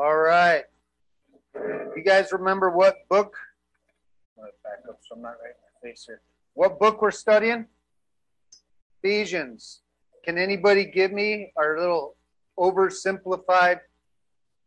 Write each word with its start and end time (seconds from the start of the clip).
All 0.00 0.16
right. 0.16 0.62
You 1.56 2.04
guys 2.06 2.30
remember 2.30 2.70
what 2.70 2.98
book? 3.10 3.34
Back 4.36 4.88
up 4.88 5.00
so 5.02 5.16
I'm 5.16 5.22
not 5.22 5.30
right 5.30 5.50
in 5.50 5.56
my 5.82 5.90
face 5.90 6.04
here. 6.06 6.20
What 6.54 6.78
book 6.78 7.02
we're 7.02 7.10
studying? 7.10 7.66
Ephesians. 9.02 9.80
Can 10.24 10.38
anybody 10.38 10.84
give 10.84 11.10
me 11.10 11.52
our 11.56 11.80
little 11.80 12.14
oversimplified 12.56 13.80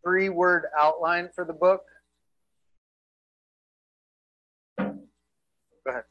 three 0.04 0.28
word 0.28 0.66
outline 0.78 1.30
for 1.34 1.46
the 1.46 1.54
book? 1.54 1.84
Go 4.78 4.98
ahead. 5.88 6.04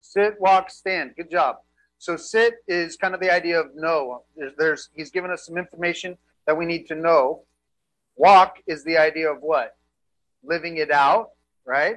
Sit, 0.00 0.40
walk, 0.40 0.70
stand. 0.70 1.12
Good 1.18 1.30
job. 1.30 1.56
So 1.98 2.16
sit 2.16 2.56
is 2.68 2.96
kind 2.96 3.14
of 3.14 3.20
the 3.20 3.32
idea 3.32 3.60
of 3.60 3.74
know. 3.74 4.22
There's, 4.36 4.52
there's 4.58 4.88
he's 4.94 5.10
given 5.10 5.30
us 5.30 5.46
some 5.46 5.56
information 5.56 6.16
that 6.46 6.56
we 6.56 6.64
need 6.64 6.86
to 6.88 6.94
know. 6.94 7.42
Walk 8.16 8.56
is 8.66 8.84
the 8.84 8.96
idea 8.98 9.30
of 9.30 9.40
what? 9.40 9.76
Living 10.42 10.76
it 10.76 10.90
out, 10.90 11.30
right? 11.64 11.96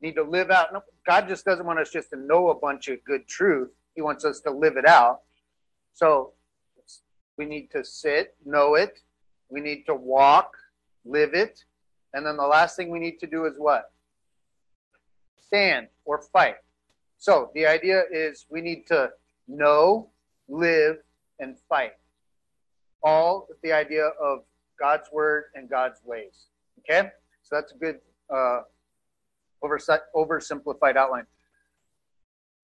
Need 0.00 0.16
to 0.16 0.22
live 0.22 0.50
out. 0.50 0.72
No, 0.72 0.82
God 1.06 1.28
just 1.28 1.44
doesn't 1.44 1.64
want 1.64 1.78
us 1.78 1.90
just 1.90 2.10
to 2.10 2.16
know 2.16 2.50
a 2.50 2.54
bunch 2.54 2.88
of 2.88 3.02
good 3.04 3.26
truth. 3.28 3.70
He 3.94 4.02
wants 4.02 4.24
us 4.24 4.40
to 4.40 4.50
live 4.50 4.76
it 4.76 4.86
out. 4.86 5.20
So 5.94 6.32
we 7.36 7.44
need 7.44 7.70
to 7.72 7.84
sit, 7.84 8.34
know 8.44 8.74
it. 8.74 9.00
We 9.48 9.60
need 9.60 9.84
to 9.86 9.94
walk, 9.94 10.56
live 11.04 11.34
it. 11.34 11.64
And 12.14 12.26
then 12.26 12.36
the 12.36 12.46
last 12.46 12.76
thing 12.76 12.90
we 12.90 12.98
need 12.98 13.18
to 13.20 13.26
do 13.26 13.44
is 13.44 13.54
what? 13.56 13.92
Stand 15.46 15.88
or 16.04 16.22
fight. 16.32 16.56
So 17.22 17.52
the 17.54 17.66
idea 17.66 18.02
is 18.10 18.46
we 18.50 18.60
need 18.60 18.84
to 18.88 19.10
know, 19.46 20.10
live, 20.48 20.96
and 21.38 21.56
fight. 21.68 21.92
All 23.00 23.46
with 23.48 23.60
the 23.60 23.72
idea 23.72 24.08
of 24.20 24.40
God's 24.76 25.08
word 25.12 25.44
and 25.54 25.70
God's 25.70 26.00
ways. 26.04 26.46
Okay? 26.80 27.10
So 27.44 27.54
that's 27.54 27.70
a 27.70 27.76
good 27.76 28.00
uh, 28.28 28.62
oversight, 29.62 30.00
oversimplified 30.16 30.96
outline. 30.96 31.26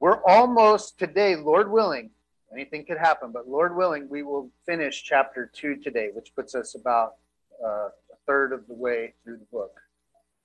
We're 0.01 0.25
almost 0.25 0.99
today, 0.99 1.37
Lord 1.37 1.71
willing, 1.71 2.11
anything 2.53 2.85
could 2.85 2.99
happen, 2.99 3.31
but 3.31 3.49
Lord 3.49 3.77
willing, 3.77 4.09
we 4.09 4.25
will 4.25 4.51
finish 4.67 5.05
chapter 5.05 5.49
two 5.55 5.77
today, 5.77 6.09
which 6.13 6.35
puts 6.35 6.57
us 6.57 6.75
about 6.75 7.15
uh, 7.65 7.91
a 7.91 8.17
third 8.27 8.53
of 8.53 8.67
the 8.67 8.75
way 8.75 9.15
through 9.23 9.37
the 9.37 9.47
book. 9.53 9.79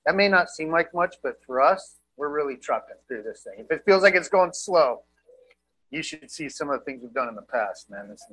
That 0.06 0.14
may 0.14 0.28
not 0.28 0.50
seem 0.50 0.70
like 0.70 0.94
much, 0.94 1.16
but 1.20 1.42
for 1.44 1.60
us, 1.60 1.96
we're 2.16 2.28
really 2.28 2.56
trucking 2.56 2.96
through 3.08 3.22
this 3.22 3.42
thing. 3.42 3.54
If 3.58 3.70
it 3.70 3.82
feels 3.84 4.02
like 4.02 4.14
it's 4.14 4.28
going 4.28 4.52
slow, 4.52 5.02
you 5.90 6.02
should 6.02 6.30
see 6.30 6.48
some 6.48 6.70
of 6.70 6.78
the 6.78 6.84
things 6.84 7.02
we've 7.02 7.14
done 7.14 7.28
in 7.28 7.34
the 7.34 7.42
past, 7.42 7.90
man. 7.90 8.08
This, 8.08 8.24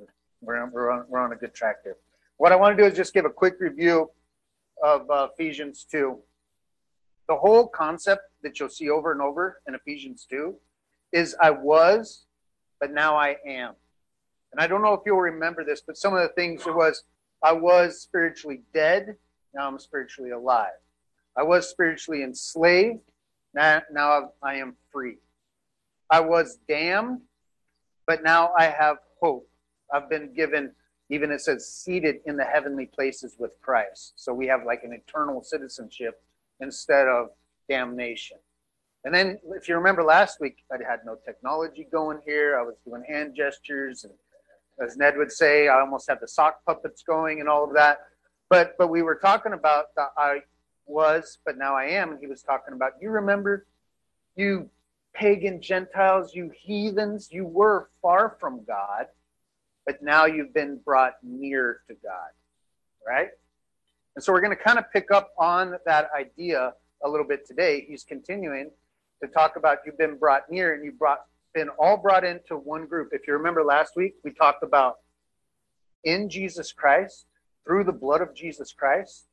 we're, 0.42 0.66
we're, 0.70 0.92
on, 0.92 1.06
we're 1.08 1.20
on 1.20 1.32
a 1.32 1.36
good 1.36 1.54
track 1.54 1.78
here. 1.84 1.98
What 2.38 2.52
I 2.52 2.56
want 2.56 2.76
to 2.76 2.84
do 2.84 2.88
is 2.90 2.96
just 2.96 3.14
give 3.14 3.26
a 3.26 3.30
quick 3.30 3.56
review 3.60 4.10
of 4.84 5.10
uh, 5.10 5.28
Ephesians 5.34 5.86
2. 5.92 6.18
The 7.28 7.36
whole 7.36 7.68
concept 7.68 8.24
that 8.42 8.60
you'll 8.60 8.70
see 8.70 8.90
over 8.90 9.12
and 9.12 9.22
over 9.22 9.62
in 9.68 9.76
Ephesians 9.76 10.26
2 10.30 10.56
is 11.14 11.36
I 11.42 11.52
was, 11.52 12.26
but 12.80 12.92
now 12.92 13.16
I 13.16 13.36
am. 13.46 13.74
And 14.52 14.60
I 14.60 14.68
don't 14.68 14.82
know 14.82 14.94
if 14.94 15.02
you'll 15.06 15.18
remember 15.18 15.64
this, 15.64 15.82
but 15.86 15.98
some 15.98 16.14
of 16.14 16.22
the 16.22 16.30
things 16.30 16.66
it 16.66 16.76
was 16.76 17.04
I 17.44 17.54
was 17.54 18.02
spiritually 18.02 18.62
dead, 18.74 19.16
now 19.54 19.68
I'm 19.68 19.80
spiritually 19.80 20.32
alive. 20.32 20.70
I 21.38 21.44
was 21.44 21.70
spiritually 21.70 22.24
enslaved, 22.24 23.11
now, 23.54 23.82
now 23.92 24.32
I 24.42 24.56
am 24.56 24.76
free. 24.92 25.18
I 26.10 26.20
was 26.20 26.60
damned, 26.68 27.22
but 28.08 28.24
now 28.24 28.52
I 28.58 28.66
have 28.66 28.98
hope. 29.22 29.48
I've 29.94 30.10
been 30.10 30.34
given, 30.34 30.72
even 31.10 31.32
it 31.32 31.42
says, 31.42 31.68
seated 31.68 32.18
in 32.26 32.38
the 32.38 32.44
heavenly 32.44 32.86
places 32.86 33.36
with 33.38 33.52
Christ. 33.62 34.14
So 34.16 34.34
we 34.34 34.48
have 34.48 34.66
like 34.66 34.84
an 34.84 34.94
eternal 34.94 35.44
citizenship 35.44 36.22
instead 36.60 37.08
of 37.08 37.30
damnation. 37.70 38.38
And 39.04 39.14
then, 39.14 39.40
if 39.56 39.68
you 39.68 39.76
remember 39.76 40.04
last 40.04 40.40
week, 40.40 40.58
I 40.72 40.76
had 40.88 41.00
no 41.06 41.18
technology 41.26 41.88
going 41.92 42.20
here. 42.24 42.60
I 42.60 42.64
was 42.64 42.76
doing 42.86 43.04
hand 43.08 43.36
gestures, 43.36 44.04
and 44.04 44.14
as 44.80 44.96
Ned 44.96 45.18
would 45.18 45.32
say, 45.32 45.68
I 45.68 45.80
almost 45.80 46.08
had 46.08 46.20
the 46.22 46.28
sock 46.28 46.64
puppets 46.66 47.02
going 47.02 47.40
and 47.40 47.50
all 47.50 47.64
of 47.64 47.74
that. 47.74 48.02
But 48.50 48.76
but 48.78 48.90
we 48.90 49.02
were 49.02 49.16
talking 49.16 49.54
about 49.54 49.96
the 49.96 50.08
I 50.18 50.42
was, 50.92 51.40
but 51.46 51.58
now 51.58 51.76
I 51.76 51.86
am. 51.86 52.12
And 52.12 52.20
he 52.20 52.28
was 52.28 52.44
talking 52.44 52.74
about, 52.74 52.94
you 53.02 53.10
remember, 53.10 53.66
you 54.36 54.70
pagan 55.14 55.62
Gentiles, 55.62 56.36
you 56.36 56.52
heathens, 56.56 57.30
you 57.32 57.46
were 57.46 57.90
far 58.02 58.38
from 58.40 58.64
God, 58.66 59.08
but 59.86 60.02
now 60.02 60.26
you've 60.26 60.54
been 60.54 60.80
brought 60.86 61.16
near 61.24 61.82
to 61.88 61.96
God, 61.96 62.30
right? 63.08 63.30
And 64.16 64.24
so 64.24 64.32
we're 64.32 64.42
going 64.42 64.56
to 64.56 64.64
kind 64.64 64.78
of 64.78 64.86
pick 64.92 65.12
up 65.12 65.32
on 65.38 65.76
that 65.86 66.10
idea 66.18 66.74
a 67.04 67.10
little 67.10 67.26
bit 67.26 67.48
today. 67.48 67.86
He's 67.88 68.04
continuing 68.04 68.70
to 69.22 69.28
talk 69.28 69.56
about 69.56 69.80
you've 69.86 69.98
been 69.98 70.18
brought 70.18 70.50
near 70.50 70.74
and 70.74 70.84
you've 70.84 71.00
brought, 71.00 71.26
been 71.54 71.70
all 71.70 71.98
brought 71.98 72.24
into 72.24 72.58
one 72.58 72.86
group. 72.86 73.10
If 73.12 73.28
you 73.28 73.34
remember 73.34 73.64
last 73.64 73.96
week, 73.96 74.16
we 74.24 74.32
talked 74.32 74.64
about 74.64 74.98
in 76.04 76.30
Jesus 76.30 76.72
Christ, 76.72 77.26
through 77.66 77.84
the 77.84 77.92
blood 77.92 78.22
of 78.22 78.34
Jesus 78.34 78.74
Christ, 78.74 79.26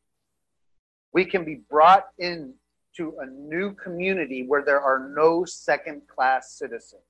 we 1.13 1.25
can 1.25 1.45
be 1.45 1.63
brought 1.71 2.09
into 2.19 2.55
a 2.99 3.27
new 3.27 3.73
community 3.75 4.45
where 4.47 4.65
there 4.65 4.81
are 4.81 5.13
no 5.15 5.45
second 5.45 6.03
class 6.09 6.53
citizens. 6.59 7.03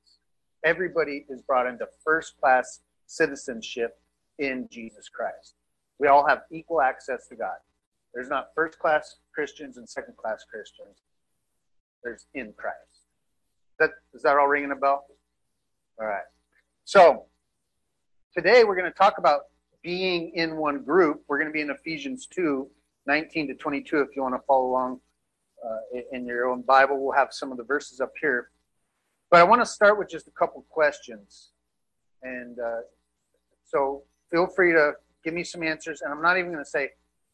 Everybody 0.65 1.25
is 1.29 1.43
brought 1.43 1.67
into 1.67 1.87
first 2.05 2.39
class 2.41 2.81
citizenship 3.07 3.99
in 4.39 4.69
Jesus 4.71 5.09
Christ. 5.09 5.55
We 5.99 6.09
all 6.09 6.27
have 6.27 6.43
equal 6.51 6.81
access 6.81 7.27
to 7.29 7.37
God. 7.37 7.57
There's 8.15 8.29
not 8.29 8.49
first 8.55 8.79
class 8.79 9.17
Christians 9.35 9.77
and 9.77 9.89
second 9.89 10.17
class 10.17 10.45
Christians. 10.51 10.99
There's 12.03 12.27
in 12.35 12.53
Christ. 12.57 12.77
That 13.79 13.91
is 14.15 14.23
that 14.23 14.37
all 14.37 14.49
ringing 14.49 14.73
a 14.73 14.77
bell? 14.77 15.07
All 16.01 16.07
right. 16.07 16.23
So 16.85 17.27
today 18.35 18.65
we're 18.65 18.77
going 18.77 18.91
to 18.91 18.97
talk 18.97 19.19
about 19.19 19.43
being 19.83 20.33
in 20.35 20.57
one 20.57 20.83
group. 20.83 21.23
We're 21.29 21.39
going 21.39 21.49
to 21.49 21.53
be 21.53 21.61
in 21.61 21.71
Ephesians 21.71 22.27
2, 22.27 22.69
19 23.09 23.49
to 23.49 23.55
22 23.55 24.01
if 24.03 24.15
you 24.15 24.23
want 24.23 24.35
to 24.35 24.47
follow 24.47 24.67
along 24.69 25.01
uh, 25.67 26.01
in 26.13 26.27
your 26.27 26.47
own 26.49 26.63
Bible. 26.63 27.03
We'll 27.03 27.17
have 27.17 27.33
some 27.33 27.51
of 27.51 27.57
the 27.57 27.65
verses 27.65 28.01
up 28.01 28.13
here. 28.21 28.51
But 29.31 29.41
I 29.41 29.45
want 29.45 29.63
to 29.63 29.67
start 29.67 29.99
with 29.99 30.09
just 30.09 30.29
a 30.29 30.31
couple 30.31 30.65
questions. 30.69 31.51
And 32.23 32.59
uh, 32.61 32.83
so 33.65 34.03
feel 34.31 34.47
free 34.47 34.73
to 34.73 34.93
give 35.25 35.35
me 35.35 35.43
some 35.43 35.63
answers. 35.63 36.03
And 36.03 36.13
I'm 36.13 36.23
not 36.23 36.39
even 36.39 36.53
going 36.53 36.65
to 36.65 36.71
say, 36.71 36.91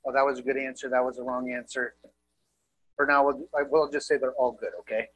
oh, 0.07 0.13
that 0.13 0.25
was 0.25 0.39
a 0.39 0.43
good 0.43 0.57
answer, 0.57 0.89
that 0.89 1.05
was 1.05 1.19
a 1.19 1.23
wrong 1.23 1.53
answer. 1.53 1.97
For 2.97 3.05
now, 3.05 3.27
we'll, 3.27 3.49
I 3.59 3.63
will 3.69 3.91
just 3.91 4.07
say 4.07 4.17
they're 4.17 4.33
all 4.33 4.53
good, 4.53 4.71
okay? 4.81 5.09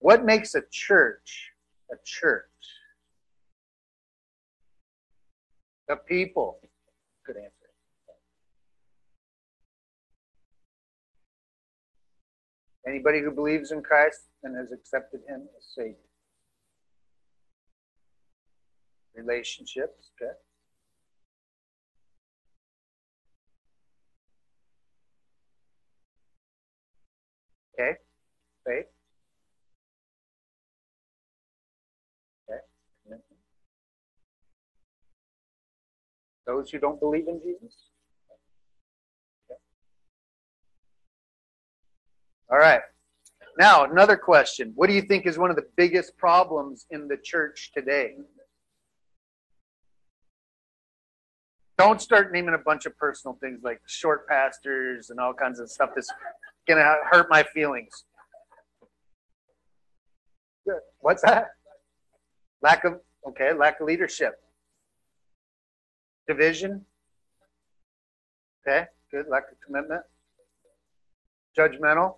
What 0.00 0.24
makes 0.24 0.54
a 0.56 0.62
church 0.70 1.52
a 1.92 1.96
church? 2.04 2.44
The 5.88 5.96
people. 5.96 6.58
Good 7.26 7.36
answer. 7.36 7.59
Anybody 12.86 13.20
who 13.20 13.30
believes 13.30 13.72
in 13.72 13.82
Christ 13.82 14.20
and 14.42 14.56
has 14.56 14.72
accepted 14.72 15.20
Him 15.28 15.42
as 15.56 15.64
Savior. 15.74 15.96
Relationships, 19.14 20.10
okay? 20.20 20.32
Okay, 27.78 27.98
faith. 28.66 28.86
Okay, 32.50 33.20
Those 36.46 36.70
who 36.70 36.78
don't 36.78 37.00
believe 37.00 37.28
in 37.28 37.40
Jesus. 37.40 37.89
All 42.50 42.58
right. 42.58 42.80
Now, 43.58 43.84
another 43.84 44.16
question. 44.16 44.72
What 44.74 44.88
do 44.88 44.94
you 44.94 45.02
think 45.02 45.26
is 45.26 45.38
one 45.38 45.50
of 45.50 45.56
the 45.56 45.66
biggest 45.76 46.16
problems 46.16 46.86
in 46.90 47.08
the 47.08 47.16
church 47.16 47.70
today? 47.74 48.14
Don't 51.78 52.00
start 52.00 52.32
naming 52.32 52.54
a 52.54 52.58
bunch 52.58 52.86
of 52.86 52.96
personal 52.98 53.38
things 53.40 53.60
like 53.62 53.80
short 53.86 54.26
pastors 54.28 55.10
and 55.10 55.20
all 55.20 55.32
kinds 55.32 55.60
of 55.60 55.70
stuff 55.70 55.90
that's 55.94 56.12
going 56.66 56.78
to 56.78 56.96
hurt 57.10 57.28
my 57.30 57.42
feelings. 57.54 58.04
What's 61.00 61.22
that? 61.22 61.48
Lack 62.62 62.84
of, 62.84 63.00
okay, 63.28 63.52
lack 63.52 63.80
of 63.80 63.86
leadership. 63.86 64.34
Division. 66.28 66.84
Okay, 68.66 68.86
good. 69.10 69.26
Lack 69.28 69.44
of 69.50 69.56
commitment. 69.66 70.02
Judgmental. 71.58 72.16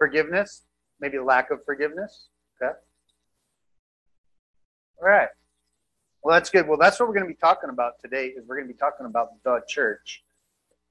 Forgiveness? 0.00 0.64
maybe 1.00 1.18
lack 1.18 1.50
of 1.50 1.64
forgiveness. 1.64 2.28
Okay. 2.62 2.72
All 5.00 5.08
right. 5.08 5.28
Well, 6.22 6.34
that's 6.34 6.50
good. 6.50 6.68
Well, 6.68 6.78
that's 6.78 7.00
what 7.00 7.08
we're 7.08 7.14
going 7.14 7.26
to 7.26 7.32
be 7.32 7.40
talking 7.40 7.70
about 7.70 7.98
today. 8.00 8.26
Is 8.26 8.46
we're 8.46 8.56
going 8.56 8.68
to 8.68 8.74
be 8.74 8.78
talking 8.78 9.06
about 9.06 9.42
the 9.42 9.62
church. 9.66 10.22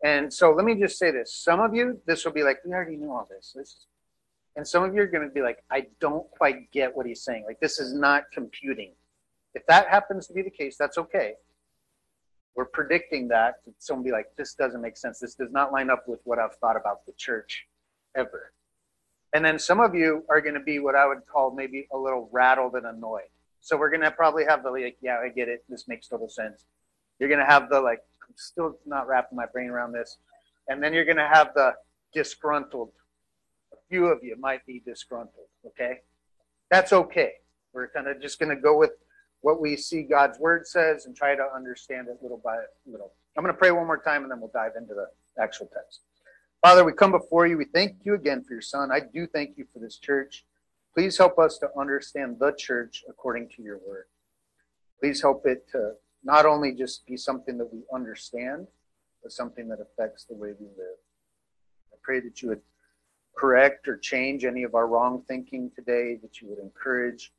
And 0.03 0.33
so 0.33 0.51
let 0.51 0.65
me 0.65 0.75
just 0.75 0.97
say 0.97 1.11
this: 1.11 1.33
some 1.33 1.59
of 1.59 1.75
you, 1.75 2.01
this 2.07 2.25
will 2.25 2.31
be 2.31 2.43
like, 2.43 2.59
we 2.65 2.71
already 2.71 2.95
knew 2.95 3.11
all 3.11 3.27
this. 3.29 3.53
This, 3.55 3.85
and 4.55 4.67
some 4.67 4.83
of 4.83 4.95
you 4.95 5.01
are 5.01 5.07
going 5.07 5.27
to 5.27 5.33
be 5.33 5.41
like, 5.41 5.63
I 5.69 5.87
don't 5.99 6.29
quite 6.31 6.71
get 6.71 6.95
what 6.95 7.05
he's 7.05 7.21
saying. 7.21 7.43
Like 7.45 7.59
this 7.59 7.79
is 7.79 7.93
not 7.93 8.23
computing. 8.33 8.93
If 9.53 9.65
that 9.67 9.87
happens 9.87 10.27
to 10.27 10.33
be 10.33 10.41
the 10.41 10.49
case, 10.49 10.75
that's 10.77 10.97
okay. 10.97 11.33
We're 12.55 12.65
predicting 12.65 13.27
that. 13.29 13.55
Someone 13.77 14.03
be 14.03 14.11
like, 14.11 14.25
this 14.37 14.53
doesn't 14.53 14.81
make 14.81 14.97
sense. 14.97 15.19
This 15.19 15.35
does 15.35 15.51
not 15.51 15.71
line 15.71 15.89
up 15.89 16.07
with 16.07 16.19
what 16.23 16.39
I've 16.39 16.55
thought 16.55 16.75
about 16.75 17.05
the 17.05 17.13
church 17.13 17.67
ever. 18.17 18.51
And 19.33 19.45
then 19.45 19.59
some 19.59 19.79
of 19.79 19.93
you 19.93 20.23
are 20.29 20.41
going 20.41 20.55
to 20.55 20.59
be 20.59 20.79
what 20.79 20.95
I 20.95 21.07
would 21.07 21.25
call 21.31 21.53
maybe 21.53 21.87
a 21.93 21.97
little 21.97 22.29
rattled 22.31 22.73
and 22.73 22.85
annoyed. 22.85 23.29
So 23.61 23.77
we're 23.77 23.89
going 23.89 24.01
to 24.01 24.11
probably 24.11 24.45
have 24.45 24.63
the 24.63 24.71
like, 24.71 24.97
yeah, 25.01 25.19
I 25.23 25.29
get 25.29 25.47
it. 25.47 25.63
This 25.69 25.87
makes 25.87 26.07
total 26.07 26.29
sense. 26.29 26.65
You're 27.19 27.29
going 27.29 27.39
to 27.39 27.45
have 27.45 27.69
the 27.69 27.79
like, 27.79 27.99
I'm 28.27 28.33
still 28.35 28.77
not 28.85 29.07
wrapping 29.07 29.35
my 29.35 29.45
brain 29.45 29.69
around 29.69 29.91
this. 29.91 30.17
And 30.67 30.81
then 30.81 30.93
you're 30.93 31.05
going 31.05 31.17
to 31.17 31.27
have 31.27 31.53
the 31.53 31.73
disgruntled. 32.13 32.91
A 33.73 33.77
few 33.89 34.07
of 34.07 34.23
you 34.23 34.35
might 34.39 34.65
be 34.65 34.81
disgruntled. 34.85 35.47
Okay. 35.65 35.99
That's 36.71 36.93
okay. 36.93 37.33
We're 37.73 37.89
kind 37.89 38.07
of 38.07 38.21
just 38.21 38.39
going 38.39 38.55
to 38.55 38.61
go 38.61 38.77
with 38.77 38.91
what 39.41 39.61
we 39.61 39.75
see 39.75 40.03
God's 40.03 40.39
word 40.39 40.67
says 40.67 41.05
and 41.05 41.15
try 41.15 41.35
to 41.35 41.47
understand 41.55 42.07
it 42.07 42.17
little 42.21 42.41
by 42.43 42.57
little. 42.85 43.13
I'm 43.37 43.43
going 43.43 43.53
to 43.53 43.59
pray 43.59 43.71
one 43.71 43.85
more 43.85 44.01
time 44.01 44.23
and 44.23 44.31
then 44.31 44.39
we'll 44.39 44.51
dive 44.53 44.73
into 44.77 44.93
the 44.93 45.07
actual 45.41 45.69
text. 45.73 46.01
Father, 46.61 46.83
we 46.83 46.91
come 46.91 47.11
before 47.11 47.47
you. 47.47 47.57
We 47.57 47.63
thank 47.63 48.01
you 48.03 48.15
again 48.15 48.43
for 48.43 48.51
your 48.51 48.61
son. 48.61 48.91
I 48.91 48.99
do 48.99 49.25
thank 49.25 49.57
you 49.57 49.65
for 49.71 49.79
this 49.79 49.97
church. 49.97 50.43
Please 50.93 51.17
help 51.17 51.39
us 51.39 51.57
to 51.59 51.69
understand 51.79 52.35
the 52.37 52.51
church 52.51 53.01
according 53.07 53.47
to 53.55 53.61
your 53.61 53.77
word. 53.77 54.07
Please 54.99 55.21
help 55.21 55.45
it 55.45 55.69
to 55.71 55.93
not 56.21 56.45
only 56.45 56.73
just 56.73 57.05
be 57.07 57.15
something 57.15 57.57
that 57.59 57.73
we 57.73 57.83
understand, 57.93 58.67
but 59.23 59.31
something 59.31 59.69
that 59.69 59.79
affects 59.79 60.25
the 60.25 60.35
way 60.35 60.49
we 60.59 60.65
live. 60.65 60.97
I 61.93 61.95
pray 62.01 62.19
that 62.19 62.41
you 62.41 62.49
would 62.49 62.61
correct 63.37 63.87
or 63.87 63.95
change 63.95 64.43
any 64.43 64.63
of 64.63 64.75
our 64.75 64.87
wrong 64.87 65.23
thinking 65.29 65.71
today, 65.73 66.17
that 66.21 66.41
you 66.41 66.49
would 66.49 66.59
encourage, 66.59 67.31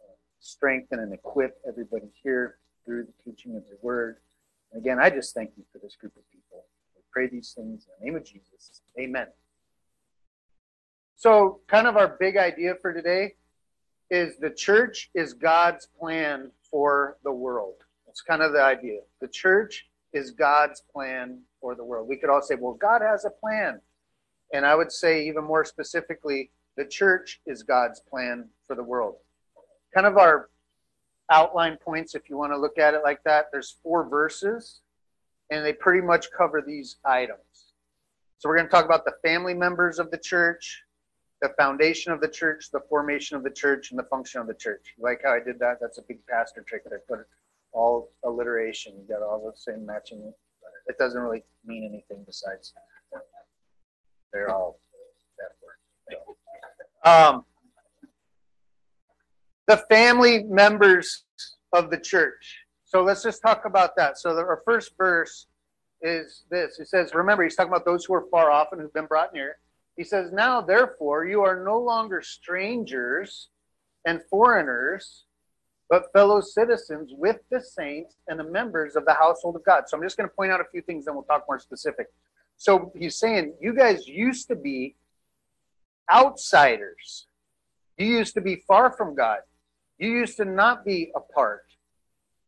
uh, 0.00 0.14
strengthen, 0.40 1.00
and 1.00 1.12
equip 1.12 1.60
everybody 1.68 2.10
here 2.22 2.56
through 2.86 3.04
the 3.04 3.22
teaching 3.22 3.54
of 3.54 3.64
your 3.68 3.78
word. 3.82 4.16
And 4.72 4.80
again, 4.80 4.98
I 4.98 5.10
just 5.10 5.34
thank 5.34 5.50
you 5.58 5.64
for 5.70 5.78
this 5.78 5.94
group 5.94 6.16
of 6.16 6.22
people. 6.30 6.41
Pray 7.12 7.28
these 7.28 7.52
things 7.56 7.86
in 7.86 7.92
the 7.98 8.06
name 8.06 8.16
of 8.16 8.24
Jesus. 8.24 8.82
Amen. 8.98 9.26
So, 11.16 11.60
kind 11.68 11.86
of 11.86 11.96
our 11.96 12.16
big 12.18 12.36
idea 12.36 12.74
for 12.80 12.92
today 12.92 13.34
is 14.10 14.36
the 14.38 14.50
church 14.50 15.10
is 15.14 15.34
God's 15.34 15.88
plan 15.98 16.50
for 16.70 17.16
the 17.22 17.32
world. 17.32 17.76
That's 18.06 18.22
kind 18.22 18.42
of 18.42 18.52
the 18.52 18.62
idea. 18.62 19.00
The 19.20 19.28
church 19.28 19.86
is 20.12 20.32
God's 20.32 20.82
plan 20.92 21.40
for 21.60 21.74
the 21.74 21.84
world. 21.84 22.08
We 22.08 22.16
could 22.16 22.28
all 22.28 22.42
say, 22.42 22.56
well, 22.58 22.74
God 22.74 23.00
has 23.02 23.24
a 23.24 23.30
plan. 23.30 23.80
And 24.52 24.66
I 24.66 24.74
would 24.74 24.92
say, 24.92 25.26
even 25.26 25.44
more 25.44 25.64
specifically, 25.64 26.50
the 26.76 26.84
church 26.84 27.40
is 27.46 27.62
God's 27.62 28.00
plan 28.00 28.48
for 28.66 28.76
the 28.76 28.82
world. 28.82 29.16
Kind 29.94 30.06
of 30.06 30.18
our 30.18 30.50
outline 31.30 31.78
points, 31.78 32.14
if 32.14 32.28
you 32.28 32.36
want 32.36 32.52
to 32.52 32.58
look 32.58 32.78
at 32.78 32.92
it 32.92 33.02
like 33.02 33.22
that, 33.24 33.46
there's 33.50 33.76
four 33.82 34.06
verses, 34.06 34.81
and 35.52 35.64
they 35.64 35.72
pretty 35.72 36.00
much 36.00 36.26
cover 36.36 36.62
these 36.66 36.96
items. 37.04 37.72
So 38.38 38.48
we're 38.48 38.56
going 38.56 38.66
to 38.66 38.72
talk 38.72 38.86
about 38.86 39.04
the 39.04 39.14
family 39.22 39.54
members 39.54 39.98
of 39.98 40.10
the 40.10 40.18
church, 40.18 40.82
the 41.42 41.50
foundation 41.58 42.12
of 42.12 42.20
the 42.20 42.28
church, 42.28 42.70
the 42.72 42.80
formation 42.88 43.36
of 43.36 43.44
the 43.44 43.50
church, 43.50 43.90
and 43.90 43.98
the 43.98 44.04
function 44.04 44.40
of 44.40 44.46
the 44.46 44.54
church. 44.54 44.94
You 44.96 45.04
like 45.04 45.20
how 45.24 45.32
I 45.34 45.40
did 45.40 45.58
that? 45.58 45.76
That's 45.80 45.98
a 45.98 46.02
big 46.08 46.26
pastor 46.26 46.64
trick 46.66 46.84
that 46.84 46.92
I 46.92 46.98
put 47.06 47.26
all 47.72 48.10
alliteration. 48.24 48.94
You 48.96 49.04
got 49.14 49.22
all 49.22 49.44
the 49.44 49.56
same 49.56 49.84
matching. 49.84 50.32
It 50.86 50.98
doesn't 50.98 51.20
really 51.20 51.44
mean 51.64 51.84
anything 51.84 52.24
besides 52.26 52.72
they're 54.32 54.50
all 54.50 54.80
that 55.38 55.50
word. 55.62 57.34
Um, 57.34 57.44
the 59.66 59.84
family 59.90 60.44
members 60.44 61.24
of 61.72 61.90
the 61.90 61.98
church. 61.98 62.61
So 62.92 63.02
let's 63.02 63.22
just 63.22 63.40
talk 63.40 63.64
about 63.64 63.96
that. 63.96 64.18
So 64.18 64.34
the, 64.34 64.42
our 64.42 64.60
first 64.66 64.98
verse 64.98 65.46
is 66.02 66.44
this. 66.50 66.78
It 66.78 66.88
says, 66.88 67.14
remember, 67.14 67.42
he's 67.42 67.56
talking 67.56 67.72
about 67.72 67.86
those 67.86 68.04
who 68.04 68.12
are 68.12 68.26
far 68.30 68.50
off 68.50 68.68
and 68.72 68.82
who've 68.82 68.92
been 68.92 69.06
brought 69.06 69.32
near. 69.32 69.56
He 69.96 70.04
says, 70.04 70.30
Now 70.30 70.60
therefore 70.60 71.24
you 71.24 71.40
are 71.40 71.64
no 71.64 71.80
longer 71.80 72.20
strangers 72.20 73.48
and 74.04 74.20
foreigners, 74.28 75.24
but 75.88 76.12
fellow 76.12 76.42
citizens 76.42 77.12
with 77.16 77.38
the 77.50 77.62
saints 77.62 78.16
and 78.28 78.38
the 78.38 78.44
members 78.44 78.94
of 78.94 79.06
the 79.06 79.14
household 79.14 79.56
of 79.56 79.64
God. 79.64 79.84
So 79.86 79.96
I'm 79.96 80.02
just 80.02 80.18
going 80.18 80.28
to 80.28 80.36
point 80.36 80.52
out 80.52 80.60
a 80.60 80.64
few 80.70 80.82
things, 80.82 81.06
then 81.06 81.14
we'll 81.14 81.24
talk 81.24 81.46
more 81.48 81.58
specific. 81.58 82.08
So 82.58 82.92
he's 82.94 83.16
saying, 83.18 83.54
You 83.58 83.72
guys 83.74 84.06
used 84.06 84.48
to 84.48 84.54
be 84.54 84.96
outsiders. 86.12 87.26
You 87.96 88.08
used 88.08 88.34
to 88.34 88.42
be 88.42 88.56
far 88.68 88.92
from 88.92 89.14
God. 89.14 89.38
You 89.96 90.10
used 90.10 90.36
to 90.36 90.44
not 90.44 90.84
be 90.84 91.10
a 91.16 91.20
part. 91.20 91.62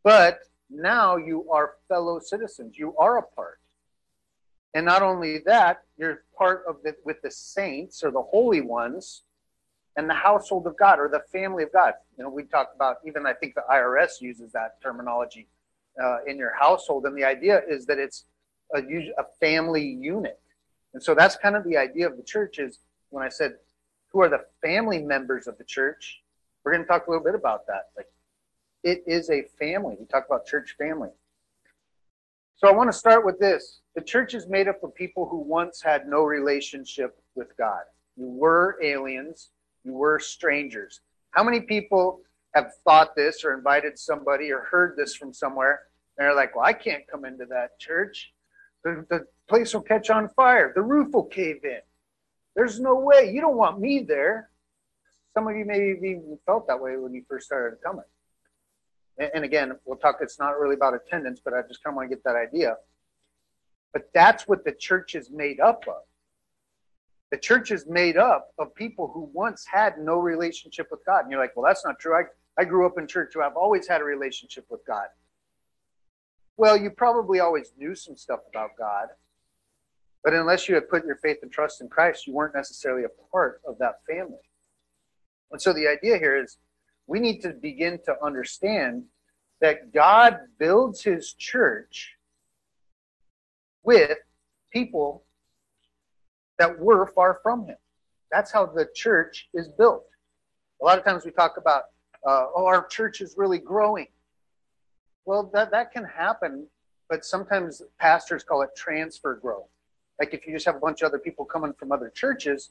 But 0.05 0.41
now 0.71 1.17
you 1.17 1.51
are 1.51 1.75
fellow 1.89 2.21
citizens. 2.21 2.79
You 2.79 2.95
are 2.99 3.19
a 3.19 3.23
part. 3.23 3.59
And 4.75 4.85
not 4.85 5.03
only 5.03 5.39
that, 5.47 5.83
you're 5.97 6.25
part 6.37 6.65
of 6.69 6.77
the 6.85 6.95
with 7.05 7.23
the 7.23 7.31
saints 7.31 8.05
or 8.05 8.11
the 8.11 8.23
holy 8.23 8.61
ones 8.61 9.23
and 9.97 10.11
the 10.11 10.15
household 10.15 10.67
of 10.67 10.77
God 10.77 10.99
or 10.99 11.09
the 11.09 11.23
family 11.33 11.63
of 11.63 11.73
God. 11.73 11.95
You 12.19 12.25
know, 12.25 12.31
we 12.31 12.43
talk 12.45 12.73
about 12.75 12.97
even 13.07 13.25
I 13.27 13.33
think 13.33 13.55
the 13.55 13.63
IRS 13.71 14.21
uses 14.21 14.53
that 14.53 14.83
terminology 14.83 15.49
uh, 16.03 16.25
in 16.27 16.37
your 16.37 16.53
household, 16.59 17.07
and 17.07 17.17
the 17.17 17.25
idea 17.25 17.63
is 17.69 17.87
that 17.87 17.99
it's 17.99 18.25
a, 18.75 18.81
a 18.81 19.25
family 19.41 19.87
unit. 19.87 20.41
And 20.93 21.03
so 21.03 21.15
that's 21.15 21.37
kind 21.37 21.57
of 21.57 21.65
the 21.65 21.77
idea 21.77 22.09
of 22.09 22.17
the 22.17 22.23
church. 22.23 22.59
Is 22.59 22.81
when 23.11 23.25
I 23.25 23.29
said 23.29 23.55
who 24.09 24.21
are 24.23 24.29
the 24.29 24.45
family 24.61 25.01
members 25.01 25.47
of 25.47 25.57
the 25.57 25.65
church, 25.65 26.21
we're 26.65 26.73
going 26.73 26.83
to 26.83 26.89
talk 26.89 27.07
a 27.07 27.11
little 27.11 27.25
bit 27.25 27.37
about 27.37 27.67
that. 27.69 27.91
Like 27.97 28.07
it 28.85 29.03
is 29.07 29.31
a 29.31 29.43
family. 29.59 29.97
We 29.99 30.07
talk 30.07 30.27
about 30.27 30.47
church 30.47 30.77
family. 30.79 31.09
So 32.57 32.69
I 32.69 32.73
want 32.73 32.93
to 32.93 32.97
start 32.97 33.25
with 33.25 33.41
this. 33.41 33.81
The 33.97 34.03
church 34.03 34.35
is 34.35 34.47
made 34.47 34.69
up 34.69 34.83
of 34.85 34.95
people 34.95 35.27
who 35.27 35.39
once 35.39 35.83
had 35.83 36.07
no 36.07 36.23
relationship 36.23 37.19
with 37.35 37.57
God. 37.57 37.83
You 38.17 38.27
were 38.27 38.79
aliens, 38.83 39.51
you 39.85 39.95
were 39.95 40.19
strangers. 40.21 41.01
How 41.31 41.43
many 41.43 41.61
people 41.61 42.21
have 42.55 42.73
thought 42.85 43.17
this 43.17 43.45
or 43.45 43.55
invited 43.55 43.99
somebody 43.99 44.53
or 44.53 44.61
heard 44.61 44.97
this 44.97 45.17
from 45.17 45.33
somewhere? 45.33 45.83
And 46.17 46.27
they're 46.27 46.35
like, 46.35 46.55
well, 46.55 46.65
I 46.65 46.73
can't 46.73 47.09
come 47.11 47.25
into 47.25 47.47
that 47.47 47.79
church. 47.81 48.33
The, 48.85 49.05
the 49.09 49.27
place 49.49 49.75
will 49.75 49.83
catch 49.83 50.11
on 50.11 50.29
fire, 50.29 50.73
the 50.75 50.83
roof 50.83 51.13
will 51.13 51.25
cave 51.25 51.65
in. 51.65 51.81
There's 52.55 52.79
no 52.79 52.95
way. 52.95 53.33
You 53.33 53.41
don't 53.41 53.57
want 53.57 53.81
me 53.81 54.05
there. 54.07 54.51
Some 55.33 55.49
of 55.49 55.57
you 55.57 55.65
maybe 55.65 55.99
even 55.99 56.39
felt 56.47 56.69
that 56.69 56.81
way 56.81 56.97
when 56.97 57.13
you 57.15 57.25
first 57.29 57.47
started 57.47 57.79
coming 57.83 58.05
and 59.19 59.45
again, 59.45 59.73
we'll 59.85 59.99
talk, 59.99 60.17
it's 60.21 60.39
not 60.39 60.59
really 60.59 60.75
about 60.75 60.95
attendance, 60.95 61.41
but 61.45 61.55
I 61.55 61.63
just 61.63 61.83
kind 61.83 61.93
of 61.93 61.97
want 61.97 62.11
to 62.11 62.17
get 62.17 62.25
that 62.25 62.37
idea. 62.37 62.77
But 63.93 64.11
that's 64.13 64.49
what 64.49 64.65
the 64.65 64.73
church 64.73 65.15
is 65.15 65.31
made 65.31 65.61
up 65.61 65.85
of. 65.87 66.03
The 67.31 67.39
church 67.39 67.71
is 67.71 67.87
made 67.87 68.17
up 68.17 68.51
of 68.59 68.75
people 68.75 69.11
who 69.13 69.31
once 69.33 69.65
had 69.71 69.99
no 69.99 70.19
relationship 70.19 70.89
with 70.91 71.01
God. 71.07 71.23
And 71.23 71.31
you're 71.31 71.41
like, 71.41 71.57
well, 71.57 71.65
that's 71.65 71.85
not 71.85 71.99
true. 71.99 72.15
I, 72.17 72.23
I 72.61 72.65
grew 72.65 72.87
up 72.87 72.99
in 72.99 73.07
church, 73.07 73.33
so 73.33 73.43
I've 73.43 73.57
always 73.57 73.87
had 73.89 74.01
a 74.01 74.05
relationship 74.05 74.67
with 74.69 74.81
God. 74.87 75.07
Well, 76.57 76.77
you 76.77 76.91
probably 76.91 77.41
always 77.41 77.73
knew 77.77 77.95
some 77.95 78.17
stuff 78.17 78.41
about 78.49 78.71
God. 78.79 79.09
But 80.23 80.35
unless 80.35 80.69
you 80.69 80.75
had 80.75 80.89
put 80.89 81.05
your 81.05 81.17
faith 81.17 81.39
and 81.43 81.53
trust 81.53 81.81
in 81.81 81.89
Christ, 81.89 82.27
you 82.27 82.33
weren't 82.33 82.55
necessarily 82.55 83.05
a 83.05 83.31
part 83.31 83.61
of 83.67 83.79
that 83.79 84.01
family. 84.09 84.39
And 85.53 85.61
so 85.61 85.73
the 85.73 85.87
idea 85.87 86.19
here 86.19 86.37
is 86.37 86.57
we 87.07 87.21
need 87.21 87.41
to 87.43 87.51
begin 87.51 87.99
to 88.07 88.15
understand 88.23 89.05
that 89.61 89.93
God 89.93 90.39
builds 90.59 91.03
his 91.03 91.33
church 91.35 92.17
with 93.83 94.19
people 94.73 95.25
that 96.59 96.79
were 96.79 97.07
far 97.07 97.41
from 97.43 97.67
him. 97.67 97.77
That's 98.31 98.53
how 98.53 98.67
the 98.67 98.89
church 98.95 99.49
is 99.55 99.69
built. 99.69 100.05
A 100.83 100.85
lot 100.85 100.99
of 100.99 101.05
times 101.05 101.25
we 101.25 101.31
talk 101.31 101.57
about, 101.57 101.85
uh, 102.27 102.47
oh, 102.57 102.67
our 102.67 102.87
church 102.87 103.21
is 103.21 103.35
really 103.37 103.59
growing. 103.59 104.09
Well, 105.25 105.51
that, 105.55 105.71
that 105.71 105.93
can 105.93 106.05
happen, 106.05 106.67
but 107.09 107.25
sometimes 107.25 107.83
pastors 107.99 108.43
call 108.43 108.63
it 108.63 108.71
transfer 108.77 109.37
growth. 109.37 109.69
Like 110.19 110.35
if 110.35 110.47
you 110.47 110.53
just 110.53 110.67
have 110.67 110.77
a 110.77 110.81
bunch 110.81 111.03
of 111.03 111.09
other 111.09 111.19
people 111.19 111.45
coming 111.45 111.73
from 111.73 111.93
other 111.93 112.11
churches, 112.11 112.71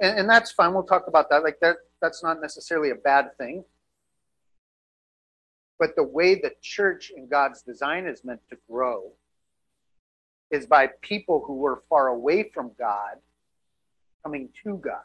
and, 0.00 0.20
and 0.20 0.28
that's 0.28 0.50
fine. 0.52 0.74
We'll 0.74 0.82
talk 0.82 1.06
about 1.08 1.30
that. 1.30 1.42
Like 1.42 1.58
that, 1.60 1.76
that's 2.00 2.22
not 2.22 2.40
necessarily 2.40 2.90
a 2.90 2.94
bad 2.94 3.36
thing. 3.38 3.64
But 5.78 5.94
the 5.96 6.02
way 6.04 6.34
the 6.34 6.52
church 6.62 7.12
in 7.14 7.28
God's 7.28 7.62
design 7.62 8.06
is 8.06 8.24
meant 8.24 8.40
to 8.50 8.56
grow 8.70 9.12
is 10.50 10.66
by 10.66 10.88
people 11.02 11.42
who 11.46 11.56
were 11.56 11.82
far 11.88 12.08
away 12.08 12.50
from 12.54 12.70
God 12.78 13.16
coming 14.22 14.48
to 14.64 14.76
God. 14.78 15.02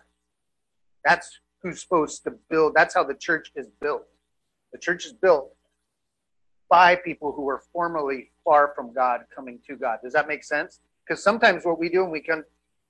That's 1.03 1.39
who's 1.61 1.81
supposed 1.81 2.23
to 2.23 2.31
build. 2.49 2.73
That's 2.75 2.93
how 2.93 3.03
the 3.03 3.15
church 3.15 3.51
is 3.55 3.67
built. 3.81 4.07
The 4.71 4.79
church 4.79 5.05
is 5.05 5.13
built 5.13 5.53
by 6.69 6.95
people 6.95 7.33
who 7.33 7.41
were 7.41 7.63
formerly 7.73 8.31
far 8.45 8.73
from 8.75 8.93
God 8.93 9.21
coming 9.35 9.59
to 9.67 9.75
God. 9.75 9.99
Does 10.03 10.13
that 10.13 10.27
make 10.27 10.43
sense? 10.43 10.79
Because 11.05 11.23
sometimes 11.23 11.65
what 11.65 11.79
we 11.79 11.89
do, 11.89 12.03
and 12.03 12.11
we 12.11 12.21
can, 12.21 12.43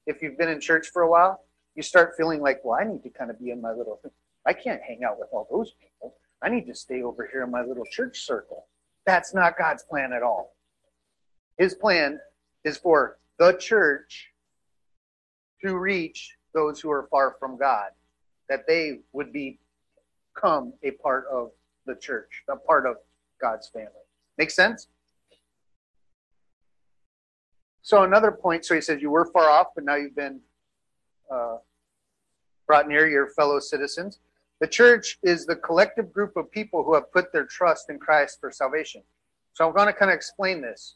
if 0.06 0.22
you've 0.22 0.38
been 0.38 0.50
in 0.50 0.62
church 0.62 0.90
for 0.94 1.02
a 1.02 1.10
while, 1.10 1.44
you 1.76 1.84
start 1.84 2.14
feeling 2.18 2.42
like, 2.42 2.62
well, 2.64 2.80
I 2.80 2.84
need 2.84 3.04
to 3.04 3.10
kind 3.10 3.30
of 3.32 3.40
be 3.40 3.52
in 3.52 3.62
my 3.62 3.72
little, 3.72 4.02
I 4.46 4.54
can't 4.54 4.82
hang 4.82 5.04
out 5.04 5.20
with 5.20 5.30
all 5.32 5.48
those 5.50 5.72
people. 5.80 6.16
I 6.42 6.50
need 6.50 6.66
to 6.68 6.76
stay 6.76 7.04
over 7.04 7.30
here 7.32 7.44
in 7.44 7.52
my 7.52 7.62
little 7.62 7.86
church 7.86 8.22
circle. 8.22 8.66
That's 9.06 9.34
not 9.34 9.58
God's 9.58 9.84
plan 9.84 10.14
at 10.14 10.24
all. 10.24 10.56
His 11.58 11.76
plan 11.76 12.20
is 12.64 12.78
for 12.78 13.20
the 13.38 13.54
church 13.54 14.30
to 15.64 15.78
reach 15.78 16.36
those 16.54 16.80
who 16.82 16.92
are 16.92 17.08
far 17.10 17.36
from 17.40 17.58
God, 17.58 17.90
that 18.50 18.68
they 18.68 19.00
would 19.14 19.32
become 19.32 20.74
a 20.84 20.92
part 20.92 21.26
of 21.32 21.52
the 21.86 21.96
church, 21.96 22.44
a 22.50 22.56
part 22.56 22.86
of 22.86 22.98
God's 23.40 23.70
family. 23.70 23.90
Make 24.38 24.52
sense? 24.52 24.88
So 27.84 28.04
another 28.04 28.32
point, 28.32 28.66
so 28.66 28.76
he 28.76 28.82
says 28.82 29.02
you 29.02 29.10
were 29.10 29.26
far 29.32 29.50
off, 29.50 29.68
but 29.76 29.84
now 29.84 29.96
you've 29.96 30.16
been 30.16 30.40
uh, 31.32 31.58
brought 32.68 32.88
near 32.88 33.08
your 33.08 33.28
fellow 33.30 33.60
citizens. 33.60 34.20
The 34.60 34.68
church 34.68 35.18
is 35.24 35.46
the 35.46 35.56
collective 35.56 36.14
group 36.14 36.38
of 36.38 36.52
people 36.52 36.84
who 36.84 36.94
have 36.94 37.12
put 37.12 37.34
their 37.34 37.46
trust 37.46 37.90
in 37.90 37.98
Christ 37.98 38.40
for 38.40 38.52
salvation. 38.52 39.02
So 39.54 39.68
I'm 39.68 39.74
going 39.74 39.88
to 39.88 39.94
kind 39.94 40.12
of 40.12 40.16
explain 40.16 40.62
this. 40.62 40.96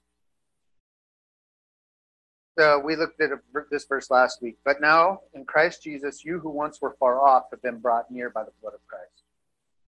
Uh, 2.61 2.77
we 2.81 2.95
looked 2.95 3.19
at 3.19 3.31
a, 3.31 3.39
this 3.69 3.85
verse 3.85 4.09
last 4.09 4.41
week. 4.41 4.57
But 4.63 4.79
now, 4.79 5.21
in 5.33 5.43
Christ 5.43 5.83
Jesus, 5.83 6.23
you 6.23 6.39
who 6.39 6.49
once 6.49 6.79
were 6.79 6.95
far 6.99 7.25
off 7.27 7.45
have 7.51 7.61
been 7.61 7.79
brought 7.79 8.09
near 8.09 8.29
by 8.29 8.43
the 8.43 8.51
blood 8.61 8.73
of 8.73 8.87
Christ. 8.87 9.23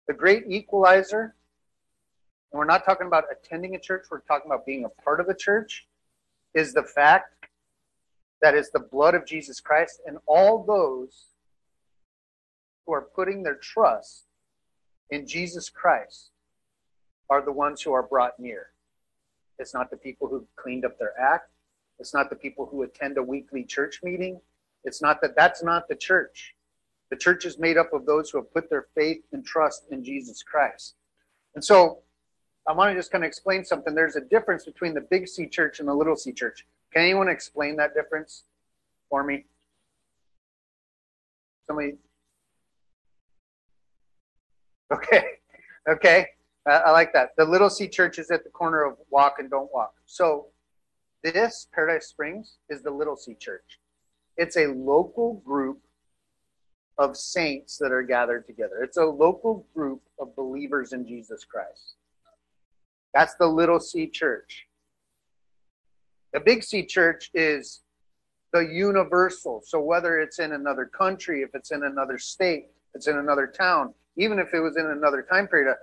The 0.08 0.14
great 0.14 0.44
equalizer, 0.50 1.36
and 2.52 2.60
we're 2.60 2.66
not 2.66 2.84
talking 2.84 3.08
about 3.08 3.26
attending 3.32 3.76
a 3.76 3.80
church, 3.80 4.08
we're 4.12 4.22
talking 4.22 4.52
about 4.52 4.66
being 4.66 4.84
a 4.84 4.90
part 4.90 5.20
of 5.20 5.30
a 5.30 5.36
church, 5.36 5.88
is 6.54 6.74
the 6.74 6.84
fact 6.84 7.39
that 8.42 8.56
is 8.56 8.72
the 8.72 8.80
blood 8.80 9.16
of 9.16 9.26
Jesus 9.26 9.60
Christ, 9.60 10.02
and 10.06 10.18
all 10.26 10.64
those 10.64 11.28
who 12.86 12.94
are 12.94 13.08
putting 13.16 13.44
their 13.44 13.56
trust 13.56 14.26
in 15.10 15.28
Jesus 15.28 15.70
Christ 15.70 16.32
are 17.30 17.44
the 17.44 17.52
ones 17.52 17.82
who 17.82 17.94
are 17.94 18.04
brought 18.04 18.40
near. 18.40 18.68
It's 19.60 19.74
not 19.74 19.92
the 19.92 19.98
people 19.98 20.28
who 20.28 20.48
cleaned 20.56 20.86
up 20.86 20.98
their 20.98 21.20
act. 21.20 21.52
It's 22.00 22.14
not 22.14 22.30
the 22.30 22.36
people 22.36 22.66
who 22.66 22.84
attend 22.84 23.18
a 23.18 23.24
weekly 23.24 23.64
church 23.64 24.00
meeting. 24.04 24.40
It's 24.86 25.02
not 25.02 25.22
that 25.22 25.36
that's 25.36 25.62
not 25.62 25.88
the 25.90 25.96
church. 25.96 26.56
The 27.10 27.18
church 27.18 27.46
is 27.46 27.60
made 27.60 27.78
up 27.78 27.92
of 27.92 28.06
those 28.06 28.30
who 28.30 28.38
have 28.38 28.54
put 28.54 28.70
their 28.70 28.88
faith 28.96 29.22
and 29.34 29.46
trust 29.46 29.86
in 29.92 30.04
Jesus 30.04 30.42
Christ. 30.44 30.96
And 31.56 31.64
so 31.64 32.00
I 32.68 32.72
want 32.72 32.92
to 32.92 32.96
just 32.96 33.12
kind 33.12 33.24
of 33.24 33.28
explain 33.28 33.66
something. 33.66 33.94
There's 33.94 34.16
a 34.16 34.22
difference 34.22 34.64
between 34.64 34.94
the 34.94 35.02
big 35.02 35.28
C 35.28 35.48
church 35.48 35.80
and 35.80 35.90
the 35.90 35.94
little 35.94 36.16
C 36.16 36.32
church. 36.32 36.66
Can 36.94 37.04
anyone 37.04 37.30
explain 37.30 37.76
that 37.78 37.94
difference 37.94 38.44
for 39.10 39.24
me? 39.24 39.46
Somebody 41.68 41.94
Okay, 44.92 45.24
okay, 45.90 46.28
I, 46.68 46.72
I 46.72 46.92
like 46.92 47.14
that. 47.14 47.30
The 47.38 47.46
Little 47.46 47.70
C 47.70 47.88
Church 47.88 48.20
is 48.20 48.32
at 48.32 48.44
the 48.44 48.50
corner 48.50 48.84
of 48.84 48.98
Walk 49.10 49.36
and 49.40 49.50
Don't 49.50 49.72
Walk. 49.74 49.94
So 50.06 50.48
this 51.24 51.68
Paradise 51.74 52.08
Springs 52.08 52.58
is 52.70 52.82
the 52.82 52.92
Little 52.92 53.16
C 53.16 53.36
Church. 53.36 53.80
It's 54.38 54.58
a 54.58 54.68
local 54.68 55.36
group 55.46 55.80
of 56.98 57.16
saints 57.16 57.78
that 57.78 57.92
are 57.92 58.04
gathered 58.04 58.46
together. 58.48 58.84
It's 58.84 58.98
a 58.98 59.06
local 59.06 59.66
group 59.74 60.02
of 60.20 60.36
believers 60.36 60.94
in 60.94 61.08
Jesus 61.08 61.46
Christ. 61.46 61.96
That's 63.14 63.36
the 63.36 63.48
Little 63.48 63.80
C 63.80 64.08
Church. 64.08 64.66
The 66.34 66.40
Big 66.40 66.64
C 66.64 66.86
Church 66.86 67.32
is 67.34 67.82
the 68.54 68.62
universal. 68.62 69.62
So 69.66 69.80
whether 69.80 70.20
it's 70.20 70.40
in 70.40 70.54
another 70.54 70.86
country, 70.86 71.42
if 71.42 71.52
it's 71.54 71.72
in 71.72 71.84
another 71.84 72.18
state, 72.18 72.68
it's 72.94 73.08
in 73.08 73.18
another 73.18 73.48
town, 73.48 73.94
even 74.18 74.40
if 74.40 74.54
it 74.54 74.60
was 74.60 74.78
in 74.78 74.88
another 74.88 75.26
time 75.30 75.48
period, 75.48 75.74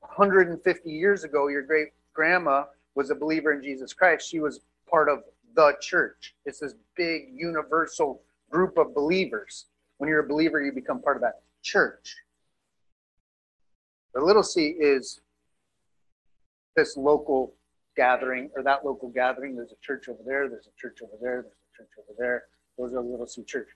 150 0.00 0.90
years 0.90 1.24
ago, 1.24 1.48
your 1.48 1.62
great 1.62 1.88
grandma 2.12 2.64
was 2.94 3.10
a 3.10 3.14
believer 3.14 3.52
in 3.52 3.62
Jesus 3.62 3.92
Christ. 3.92 4.28
She 4.28 4.40
was 4.40 4.60
part 4.90 5.08
of 5.08 5.20
the 5.54 5.74
church. 5.80 6.34
It's 6.44 6.58
this 6.58 6.74
big 6.96 7.28
universal 7.34 8.22
group 8.50 8.76
of 8.76 8.94
believers. 8.94 9.66
When 9.98 10.08
you're 10.08 10.20
a 10.20 10.28
believer, 10.28 10.60
you 10.62 10.72
become 10.72 11.00
part 11.00 11.16
of 11.16 11.22
that 11.22 11.42
church. 11.62 12.16
The 14.14 14.20
little 14.20 14.42
c 14.42 14.74
is 14.78 15.20
this 16.76 16.96
local 16.96 17.54
gathering 17.96 18.50
or 18.56 18.62
that 18.62 18.84
local 18.84 19.08
gathering. 19.08 19.56
There's 19.56 19.72
a 19.72 19.80
church 19.86 20.08
over 20.08 20.22
there, 20.24 20.48
there's 20.48 20.66
a 20.66 20.80
church 20.80 20.98
over 21.02 21.16
there, 21.20 21.42
there's 21.42 21.52
a 21.52 21.76
church 21.76 21.90
over 21.98 22.14
there. 22.18 22.44
Those 22.78 22.92
are 22.94 23.00
little 23.00 23.26
c 23.26 23.42
church. 23.44 23.68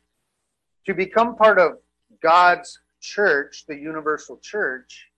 To 0.86 0.94
become 0.94 1.36
part 1.36 1.58
of 1.58 1.78
God's 2.22 2.78
church, 3.00 3.64
the 3.66 3.76
universal 3.76 4.38
church, 4.38 5.08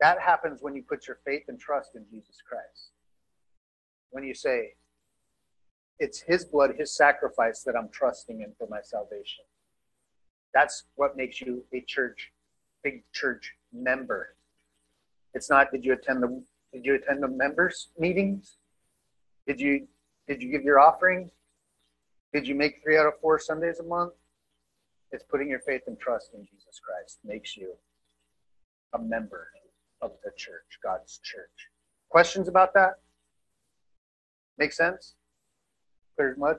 that 0.00 0.20
happens 0.20 0.58
when 0.60 0.74
you 0.74 0.82
put 0.82 1.06
your 1.06 1.18
faith 1.24 1.44
and 1.48 1.58
trust 1.58 1.90
in 1.94 2.04
Jesus 2.10 2.42
Christ. 2.46 2.90
When 4.10 4.24
you 4.24 4.34
say, 4.34 4.74
it's 5.98 6.20
his 6.20 6.44
blood, 6.44 6.72
his 6.76 6.96
sacrifice 6.96 7.62
that 7.62 7.76
I'm 7.76 7.88
trusting 7.92 8.40
in 8.40 8.52
for 8.58 8.66
my 8.68 8.80
salvation. 8.82 9.44
That's 10.52 10.84
what 10.96 11.16
makes 11.16 11.40
you 11.40 11.64
a 11.72 11.80
church, 11.86 12.32
big 12.82 13.04
church 13.12 13.52
member. 13.72 14.34
It's 15.34 15.48
not 15.48 15.70
did 15.70 15.84
you 15.84 15.92
attend 15.92 16.22
the 16.22 16.42
did 16.72 16.84
you 16.84 16.94
attend 16.94 17.22
the 17.22 17.28
members 17.28 17.88
meetings? 17.98 18.56
Did 19.46 19.60
you 19.60 19.86
did 20.26 20.42
you 20.42 20.50
give 20.50 20.62
your 20.62 20.78
offering? 20.78 21.30
Did 22.32 22.46
you 22.46 22.54
make 22.54 22.82
three 22.82 22.96
out 22.96 23.06
of 23.06 23.14
four 23.20 23.38
Sundays 23.38 23.80
a 23.80 23.82
month? 23.82 24.12
It's 25.10 25.24
putting 25.24 25.50
your 25.50 25.60
faith 25.60 25.82
and 25.86 25.98
trust 25.98 26.30
in 26.32 26.44
Jesus 26.44 26.80
Christ 26.82 27.18
makes 27.24 27.56
you 27.56 27.74
a 28.94 28.98
member 28.98 29.48
of 30.00 30.12
the 30.24 30.30
church, 30.36 30.78
God's 30.82 31.20
church. 31.22 31.68
Questions 32.08 32.48
about 32.48 32.72
that? 32.74 32.94
Make 34.58 34.72
sense? 34.72 35.14
Clear 36.16 36.32
as 36.32 36.38
mud? 36.38 36.56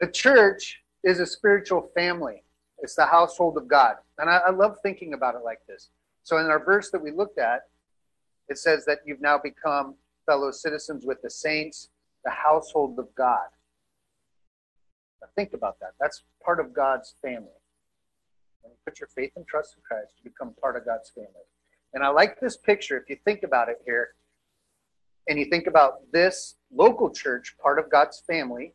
The 0.00 0.08
church 0.08 0.82
is 1.02 1.20
a 1.20 1.26
spiritual 1.26 1.90
family. 1.94 2.42
It's 2.78 2.94
the 2.94 3.06
household 3.06 3.56
of 3.56 3.68
God. 3.68 3.96
And 4.18 4.30
I, 4.30 4.38
I 4.46 4.50
love 4.50 4.78
thinking 4.82 5.14
about 5.14 5.34
it 5.34 5.42
like 5.44 5.60
this. 5.68 5.90
So 6.22 6.38
in 6.38 6.46
our 6.46 6.62
verse 6.62 6.90
that 6.90 7.02
we 7.02 7.10
looked 7.10 7.38
at, 7.38 7.62
it 8.48 8.58
says 8.58 8.84
that 8.86 8.98
you've 9.04 9.20
now 9.20 9.38
become 9.42 9.94
fellow 10.26 10.50
citizens 10.50 11.04
with 11.06 11.20
the 11.22 11.30
saints, 11.30 11.88
the 12.24 12.30
household 12.30 12.98
of 12.98 13.14
God. 13.14 13.46
Think 15.36 15.52
about 15.52 15.80
that. 15.80 15.92
That's 15.98 16.22
part 16.44 16.60
of 16.60 16.72
God's 16.72 17.14
family. 17.22 17.48
When 18.62 18.72
you 18.72 18.76
put 18.84 19.00
your 19.00 19.08
faith 19.08 19.32
and 19.36 19.46
trust 19.46 19.74
in 19.74 19.82
Christ, 19.82 20.12
you 20.22 20.30
become 20.30 20.54
part 20.60 20.76
of 20.76 20.84
God's 20.84 21.10
family. 21.10 21.30
And 21.92 22.04
I 22.04 22.08
like 22.08 22.38
this 22.40 22.56
picture. 22.56 22.96
If 22.98 23.08
you 23.08 23.16
think 23.24 23.42
about 23.42 23.68
it 23.68 23.78
here, 23.84 24.10
and 25.28 25.38
you 25.38 25.46
think 25.46 25.66
about 25.66 26.00
this 26.12 26.56
local 26.72 27.10
church, 27.10 27.56
part 27.60 27.78
of 27.78 27.90
God's 27.90 28.22
family, 28.26 28.74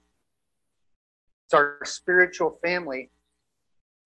it's 1.45 1.53
our 1.53 1.79
spiritual 1.83 2.57
family. 2.63 3.09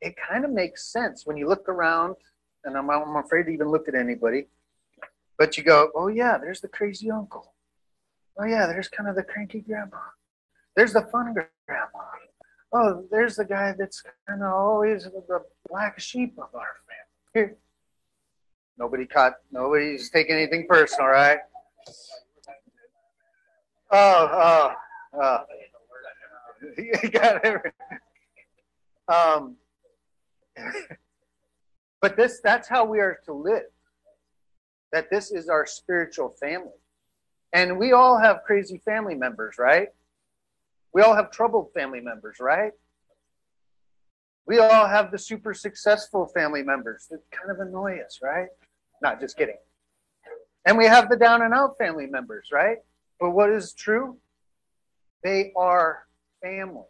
It 0.01 0.15
kind 0.17 0.43
of 0.43 0.51
makes 0.51 0.91
sense 0.91 1.25
when 1.25 1.37
you 1.37 1.47
look 1.47 1.69
around, 1.69 2.15
and 2.65 2.77
I'm, 2.77 2.89
I'm 2.89 3.15
afraid 3.15 3.43
to 3.43 3.51
even 3.51 3.69
look 3.69 3.87
at 3.87 3.95
anybody, 3.95 4.47
but 5.37 5.57
you 5.57 5.63
go, 5.63 5.89
oh, 5.95 6.07
yeah, 6.07 6.37
there's 6.37 6.61
the 6.61 6.67
crazy 6.67 7.09
uncle. 7.09 7.53
Oh, 8.37 8.45
yeah, 8.45 8.65
there's 8.65 8.87
kind 8.87 9.09
of 9.09 9.15
the 9.15 9.23
cranky 9.23 9.61
grandma. 9.61 9.97
There's 10.75 10.93
the 10.93 11.03
fun 11.03 11.33
grandma 11.33 11.99
oh, 12.73 13.05
there's 13.11 13.35
the 13.35 13.45
guy 13.45 13.73
that's 13.77 14.03
kind 14.27 14.41
of 14.41 14.51
always 14.51 15.03
the 15.03 15.41
black 15.69 15.99
sheep 15.99 16.33
of 16.37 16.53
our 16.53 16.67
family. 16.87 17.33
Here. 17.33 17.57
Nobody 18.77 19.05
caught, 19.05 19.33
nobody's 19.51 20.09
taking 20.09 20.35
anything 20.35 20.65
personal, 20.67 21.07
right? 21.07 21.37
Oh, 23.91 24.29
oh, 24.31 24.73
oh. 25.21 25.37
you 26.77 27.09
got 27.11 27.45
it. 27.45 27.61
Um, 29.07 29.57
but 32.01 32.17
this, 32.17 32.39
that's 32.43 32.67
how 32.67 32.85
we 32.85 32.99
are 32.99 33.19
to 33.25 33.33
live. 33.33 33.63
That 34.93 35.09
this 35.09 35.31
is 35.31 35.49
our 35.49 35.65
spiritual 35.65 36.29
family. 36.39 36.79
And 37.51 37.77
we 37.77 37.91
all 37.91 38.17
have 38.17 38.43
crazy 38.45 38.81
family 38.85 39.15
members, 39.15 39.57
right? 39.59 39.89
We 40.93 41.01
all 41.01 41.15
have 41.15 41.31
troubled 41.31 41.71
family 41.73 41.99
members, 41.99 42.37
right? 42.39 42.71
We 44.45 44.59
all 44.59 44.87
have 44.87 45.11
the 45.11 45.17
super 45.17 45.53
successful 45.53 46.27
family 46.27 46.63
members 46.63 47.07
that 47.09 47.19
kind 47.31 47.51
of 47.51 47.59
annoy 47.59 47.99
us, 48.05 48.19
right? 48.21 48.47
Not 49.01 49.19
just 49.19 49.37
kidding. 49.37 49.57
And 50.65 50.77
we 50.77 50.85
have 50.85 51.09
the 51.09 51.17
down 51.17 51.41
and 51.41 51.53
out 51.53 51.77
family 51.77 52.07
members, 52.07 52.49
right? 52.51 52.77
But 53.19 53.31
what 53.31 53.49
is 53.49 53.73
true? 53.73 54.17
They 55.23 55.51
are 55.55 56.05
family. 56.41 56.83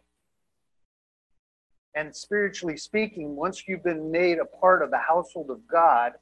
And 1.94 2.14
spiritually 2.14 2.76
speaking, 2.76 3.36
once 3.36 3.64
you've 3.66 3.84
been 3.84 4.10
made 4.10 4.38
a 4.38 4.44
part 4.44 4.82
of 4.82 4.90
the 4.90 4.98
household 4.98 5.50
of 5.50 5.66
God 5.66 6.12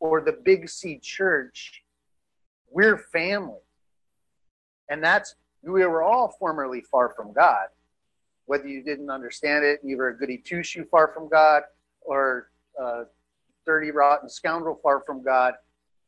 or 0.00 0.20
the 0.20 0.38
Big 0.44 0.68
C 0.68 0.98
church, 0.98 1.82
we're 2.70 2.98
family. 2.98 3.60
And 4.88 5.02
that's, 5.02 5.34
we 5.62 5.84
were 5.84 6.02
all 6.02 6.36
formerly 6.38 6.82
far 6.82 7.12
from 7.16 7.32
God. 7.32 7.66
Whether 8.46 8.68
you 8.68 8.82
didn't 8.82 9.10
understand 9.10 9.64
it, 9.64 9.80
you 9.82 9.96
were 9.96 10.08
a 10.08 10.16
goody 10.16 10.38
two 10.38 10.62
shoe 10.62 10.84
far 10.84 11.08
from 11.12 11.28
God 11.28 11.62
or 12.02 12.50
a 12.78 13.04
dirty, 13.64 13.90
rotten 13.90 14.28
scoundrel 14.28 14.78
far 14.82 15.02
from 15.04 15.24
God. 15.24 15.54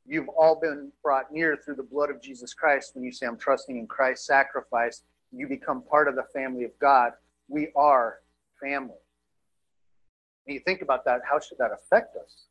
You've 0.07 0.29
all 0.29 0.59
been 0.61 0.93
brought 1.03 1.33
near 1.33 1.57
through 1.57 1.75
the 1.75 1.83
blood 1.83 2.11
of 2.11 2.23
Jesus 2.23 2.55
Christ. 2.55 2.95
When 2.95 3.05
you 3.05 3.13
say, 3.13 3.27
I'm 3.27 3.37
trusting 3.37 3.77
in 3.77 3.87
Christ's 3.87 4.27
sacrifice, 4.27 5.03
you 5.33 5.49
become 5.49 5.83
part 5.83 6.09
of 6.09 6.15
the 6.15 6.25
family 6.33 6.65
of 6.65 6.71
God. 6.79 7.13
We 7.49 7.69
are 7.75 8.21
family. 8.63 8.95
And 10.47 10.55
you 10.55 10.61
think 10.61 10.81
about 10.81 11.05
that, 11.05 11.21
how 11.29 11.41
should 11.41 11.59
that 11.59 11.73
affect 11.73 12.17
us? 12.17 12.48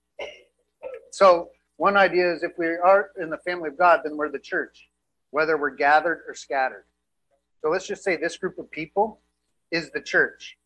So, 1.11 1.49
one 1.77 1.95
idea 1.95 2.33
is 2.33 2.43
if 2.43 2.57
we 2.57 2.67
are 2.67 3.11
in 3.19 3.29
the 3.29 3.37
family 3.37 3.69
of 3.69 3.77
God, 3.77 4.01
then 4.03 4.17
we're 4.17 4.31
the 4.31 4.39
church, 4.39 4.89
whether 5.31 5.57
we're 5.57 5.75
gathered 5.75 6.23
or 6.27 6.33
scattered. 6.33 6.85
So, 7.61 7.69
let's 7.69 7.87
just 7.87 8.03
say 8.03 8.17
this 8.17 8.37
group 8.37 8.57
of 8.57 8.69
people 8.71 9.19
is 9.71 9.91
the 9.91 10.01
church. 10.01 10.57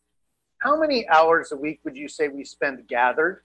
How 0.62 0.78
many 0.78 1.08
hours 1.08 1.52
a 1.52 1.56
week 1.56 1.80
would 1.84 1.96
you 1.96 2.08
say 2.08 2.28
we 2.28 2.44
spend 2.44 2.86
gathered? 2.86 3.42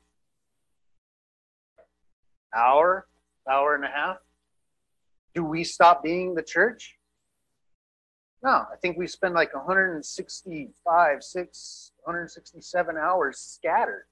Hour, 2.55 3.07
hour 3.49 3.75
and 3.75 3.83
a 3.83 3.89
half? 3.89 4.17
Do 5.33 5.43
we 5.43 5.63
stop 5.63 6.03
being 6.03 6.35
the 6.35 6.43
church? 6.43 6.97
No, 8.43 8.49
I 8.49 8.75
think 8.81 8.97
we 8.97 9.07
spend 9.07 9.33
like 9.33 9.53
165, 9.53 11.23
6, 11.23 11.91
167 12.03 12.97
hours 12.97 13.39
scattered. 13.39 14.05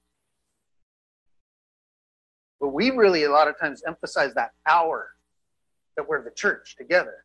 But 2.60 2.68
we 2.68 2.90
really, 2.90 3.24
a 3.24 3.30
lot 3.30 3.48
of 3.48 3.58
times, 3.58 3.82
emphasize 3.86 4.34
that 4.34 4.52
hour 4.66 5.10
that 5.96 6.08
we're 6.08 6.22
the 6.22 6.30
church 6.30 6.76
together. 6.76 7.24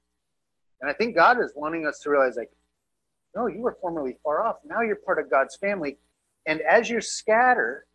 And 0.81 0.89
I 0.89 0.93
think 0.93 1.15
God 1.15 1.39
is 1.39 1.51
wanting 1.55 1.85
us 1.85 2.00
to 2.00 2.09
realize, 2.09 2.35
like, 2.35 2.51
no, 3.35 3.47
you 3.47 3.61
were 3.61 3.77
formerly 3.79 4.17
far 4.23 4.45
off. 4.45 4.57
Now 4.65 4.81
you're 4.81 4.95
part 4.95 5.19
of 5.19 5.29
God's 5.29 5.55
family. 5.55 5.97
And 6.45 6.59
as 6.61 6.89
you 6.89 7.00
scatter, 7.01 7.85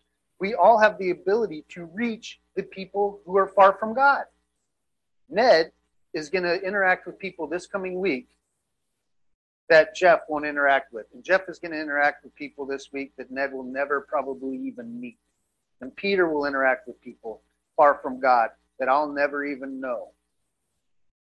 we 0.40 0.54
all 0.54 0.78
have 0.78 0.98
the 0.98 1.10
ability 1.10 1.64
to 1.70 1.86
reach 1.86 2.40
the 2.54 2.62
people 2.62 3.20
who 3.26 3.36
are 3.36 3.48
far 3.48 3.76
from 3.78 3.94
God. 3.94 4.24
Ned 5.28 5.72
is 6.14 6.30
going 6.30 6.44
to 6.44 6.60
interact 6.62 7.06
with 7.06 7.18
people 7.18 7.46
this 7.46 7.66
coming 7.66 7.98
week 7.98 8.28
that 9.68 9.94
Jeff 9.94 10.20
won't 10.28 10.46
interact 10.46 10.92
with. 10.92 11.06
And 11.12 11.24
Jeff 11.24 11.48
is 11.48 11.58
going 11.58 11.72
to 11.72 11.80
interact 11.80 12.24
with 12.24 12.34
people 12.34 12.64
this 12.64 12.92
week 12.92 13.12
that 13.18 13.30
Ned 13.30 13.52
will 13.52 13.64
never 13.64 14.00
probably 14.00 14.56
even 14.56 15.00
meet. 15.00 15.18
And 15.80 15.94
Peter 15.96 16.28
will 16.28 16.46
interact 16.46 16.86
with 16.86 17.00
people 17.00 17.42
far 17.76 17.98
from 18.02 18.20
God 18.20 18.50
that 18.78 18.88
I'll 18.88 19.12
never 19.12 19.44
even 19.44 19.80
know. 19.80 20.08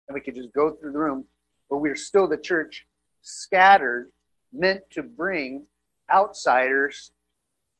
And 0.09 0.15
we 0.15 0.21
could 0.21 0.35
just 0.35 0.53
go 0.53 0.73
through 0.73 0.93
the 0.93 0.99
room, 0.99 1.25
but 1.69 1.79
we're 1.79 1.97
still 1.97 2.27
the 2.27 2.39
church 2.39 2.87
scattered, 3.21 4.11
meant 4.53 4.83
to 4.93 5.03
bring 5.03 5.67
outsiders 6.11 7.13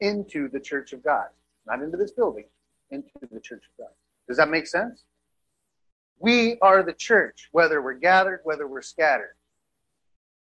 into 0.01 0.49
the 0.49 0.61
church 0.61 0.93
of 0.93 1.03
God. 1.03 1.27
Not 1.67 1.83
into 1.83 1.97
this 1.97 2.13
building, 2.13 2.45
into 2.91 3.09
the 3.33 3.41
church 3.41 3.65
of 3.65 3.85
God. 3.85 3.93
Does 4.27 4.37
that 4.37 4.51
make 4.51 4.67
sense? 4.67 5.05
We 6.19 6.59
are 6.61 6.83
the 6.83 6.93
church, 6.93 7.49
whether 7.53 7.81
we're 7.81 7.95
gathered, 7.95 8.41
whether 8.45 8.67
we're 8.67 8.83
scattered, 8.83 9.37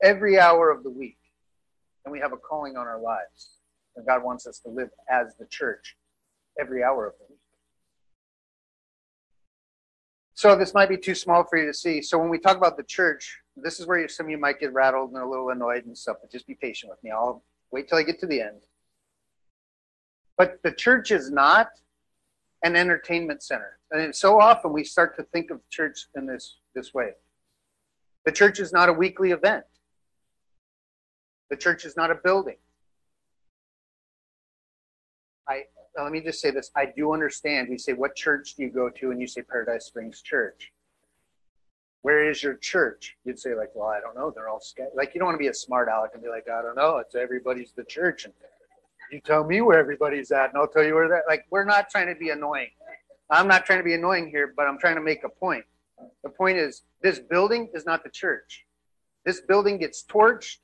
every 0.02 0.40
hour 0.40 0.70
of 0.70 0.84
the 0.84 0.90
week. 0.90 1.18
And 2.04 2.12
we 2.12 2.20
have 2.20 2.34
a 2.34 2.38
calling 2.38 2.76
on 2.76 2.88
our 2.88 3.00
lives. 3.00 3.58
And 3.96 4.06
God 4.06 4.24
wants 4.24 4.48
us 4.48 4.60
to 4.60 4.70
live 4.70 4.90
as 5.10 5.36
the 5.38 5.46
church 5.46 5.96
every 6.60 6.84
hour 6.84 7.08
of 7.08 7.14
the 7.20 7.26
week. 7.30 7.40
So 10.34 10.56
this 10.56 10.74
might 10.74 10.90
be 10.90 10.98
too 10.98 11.16
small 11.16 11.44
for 11.44 11.58
you 11.58 11.68
to 11.68 11.74
see. 11.74 12.02
So 12.02 12.18
when 12.18 12.30
we 12.30 12.40
talk 12.40 12.58
about 12.58 12.76
the 12.76 12.84
church, 12.84 13.40
this 13.56 13.80
is 13.80 13.86
where 13.86 14.08
some 14.08 14.26
of 14.26 14.32
you 14.32 14.40
might 14.40 14.60
get 14.60 14.74
rattled 14.74 15.12
and 15.12 15.22
a 15.22 15.26
little 15.26 15.50
annoyed 15.50 15.86
and 15.86 15.98
stuff, 15.98 16.18
but 16.22 16.32
just 16.32 16.48
be 16.48 16.56
patient 16.56 16.90
with 16.90 17.04
me. 17.04 17.12
I'll 17.12 17.44
wait 17.72 17.88
till 17.88 17.98
I 17.98 18.04
get 18.04 18.20
to 18.22 18.26
the 18.28 18.42
end. 18.42 18.62
But 20.38 20.60
the 20.64 20.72
church 20.72 21.12
is 21.12 21.30
not 21.30 21.70
an 22.64 22.76
entertainment 22.76 23.44
center. 23.44 23.78
And 23.92 24.16
so 24.16 24.40
often 24.40 24.74
we 24.74 24.84
start 24.84 25.16
to 25.18 25.24
think 25.24 25.52
of 25.52 25.60
church 25.70 26.08
in 26.16 26.26
this, 26.26 26.58
this 26.74 26.94
way. 26.94 27.12
The 28.26 28.32
church 28.32 28.60
is 28.60 28.72
not 28.72 28.90
a 28.90 28.94
weekly 28.94 29.32
event. 29.32 29.66
The 31.50 31.58
church 31.58 31.86
is 31.86 31.98
not 31.98 32.10
a 32.12 32.16
building. 32.16 32.58
I 35.48 35.64
let 35.98 36.12
me 36.12 36.22
just 36.22 36.42
say 36.42 36.52
this. 36.52 36.72
I 36.76 36.88
do 36.96 37.14
understand. 37.14 37.68
We 37.70 37.78
say, 37.78 37.94
What 37.94 38.16
church 38.16 38.56
do 38.56 38.64
you 38.64 38.70
go 38.70 38.90
to? 38.90 39.12
And 39.12 39.20
you 39.20 39.28
say 39.28 39.42
Paradise 39.42 39.86
Springs 39.86 40.22
Church. 40.22 40.72
Where 42.02 42.30
is 42.30 42.42
your 42.42 42.56
church? 42.56 43.16
You'd 43.26 43.38
say, 43.38 43.54
like, 43.54 43.70
well, 43.76 43.90
I 43.90 44.00
don't 44.00 44.16
know. 44.16 44.32
They're 44.32 44.50
all 44.50 44.60
scattered. 44.60 44.94
Like, 44.96 45.14
you 45.14 45.20
don't 45.20 45.28
want 45.28 45.36
to 45.36 45.40
be 45.40 45.50
a 45.50 45.54
smart 45.54 45.88
aleck 45.88 46.12
and 46.14 46.24
be 46.24 46.30
like, 46.30 46.48
I 46.50 46.62
don't 46.64 46.76
know. 46.76 46.98
It's 46.98 47.14
everybody's 47.14 47.74
the 47.74 47.84
church. 47.84 48.26
And 48.26 48.34
you 49.12 49.20
tell 49.20 49.44
me 49.44 49.62
where 49.62 49.78
everybody's 49.78 50.32
at, 50.32 50.50
and 50.50 50.58
I'll 50.58 50.68
tell 50.68 50.84
you 50.84 50.96
where 50.96 51.08
that. 51.10 51.24
Like, 51.28 51.46
we're 51.52 51.66
not 51.66 51.90
trying 51.92 52.08
to 52.08 52.16
be 52.16 52.32
annoying. 52.32 52.70
I'm 53.30 53.48
not 53.48 53.66
trying 53.66 53.80
to 53.80 53.84
be 53.84 53.94
annoying 53.94 54.30
here, 54.30 54.54
but 54.58 54.68
I'm 54.68 54.80
trying 54.80 54.96
to 54.96 55.02
make 55.02 55.24
a 55.24 55.30
point. 55.30 55.64
The 56.24 56.30
point 56.30 56.58
is, 56.58 56.82
this 57.04 57.20
building 57.20 57.70
is 57.74 57.86
not 57.86 58.04
the 58.04 58.10
church. 58.10 58.66
This 59.24 59.42
building 59.42 59.78
gets 59.78 60.04
torched. 60.04 60.58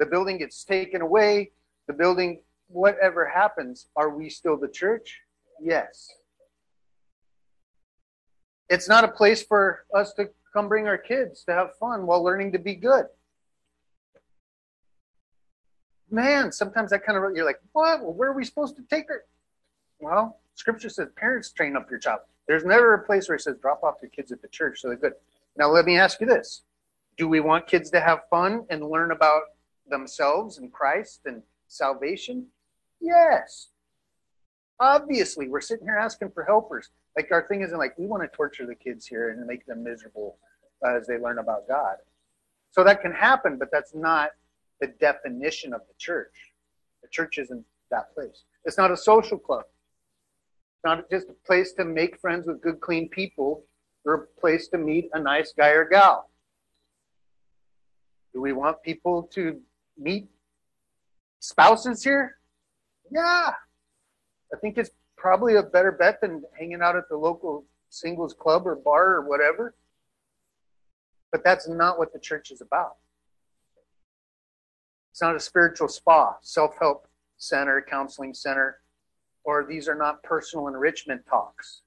The 0.00 0.06
building 0.06 0.38
gets 0.38 0.64
taken 0.64 1.00
away. 1.00 1.52
The 1.86 1.92
building 1.92 2.40
whatever 2.72 3.28
happens, 3.28 3.88
are 3.96 4.10
we 4.10 4.28
still 4.28 4.56
the 4.56 4.68
church? 4.68 5.20
Yes. 5.60 6.08
It's 8.68 8.88
not 8.88 9.04
a 9.04 9.08
place 9.08 9.42
for 9.42 9.84
us 9.94 10.12
to 10.14 10.30
come 10.52 10.68
bring 10.68 10.88
our 10.88 10.98
kids 10.98 11.44
to 11.44 11.52
have 11.52 11.76
fun 11.78 12.06
while 12.06 12.22
learning 12.22 12.52
to 12.52 12.58
be 12.58 12.74
good. 12.74 13.06
Man, 16.10 16.52
sometimes 16.52 16.90
that 16.90 17.04
kind 17.04 17.16
of, 17.16 17.34
you're 17.34 17.44
like, 17.44 17.60
what? 17.72 18.02
Well, 18.02 18.12
where 18.12 18.30
are 18.30 18.36
we 18.36 18.44
supposed 18.44 18.76
to 18.76 18.82
take 18.82 19.08
her? 19.08 19.24
Well, 20.00 20.40
scripture 20.54 20.90
says 20.90 21.08
parents 21.16 21.52
train 21.52 21.76
up 21.76 21.90
your 21.90 21.98
child. 21.98 22.20
There's 22.46 22.64
never 22.64 22.94
a 22.94 23.04
place 23.04 23.28
where 23.28 23.36
it 23.36 23.42
says 23.42 23.56
drop 23.62 23.82
off 23.82 23.94
your 24.02 24.10
kids 24.10 24.32
at 24.32 24.42
the 24.42 24.48
church 24.48 24.80
so 24.80 24.88
they're 24.88 24.96
good. 24.96 25.14
Now, 25.56 25.70
let 25.70 25.84
me 25.84 25.96
ask 25.96 26.20
you 26.20 26.26
this 26.26 26.62
Do 27.16 27.28
we 27.28 27.40
want 27.40 27.66
kids 27.66 27.90
to 27.90 28.00
have 28.00 28.20
fun 28.28 28.66
and 28.68 28.88
learn 28.88 29.12
about 29.12 29.42
themselves 29.88 30.58
and 30.58 30.72
Christ 30.72 31.20
and 31.24 31.42
salvation? 31.68 32.46
Yes. 33.02 33.68
Obviously, 34.78 35.48
we're 35.48 35.60
sitting 35.60 35.86
here 35.86 35.98
asking 35.98 36.30
for 36.30 36.44
helpers. 36.44 36.88
Like 37.16 37.28
our 37.30 37.46
thing 37.48 37.62
isn't 37.62 37.76
like 37.76 37.98
we 37.98 38.06
want 38.06 38.22
to 38.22 38.34
torture 38.34 38.64
the 38.64 38.74
kids 38.74 39.06
here 39.06 39.30
and 39.30 39.44
make 39.46 39.66
them 39.66 39.84
miserable 39.84 40.38
as 40.84 41.06
they 41.06 41.18
learn 41.18 41.38
about 41.38 41.68
God. 41.68 41.96
So 42.70 42.82
that 42.84 43.02
can 43.02 43.12
happen, 43.12 43.58
but 43.58 43.68
that's 43.70 43.94
not 43.94 44.30
the 44.80 44.86
definition 44.98 45.74
of 45.74 45.80
the 45.80 45.94
church. 45.98 46.32
The 47.02 47.08
church 47.10 47.38
isn't 47.38 47.64
that 47.90 48.14
place. 48.14 48.44
It's 48.64 48.78
not 48.78 48.90
a 48.90 48.96
social 48.96 49.38
club. 49.38 49.64
It's 49.64 50.84
not 50.84 51.10
just 51.10 51.28
a 51.28 51.46
place 51.46 51.72
to 51.74 51.84
make 51.84 52.20
friends 52.20 52.46
with 52.46 52.62
good, 52.62 52.80
clean 52.80 53.08
people 53.08 53.64
or 54.04 54.14
a 54.14 54.40
place 54.40 54.68
to 54.68 54.78
meet 54.78 55.10
a 55.12 55.20
nice 55.20 55.52
guy 55.56 55.68
or 55.70 55.88
gal. 55.88 56.30
Do 58.32 58.40
we 58.40 58.52
want 58.52 58.82
people 58.82 59.24
to 59.34 59.60
meet 59.98 60.28
spouses 61.40 62.02
here? 62.02 62.38
Yeah. 63.12 63.52
I 64.52 64.58
think 64.60 64.78
it's 64.78 64.90
probably 65.16 65.56
a 65.56 65.62
better 65.62 65.92
bet 65.92 66.20
than 66.20 66.42
hanging 66.58 66.80
out 66.82 66.96
at 66.96 67.08
the 67.08 67.16
local 67.16 67.64
singles 67.90 68.34
club 68.34 68.66
or 68.66 68.76
bar 68.76 69.14
or 69.14 69.28
whatever. 69.28 69.74
But 71.30 71.44
that's 71.44 71.68
not 71.68 71.98
what 71.98 72.12
the 72.12 72.18
church 72.18 72.50
is 72.50 72.60
about. 72.60 72.96
It's 75.10 75.20
not 75.20 75.36
a 75.36 75.40
spiritual 75.40 75.88
spa, 75.88 76.36
self 76.40 76.74
help 76.80 77.06
center, 77.36 77.84
counseling 77.88 78.32
center, 78.32 78.78
or 79.44 79.66
these 79.68 79.88
are 79.88 79.94
not 79.94 80.22
personal 80.22 80.68
enrichment 80.68 81.22
talks. 81.28 81.82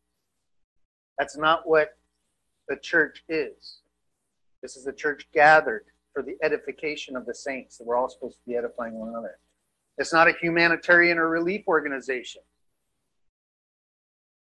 That's 1.17 1.37
not 1.37 1.67
what 1.67 1.97
the 2.67 2.77
church 2.77 3.23
is. 3.29 3.79
This 4.61 4.75
is 4.75 4.85
a 4.85 4.93
church 4.93 5.27
gathered 5.33 5.85
for 6.13 6.21
the 6.21 6.35
edification 6.43 7.15
of 7.15 7.25
the 7.25 7.33
saints 7.33 7.81
we're 7.83 7.97
all 7.97 8.09
supposed 8.09 8.37
to 8.37 8.45
be 8.47 8.55
edifying 8.55 8.93
one 8.93 9.09
another. 9.09 9.39
It's 9.97 10.13
not 10.13 10.27
a 10.27 10.33
humanitarian 10.41 11.17
or 11.17 11.29
relief 11.29 11.63
organization. 11.67 12.41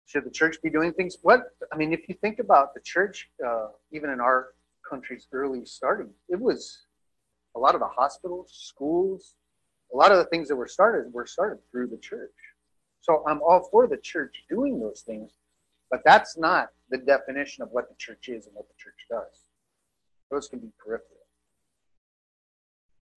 Should 0.07 0.25
the 0.25 0.31
church 0.31 0.57
be 0.63 0.71
doing 0.71 0.93
things? 0.93 1.19
What 1.23 1.43
I 1.73 1.77
mean, 1.77 1.93
if 1.93 2.09
you 2.09 2.15
think 2.15 2.39
about 2.39 2.75
the 2.75 2.81
church, 2.81 3.29
uh, 3.45 3.69
even 3.93 4.11
in 4.11 4.21
our 4.21 4.55
country's 4.89 5.27
early 5.33 5.65
starting, 5.67 6.11
it 6.29 6.41
was 6.41 6.87
a 7.57 7.59
lot 7.59 7.75
of 7.75 7.81
the 7.81 7.89
hospitals, 7.89 8.51
schools, 8.53 9.35
a 9.93 9.97
lot 9.97 10.13
of 10.13 10.19
the 10.19 10.25
things 10.27 10.49
that 10.49 10.57
were 10.57 10.69
started 10.69 11.13
were 11.13 11.27
started 11.27 11.59
through 11.71 11.89
the 11.89 11.99
church. 11.99 12.31
So 13.01 13.25
I'm 13.27 13.41
all 13.43 13.69
for 13.71 13.87
the 13.87 13.97
church 13.97 14.45
doing 14.49 14.81
those 14.81 15.03
things, 15.03 15.33
but 15.91 16.03
that's 16.05 16.37
not 16.37 16.71
the 16.91 16.99
definition 16.99 17.63
of 17.63 17.71
what 17.71 17.89
the 17.89 17.95
church 17.99 18.29
is 18.29 18.47
and 18.47 18.55
what 18.55 18.69
the 18.69 18.75
church 18.79 19.07
does. 19.11 19.45
Those 20.31 20.49
can 20.49 20.61
be 20.61 20.71
peripheral. 20.79 21.16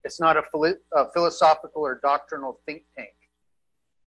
It's 0.04 0.20
not 0.20 0.36
a, 0.36 0.42
a 0.94 1.12
philosophical 1.12 1.82
or 1.82 2.00
doctrinal 2.02 2.60
think 2.66 2.84
tank. 2.96 3.14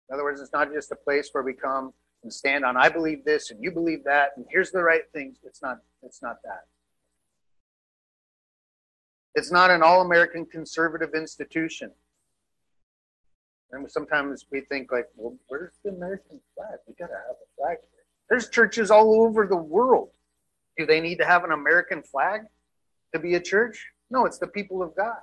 In 0.09 0.13
other 0.13 0.23
words, 0.23 0.41
it's 0.41 0.53
not 0.53 0.71
just 0.73 0.91
a 0.91 0.95
place 0.95 1.29
where 1.31 1.43
we 1.43 1.53
come 1.53 1.93
and 2.23 2.33
stand 2.33 2.65
on 2.65 2.75
I 2.75 2.89
believe 2.89 3.23
this 3.23 3.51
and 3.51 3.63
you 3.63 3.71
believe 3.71 4.03
that 4.03 4.31
and 4.35 4.45
here's 4.49 4.71
the 4.71 4.83
right 4.83 5.03
things. 5.13 5.37
It's 5.43 5.61
not 5.61 5.79
it's 6.03 6.21
not 6.21 6.41
that. 6.43 6.65
It's 9.35 9.51
not 9.51 9.69
an 9.69 9.83
all-American 9.83 10.45
conservative 10.47 11.11
institution. 11.13 11.91
And 13.71 13.89
sometimes 13.89 14.45
we 14.51 14.61
think 14.61 14.91
like, 14.91 15.05
well, 15.15 15.37
where's 15.47 15.75
the 15.83 15.91
American 15.91 16.41
flag? 16.55 16.79
We 16.87 16.95
gotta 16.95 17.13
have 17.13 17.35
a 17.35 17.55
flag 17.55 17.77
here. 17.91 18.03
There's 18.29 18.49
churches 18.49 18.89
all 18.91 19.21
over 19.21 19.45
the 19.45 19.55
world. 19.55 20.09
Do 20.77 20.85
they 20.85 20.99
need 20.99 21.17
to 21.19 21.25
have 21.25 21.43
an 21.43 21.51
American 21.51 22.01
flag 22.01 22.41
to 23.13 23.19
be 23.19 23.35
a 23.35 23.39
church? 23.39 23.87
No, 24.09 24.25
it's 24.25 24.39
the 24.39 24.47
people 24.47 24.81
of 24.81 24.95
God. 24.95 25.21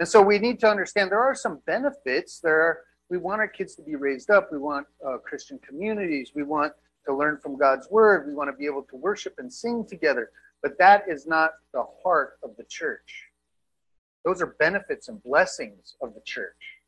And 0.00 0.08
so 0.08 0.22
we 0.22 0.38
need 0.38 0.58
to 0.60 0.66
understand 0.66 1.10
there 1.10 1.20
are 1.20 1.34
some 1.34 1.60
benefits. 1.66 2.40
There 2.40 2.58
are, 2.58 2.80
we 3.10 3.18
want 3.18 3.40
our 3.40 3.48
kids 3.48 3.74
to 3.76 3.82
be 3.82 3.96
raised 3.96 4.30
up. 4.30 4.48
We 4.50 4.56
want 4.56 4.86
uh, 5.06 5.18
Christian 5.18 5.58
communities. 5.58 6.32
We 6.34 6.42
want 6.42 6.72
to 7.06 7.14
learn 7.14 7.38
from 7.38 7.58
God's 7.58 7.86
word. 7.90 8.26
We 8.26 8.34
want 8.34 8.48
to 8.50 8.56
be 8.56 8.64
able 8.64 8.82
to 8.84 8.96
worship 8.96 9.34
and 9.36 9.52
sing 9.52 9.84
together. 9.86 10.30
But 10.62 10.78
that 10.78 11.04
is 11.06 11.26
not 11.26 11.50
the 11.74 11.84
heart 12.02 12.38
of 12.42 12.56
the 12.56 12.64
church. 12.64 13.24
Those 14.24 14.40
are 14.40 14.56
benefits 14.58 15.08
and 15.08 15.22
blessings 15.22 15.96
of 16.00 16.14
the 16.14 16.22
church. 16.24 16.78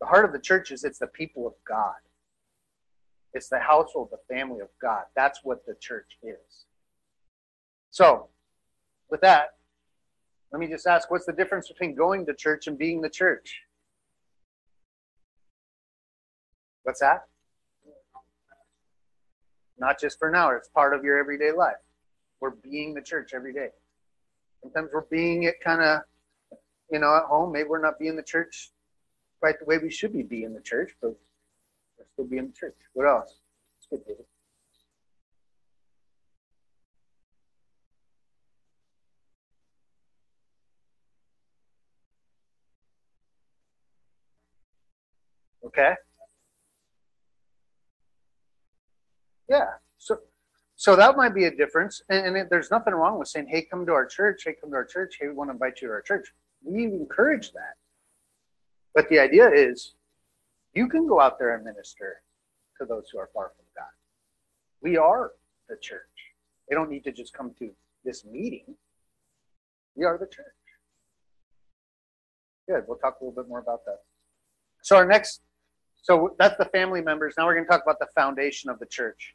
The 0.00 0.06
heart 0.06 0.24
of 0.24 0.32
the 0.32 0.40
church 0.40 0.72
is 0.72 0.82
it's 0.82 0.98
the 0.98 1.06
people 1.06 1.46
of 1.46 1.54
God. 1.68 1.94
It's 3.32 3.48
the 3.48 3.60
household, 3.60 4.08
the 4.10 4.34
family 4.34 4.60
of 4.60 4.68
God. 4.82 5.04
That's 5.14 5.40
what 5.44 5.64
the 5.66 5.76
church 5.80 6.18
is. 6.22 6.64
So, 7.92 8.28
with 9.08 9.20
that, 9.20 9.50
let 10.52 10.58
me 10.58 10.66
just 10.66 10.86
ask 10.86 11.10
what's 11.10 11.26
the 11.26 11.32
difference 11.32 11.68
between 11.68 11.94
going 11.94 12.26
to 12.26 12.34
church 12.34 12.66
and 12.66 12.76
being 12.76 13.00
the 13.00 13.10
church? 13.10 13.60
What's 16.82 17.00
that? 17.00 17.26
Not 19.78 19.98
just 20.00 20.18
for 20.18 20.30
now, 20.30 20.50
it's 20.50 20.68
part 20.68 20.94
of 20.94 21.04
your 21.04 21.18
everyday 21.18 21.52
life. 21.52 21.76
We're 22.40 22.50
being 22.50 22.94
the 22.94 23.02
church 23.02 23.32
every 23.34 23.52
day. 23.52 23.68
Sometimes 24.62 24.90
we're 24.92 25.02
being 25.02 25.44
it 25.44 25.54
kind 25.62 25.82
of, 25.82 26.00
you 26.90 26.98
know, 26.98 27.16
at 27.16 27.24
home. 27.24 27.52
Maybe 27.52 27.68
we're 27.68 27.80
not 27.80 27.98
being 27.98 28.16
the 28.16 28.22
church 28.22 28.70
quite 29.38 29.58
the 29.58 29.64
way 29.64 29.78
we 29.78 29.90
should 29.90 30.12
be 30.12 30.22
being 30.22 30.52
the 30.52 30.60
church, 30.60 30.94
but 31.00 31.16
we're 31.98 32.04
still 32.12 32.26
being 32.26 32.48
the 32.48 32.52
church. 32.52 32.76
What 32.92 33.06
else? 33.06 33.36
It's 33.78 33.86
good, 33.88 34.06
David. 34.06 34.26
Okay. 45.70 45.94
Yeah. 49.48 49.66
So 49.98 50.18
so 50.74 50.96
that 50.96 51.16
might 51.16 51.34
be 51.34 51.44
a 51.44 51.54
difference. 51.54 52.02
And, 52.08 52.26
and 52.28 52.36
it, 52.36 52.48
there's 52.50 52.70
nothing 52.70 52.94
wrong 52.94 53.18
with 53.18 53.28
saying, 53.28 53.46
hey, 53.48 53.66
come 53.70 53.86
to 53.86 53.92
our 53.92 54.06
church. 54.06 54.42
Hey, 54.44 54.54
come 54.60 54.70
to 54.70 54.76
our 54.76 54.84
church. 54.84 55.16
Hey, 55.20 55.28
we 55.28 55.34
want 55.34 55.50
to 55.50 55.52
invite 55.52 55.80
you 55.80 55.88
to 55.88 55.94
our 55.94 56.00
church. 56.00 56.32
We 56.64 56.84
encourage 56.84 57.52
that. 57.52 57.74
But 58.94 59.08
the 59.08 59.18
idea 59.18 59.50
is 59.50 59.94
you 60.74 60.88
can 60.88 61.06
go 61.06 61.20
out 61.20 61.38
there 61.38 61.54
and 61.54 61.64
minister 61.64 62.22
to 62.80 62.86
those 62.86 63.10
who 63.12 63.18
are 63.18 63.28
far 63.32 63.52
from 63.56 63.66
God. 63.76 63.92
We 64.82 64.96
are 64.96 65.32
the 65.68 65.76
church. 65.80 66.00
They 66.68 66.74
don't 66.74 66.90
need 66.90 67.04
to 67.04 67.12
just 67.12 67.34
come 67.34 67.52
to 67.58 67.70
this 68.04 68.24
meeting. 68.24 68.74
We 69.94 70.04
are 70.04 70.18
the 70.18 70.26
church. 70.26 70.46
Good. 72.68 72.84
We'll 72.88 72.98
talk 72.98 73.18
a 73.20 73.24
little 73.24 73.42
bit 73.42 73.48
more 73.48 73.58
about 73.58 73.84
that. 73.84 73.98
So 74.82 74.96
our 74.96 75.06
next, 75.06 75.42
so 76.02 76.34
that's 76.38 76.56
the 76.56 76.64
family 76.66 77.00
members. 77.00 77.34
Now 77.36 77.46
we're 77.46 77.54
going 77.54 77.66
to 77.66 77.70
talk 77.70 77.82
about 77.82 77.98
the 77.98 78.08
foundation 78.14 78.70
of 78.70 78.78
the 78.78 78.86
church. 78.86 79.34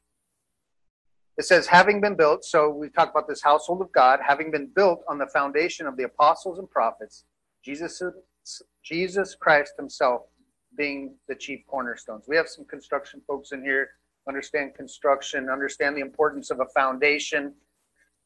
It 1.37 1.43
says, 1.43 1.67
having 1.67 1.99
been 1.99 2.15
built, 2.15 2.45
so 2.45 2.69
we 2.69 2.89
talk 2.89 3.11
about 3.11 3.27
this 3.27 3.41
household 3.41 3.81
of 3.81 3.91
God, 3.91 4.19
having 4.25 4.51
been 4.51 4.67
built 4.73 5.03
on 5.09 5.17
the 5.17 5.27
foundation 5.27 5.85
of 5.85 5.97
the 5.97 6.03
apostles 6.03 6.59
and 6.59 6.69
prophets, 6.69 7.25
Jesus, 7.63 8.01
Jesus 8.83 9.35
Christ 9.35 9.73
himself 9.77 10.21
being 10.77 11.15
the 11.27 11.35
chief 11.35 11.61
cornerstones. 11.67 12.25
We 12.27 12.37
have 12.37 12.47
some 12.47 12.65
construction 12.65 13.21
folks 13.27 13.51
in 13.51 13.63
here, 13.63 13.89
understand 14.27 14.75
construction, 14.75 15.49
understand 15.49 15.97
the 15.97 16.01
importance 16.01 16.51
of 16.51 16.61
a 16.61 16.65
foundation. 16.67 17.53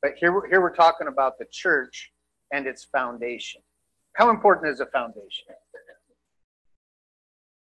But 0.01 0.13
here, 0.17 0.41
here 0.47 0.61
we're 0.61 0.75
talking 0.75 1.07
about 1.07 1.39
the 1.39 1.45
church 1.51 2.11
and 2.53 2.67
its 2.67 2.85
foundation. 2.85 3.61
How 4.13 4.29
important 4.29 4.71
is 4.71 4.79
a 4.81 4.85
foundation? 4.85 5.47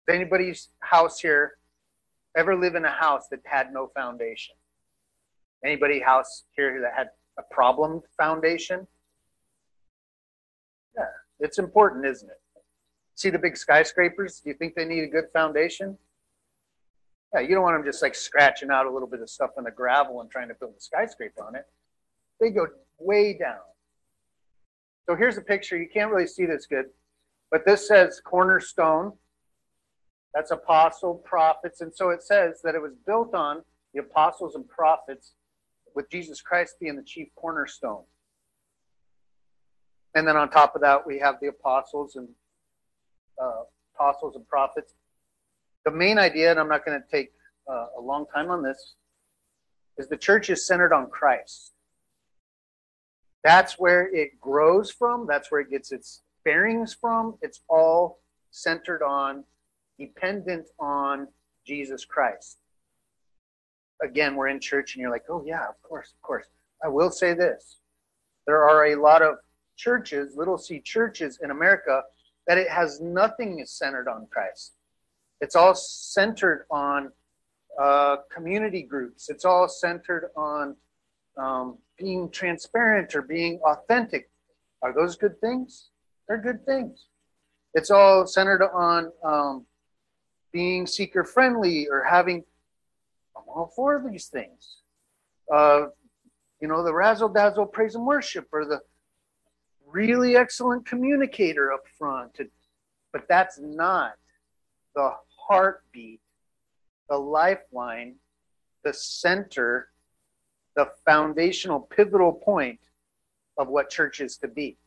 Anybody's 0.09 0.69
house 0.79 1.19
here 1.19 1.57
ever 2.37 2.55
live 2.55 2.75
in 2.75 2.85
a 2.85 2.91
house 2.91 3.27
that 3.31 3.39
had 3.45 3.73
no 3.73 3.87
foundation? 3.95 4.55
Anybody 5.63 5.99
house 5.99 6.43
here 6.55 6.79
that 6.81 6.93
had 6.95 7.09
a 7.39 7.43
problem 7.53 8.01
foundation? 8.17 8.85
Yeah, 10.95 11.05
it's 11.39 11.57
important, 11.57 12.05
isn't 12.05 12.29
it? 12.29 12.39
See 13.15 13.29
the 13.29 13.39
big 13.39 13.57
skyscrapers? 13.57 14.41
Do 14.41 14.49
you 14.49 14.55
think 14.55 14.75
they 14.75 14.85
need 14.85 15.03
a 15.03 15.07
good 15.07 15.25
foundation? 15.33 15.97
Yeah, 17.33 17.41
you 17.41 17.55
don't 17.55 17.63
want 17.63 17.75
them 17.77 17.85
just 17.85 18.01
like 18.01 18.13
scratching 18.13 18.69
out 18.69 18.85
a 18.85 18.91
little 18.91 19.07
bit 19.07 19.21
of 19.21 19.29
stuff 19.29 19.51
on 19.57 19.63
the 19.63 19.71
gravel 19.71 20.21
and 20.21 20.29
trying 20.29 20.49
to 20.49 20.53
build 20.53 20.73
a 20.77 20.81
skyscraper 20.81 21.43
on 21.43 21.55
it. 21.55 21.65
They 22.39 22.51
go 22.51 22.67
way 22.99 23.37
down. 23.37 23.59
So 25.07 25.15
here's 25.15 25.37
a 25.37 25.41
picture. 25.41 25.77
You 25.77 25.87
can't 25.91 26.11
really 26.11 26.27
see 26.27 26.45
this 26.45 26.65
good, 26.65 26.85
but 27.51 27.65
this 27.65 27.87
says 27.87 28.21
cornerstone. 28.23 29.13
That's 30.35 30.51
apostle, 30.51 31.15
prophets. 31.15 31.81
And 31.81 31.95
so 31.95 32.09
it 32.09 32.21
says 32.21 32.59
that 32.63 32.75
it 32.75 32.81
was 32.81 32.91
built 33.07 33.33
on 33.33 33.63
the 33.93 34.01
apostles 34.01 34.53
and 34.55 34.67
prophets 34.67 35.31
with 35.95 36.09
Jesus 36.11 36.41
Christ 36.41 36.75
being 36.79 36.97
the 36.97 37.03
chief 37.03 37.29
cornerstone. 37.35 38.03
And 40.13 40.27
then 40.27 40.35
on 40.35 40.49
top 40.49 40.75
of 40.75 40.81
that, 40.81 41.07
we 41.07 41.17
have 41.19 41.35
the 41.41 41.47
apostles 41.47 42.17
and 42.17 42.27
uh, 43.41 43.63
apostles 43.95 44.35
and 44.35 44.47
prophets. 44.47 44.93
The 45.85 45.91
main 45.91 46.17
idea, 46.17 46.51
and 46.51 46.59
I'm 46.59 46.69
not 46.69 46.85
going 46.85 47.01
to 47.01 47.07
take 47.09 47.31
uh, 47.71 47.87
a 47.97 48.01
long 48.01 48.25
time 48.33 48.51
on 48.51 48.61
this, 48.61 48.95
is 49.97 50.09
the 50.09 50.17
church 50.17 50.49
is 50.49 50.67
centered 50.67 50.93
on 50.93 51.09
Christ. 51.09 51.71
That's 53.43 53.79
where 53.79 54.13
it 54.13 54.39
grows 54.41 54.91
from. 54.91 55.27
That's 55.27 55.49
where 55.49 55.61
it 55.61 55.69
gets 55.69 55.93
its 55.93 56.23
bearings 56.43 56.93
from. 56.93 57.37
It's 57.41 57.61
all 57.69 58.19
centered 58.51 59.03
on, 59.03 59.43
dependent 59.97 60.67
on 60.79 61.27
Jesus 61.65 62.05
Christ 62.05 62.58
again, 64.01 64.36
we're 64.36 64.47
in 64.47 64.60
church 64.60 64.95
and 64.95 65.01
you're 65.01 65.12
like, 65.12 65.25
oh, 65.29 65.43
yeah, 65.45 65.67
of 65.67 65.81
course, 65.81 66.13
of 66.13 66.21
course. 66.21 66.45
I 66.84 66.88
will 66.88 67.12
say 67.12 67.34
this 67.34 67.77
there 68.45 68.63
are 68.63 68.88
a 68.88 68.95
lot 68.95 69.21
of 69.21 69.36
churches, 69.75 70.36
little 70.36 70.58
c 70.58 70.79
churches 70.79 71.39
in 71.41 71.51
America, 71.51 72.03
that 72.47 72.58
it 72.58 72.69
has 72.69 73.01
nothing 73.01 73.63
centered 73.65 74.08
on 74.08 74.27
Christ. 74.31 74.73
It's 75.41 75.55
all 75.55 75.75
centered 75.75 76.65
on 76.69 77.12
uh, 77.81 78.17
community 78.34 78.84
groups, 78.84 79.29
it's 79.29 79.45
all 79.45 79.67
centered 79.67 80.29
on 80.36 80.75
um, 81.38 81.77
being 81.97 82.29
transparent 82.29 83.15
or 83.15 83.21
being 83.21 83.60
authentic. 83.65 84.29
Are 84.81 84.93
those 84.93 85.17
good 85.17 85.39
things? 85.41 85.89
They're 86.27 86.41
good 86.41 86.65
things. 86.65 87.08
It's 87.73 87.91
all 87.91 88.25
centered 88.25 88.63
on 88.63 89.12
um, 89.23 89.65
being 90.55 90.87
seeker 90.87 91.25
friendly 91.25 91.85
or 91.91 92.01
having 92.01 92.41
I'm 93.35 93.43
all 93.49 93.73
for 93.75 93.97
of 93.97 94.09
these 94.09 94.27
things. 94.27 94.77
Uh, 95.53 95.87
you 96.61 96.69
know, 96.69 96.81
the 96.81 96.93
razzle 96.93 97.27
dazzle 97.27 97.65
praise 97.65 97.95
and 97.95 98.05
worship, 98.05 98.47
or 98.53 98.63
the 98.63 98.79
really 99.85 100.37
excellent 100.37 100.85
communicator 100.85 101.73
up 101.73 101.83
front. 101.99 102.39
But 103.11 103.27
that's 103.27 103.59
not 103.59 104.13
the 104.95 105.11
heartbeat, 105.35 106.21
the 107.09 107.17
lifeline, 107.17 108.15
the 108.85 108.93
center, 108.93 109.89
the 110.77 110.87
foundational, 111.05 111.81
pivotal 111.81 112.31
point 112.31 112.79
of 113.57 113.67
what 113.67 113.89
church 113.89 114.21
is 114.21 114.37
to 114.37 114.47
be. 114.47 114.77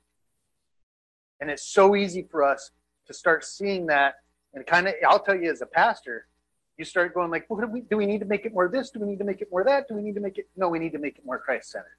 And 1.42 1.50
it's 1.50 1.66
so 1.66 1.94
easy 1.94 2.26
for 2.31 2.42
us 2.42 2.70
to 3.07 3.12
start 3.12 3.44
seeing 3.44 3.85
that. 3.88 4.14
And 4.54 4.66
kind 4.66 4.88
of, 4.88 4.94
I'll 5.06 5.22
tell 5.22 5.37
you 5.37 5.50
as 5.50 5.61
a 5.61 5.66
pastor, 5.66 6.26
you 6.78 6.84
start 6.84 7.12
going 7.14 7.30
like, 7.30 7.46
well, 7.48 7.61
do 7.61 7.66
we, 7.66 7.80
do 7.82 7.96
we 7.96 8.06
need 8.06 8.20
to 8.20 8.26
make 8.26 8.46
it 8.46 8.52
more 8.54 8.68
this? 8.68 8.90
Do 8.90 9.00
we 9.00 9.06
need 9.06 9.18
to 9.18 9.24
make 9.24 9.40
it 9.40 9.48
more 9.50 9.64
that? 9.64 9.88
Do 9.88 9.94
we 9.94 10.02
need 10.02 10.14
to 10.14 10.20
make 10.20 10.38
it? 10.38 10.48
No, 10.56 10.68
we 10.68 10.78
need 10.78 10.92
to 10.92 10.98
make 10.98 11.18
it 11.18 11.26
more 11.26 11.38
Christ 11.38 11.70
centered. 11.72 11.98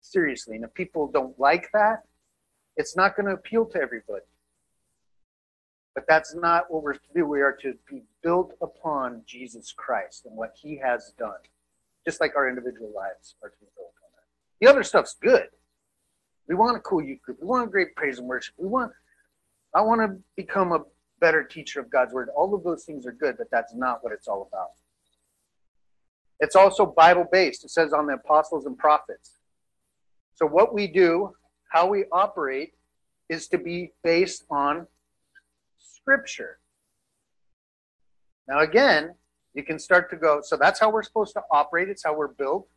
Seriously. 0.00 0.56
And 0.56 0.64
if 0.64 0.72
people 0.74 1.08
don't 1.08 1.38
like 1.38 1.68
that, 1.72 2.04
it's 2.76 2.96
not 2.96 3.16
going 3.16 3.26
to 3.26 3.32
appeal 3.32 3.66
to 3.66 3.80
everybody. 3.80 4.24
But 5.94 6.04
that's 6.08 6.34
not 6.34 6.70
what 6.70 6.84
we're 6.84 6.94
to 6.94 7.00
do. 7.12 7.26
We 7.26 7.40
are 7.40 7.56
to 7.62 7.74
be 7.90 8.02
built 8.22 8.54
upon 8.62 9.22
Jesus 9.26 9.74
Christ 9.76 10.26
and 10.26 10.36
what 10.36 10.54
he 10.54 10.78
has 10.78 11.12
done, 11.18 11.40
just 12.04 12.20
like 12.20 12.36
our 12.36 12.48
individual 12.48 12.92
lives 12.94 13.34
are 13.42 13.48
to 13.48 13.56
be 13.58 13.66
built 13.76 13.92
on 14.04 14.10
that. 14.14 14.24
The 14.60 14.70
other 14.70 14.84
stuff's 14.84 15.16
good. 15.20 15.48
We 16.46 16.54
want 16.54 16.76
a 16.76 16.80
cool 16.80 17.02
youth 17.02 17.20
group. 17.22 17.38
We 17.40 17.48
want 17.48 17.66
a 17.66 17.70
great 17.70 17.96
praise 17.96 18.20
and 18.20 18.28
worship. 18.28 18.54
We 18.56 18.68
want, 18.68 18.92
I 19.74 19.80
want 19.80 20.00
to 20.00 20.22
become 20.36 20.70
a 20.70 20.84
better 21.20 21.42
teacher 21.42 21.80
of 21.80 21.90
God's 21.90 22.12
word. 22.12 22.28
All 22.36 22.54
of 22.54 22.62
those 22.62 22.84
things 22.84 23.06
are 23.06 23.12
good, 23.12 23.36
but 23.38 23.48
that's 23.50 23.74
not 23.74 24.02
what 24.02 24.12
it's 24.12 24.28
all 24.28 24.48
about. 24.50 24.70
It's 26.40 26.56
also 26.56 26.86
Bible 26.86 27.26
based. 27.30 27.64
It 27.64 27.70
says 27.70 27.92
on 27.92 28.06
the 28.06 28.14
apostles 28.14 28.66
and 28.66 28.78
prophets. 28.78 29.38
So, 30.34 30.46
what 30.46 30.72
we 30.72 30.86
do, 30.86 31.34
how 31.70 31.88
we 31.88 32.04
operate, 32.12 32.74
is 33.28 33.48
to 33.48 33.58
be 33.58 33.92
based 34.04 34.44
on 34.50 34.86
Scripture. 35.78 36.58
Now, 38.46 38.60
again, 38.60 39.14
you 39.54 39.64
can 39.64 39.78
start 39.78 40.10
to 40.10 40.16
go, 40.16 40.40
so 40.42 40.56
that's 40.56 40.78
how 40.78 40.90
we're 40.90 41.02
supposed 41.02 41.34
to 41.34 41.42
operate. 41.50 41.88
It's 41.88 42.04
how 42.04 42.14
we're 42.14 42.28
built. 42.28 42.68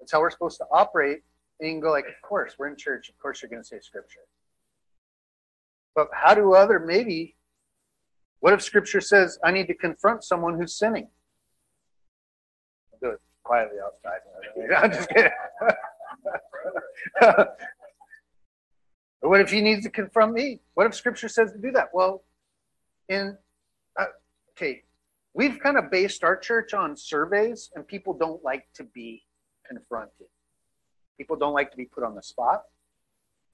It's 0.00 0.12
how 0.12 0.20
we're 0.20 0.30
supposed 0.30 0.58
to 0.58 0.66
operate. 0.70 1.22
And 1.60 1.68
you 1.68 1.74
can 1.74 1.80
go, 1.80 1.92
like, 1.92 2.06
of 2.06 2.20
course, 2.22 2.54
we're 2.58 2.68
in 2.68 2.76
church. 2.76 3.08
Of 3.08 3.18
course, 3.18 3.40
you're 3.40 3.48
going 3.48 3.62
to 3.62 3.66
say 3.66 3.78
Scripture. 3.80 4.20
But 5.94 6.08
how 6.12 6.34
do 6.34 6.54
other, 6.54 6.80
maybe, 6.80 7.36
what 8.44 8.52
if 8.52 8.60
Scripture 8.60 9.00
says, 9.00 9.38
I 9.42 9.52
need 9.52 9.68
to 9.68 9.74
confront 9.74 10.22
someone 10.22 10.58
who's 10.58 10.76
sinning? 10.76 11.08
I'll 12.92 12.98
do 13.00 13.14
it 13.14 13.20
quietly 13.42 13.78
outside. 13.82 14.18
I'm 14.76 14.92
just 14.92 15.08
kidding. 15.08 15.30
what 19.20 19.40
if 19.40 19.50
he 19.50 19.62
needs 19.62 19.84
to 19.84 19.90
confront 19.90 20.34
me? 20.34 20.60
What 20.74 20.86
if 20.86 20.94
Scripture 20.94 21.26
says 21.26 21.52
to 21.52 21.58
do 21.58 21.70
that? 21.70 21.88
Well, 21.94 22.22
in 23.08 23.38
uh, 23.98 24.04
okay, 24.50 24.82
we've 25.32 25.58
kind 25.58 25.78
of 25.78 25.90
based 25.90 26.22
our 26.22 26.36
church 26.36 26.74
on 26.74 26.98
surveys, 26.98 27.70
and 27.74 27.88
people 27.88 28.12
don't 28.12 28.44
like 28.44 28.66
to 28.74 28.84
be 28.84 29.22
confronted. 29.66 30.26
People 31.16 31.36
don't 31.36 31.54
like 31.54 31.70
to 31.70 31.78
be 31.78 31.86
put 31.86 32.04
on 32.04 32.14
the 32.14 32.22
spot. 32.22 32.64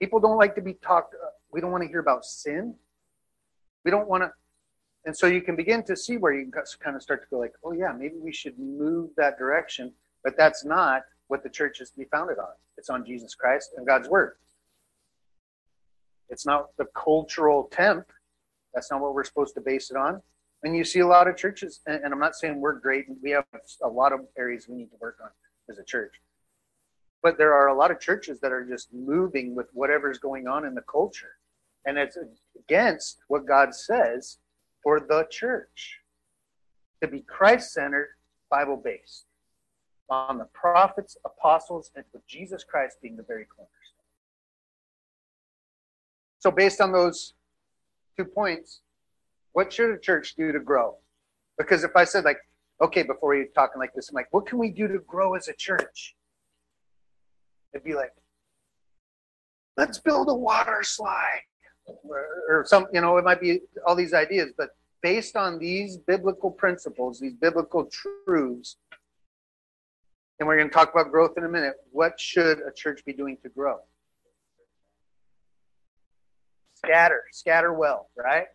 People 0.00 0.18
don't 0.18 0.36
like 0.36 0.56
to 0.56 0.60
be 0.60 0.74
talked. 0.74 1.14
Uh, 1.14 1.28
we 1.52 1.60
don't 1.60 1.70
want 1.70 1.84
to 1.84 1.88
hear 1.88 2.00
about 2.00 2.24
sin. 2.24 2.74
We 3.84 3.92
don't 3.92 4.08
want 4.08 4.24
to. 4.24 4.32
And 5.04 5.16
so 5.16 5.26
you 5.26 5.40
can 5.40 5.56
begin 5.56 5.82
to 5.84 5.96
see 5.96 6.18
where 6.18 6.32
you 6.32 6.50
kind 6.80 6.96
of 6.96 7.02
start 7.02 7.22
to 7.22 7.28
go 7.30 7.38
like, 7.38 7.54
oh 7.64 7.72
yeah, 7.72 7.92
maybe 7.96 8.16
we 8.20 8.32
should 8.32 8.58
move 8.58 9.10
that 9.16 9.38
direction. 9.38 9.92
But 10.22 10.36
that's 10.36 10.64
not 10.64 11.02
what 11.28 11.42
the 11.42 11.48
church 11.48 11.80
is 11.80 11.90
to 11.90 11.98
be 11.98 12.04
founded 12.12 12.38
on. 12.38 12.52
It's 12.76 12.90
on 12.90 13.06
Jesus 13.06 13.34
Christ 13.34 13.70
and 13.76 13.86
God's 13.86 14.08
word. 14.08 14.36
It's 16.28 16.44
not 16.46 16.76
the 16.76 16.86
cultural 16.94 17.68
temp. 17.72 18.06
That's 18.74 18.90
not 18.90 19.00
what 19.00 19.14
we're 19.14 19.24
supposed 19.24 19.54
to 19.54 19.60
base 19.60 19.90
it 19.90 19.96
on. 19.96 20.20
And 20.62 20.76
you 20.76 20.84
see 20.84 21.00
a 21.00 21.06
lot 21.06 21.26
of 21.26 21.36
churches, 21.36 21.80
and, 21.86 22.04
and 22.04 22.12
I'm 22.12 22.20
not 22.20 22.34
saying 22.34 22.60
we're 22.60 22.78
great. 22.78 23.06
We 23.22 23.30
have 23.30 23.44
a 23.82 23.88
lot 23.88 24.12
of 24.12 24.20
areas 24.38 24.66
we 24.68 24.76
need 24.76 24.90
to 24.90 24.96
work 25.00 25.16
on 25.22 25.30
as 25.70 25.78
a 25.78 25.84
church. 25.84 26.20
But 27.22 27.38
there 27.38 27.54
are 27.54 27.68
a 27.68 27.74
lot 27.74 27.90
of 27.90 28.00
churches 28.00 28.40
that 28.40 28.52
are 28.52 28.64
just 28.64 28.92
moving 28.92 29.54
with 29.54 29.66
whatever's 29.72 30.18
going 30.18 30.46
on 30.46 30.64
in 30.64 30.74
the 30.74 30.82
culture. 30.82 31.32
And 31.86 31.98
it's 31.98 32.18
against 32.58 33.18
what 33.28 33.46
God 33.46 33.74
says 33.74 34.38
for 34.82 35.00
the 35.00 35.26
church 35.30 36.00
to 37.02 37.08
be 37.08 37.20
Christ 37.20 37.72
centered, 37.72 38.10
Bible 38.50 38.76
based, 38.76 39.26
on 40.08 40.38
the 40.38 40.48
prophets, 40.52 41.16
apostles, 41.24 41.90
and 41.94 42.04
with 42.12 42.26
Jesus 42.26 42.64
Christ 42.64 42.96
being 43.00 43.16
the 43.16 43.22
very 43.22 43.44
cornerstone. 43.44 43.74
So, 46.40 46.50
based 46.50 46.80
on 46.80 46.92
those 46.92 47.34
two 48.16 48.24
points, 48.24 48.80
what 49.52 49.72
should 49.72 49.90
a 49.90 49.98
church 49.98 50.34
do 50.36 50.52
to 50.52 50.60
grow? 50.60 50.96
Because 51.58 51.84
if 51.84 51.92
I 51.94 52.04
said, 52.04 52.24
like, 52.24 52.38
okay, 52.80 53.02
before 53.02 53.34
you're 53.34 53.46
talking 53.46 53.78
like 53.78 53.94
this, 53.94 54.08
I'm 54.08 54.14
like, 54.14 54.32
what 54.32 54.46
can 54.46 54.58
we 54.58 54.70
do 54.70 54.88
to 54.88 54.98
grow 55.00 55.34
as 55.34 55.48
a 55.48 55.54
church? 55.54 56.16
It'd 57.72 57.84
be 57.84 57.94
like, 57.94 58.12
let's 59.76 59.98
build 59.98 60.28
a 60.28 60.34
water 60.34 60.82
slide 60.82 61.42
or, 61.86 62.64
some, 62.66 62.86
you 62.92 63.00
know, 63.00 63.16
it 63.16 63.24
might 63.24 63.40
be 63.40 63.60
all 63.86 63.94
these 63.94 64.14
ideas, 64.14 64.52
but 64.56 64.70
based 65.02 65.36
on 65.36 65.58
these 65.58 65.96
biblical 65.96 66.50
principles, 66.50 67.18
these 67.18 67.34
biblical 67.34 67.86
truths, 67.86 68.76
and 70.38 70.46
we're 70.46 70.56
going 70.56 70.68
to 70.68 70.74
talk 70.74 70.90
about 70.92 71.10
growth 71.10 71.32
in 71.36 71.44
a 71.44 71.48
minute. 71.48 71.74
What 71.92 72.18
should 72.18 72.60
a 72.60 72.72
church 72.74 73.04
be 73.04 73.12
doing 73.12 73.36
to 73.42 73.48
grow? 73.50 73.78
Scatter, 76.74 77.22
scatter 77.30 77.74
well, 77.74 78.08
right? 78.16 78.46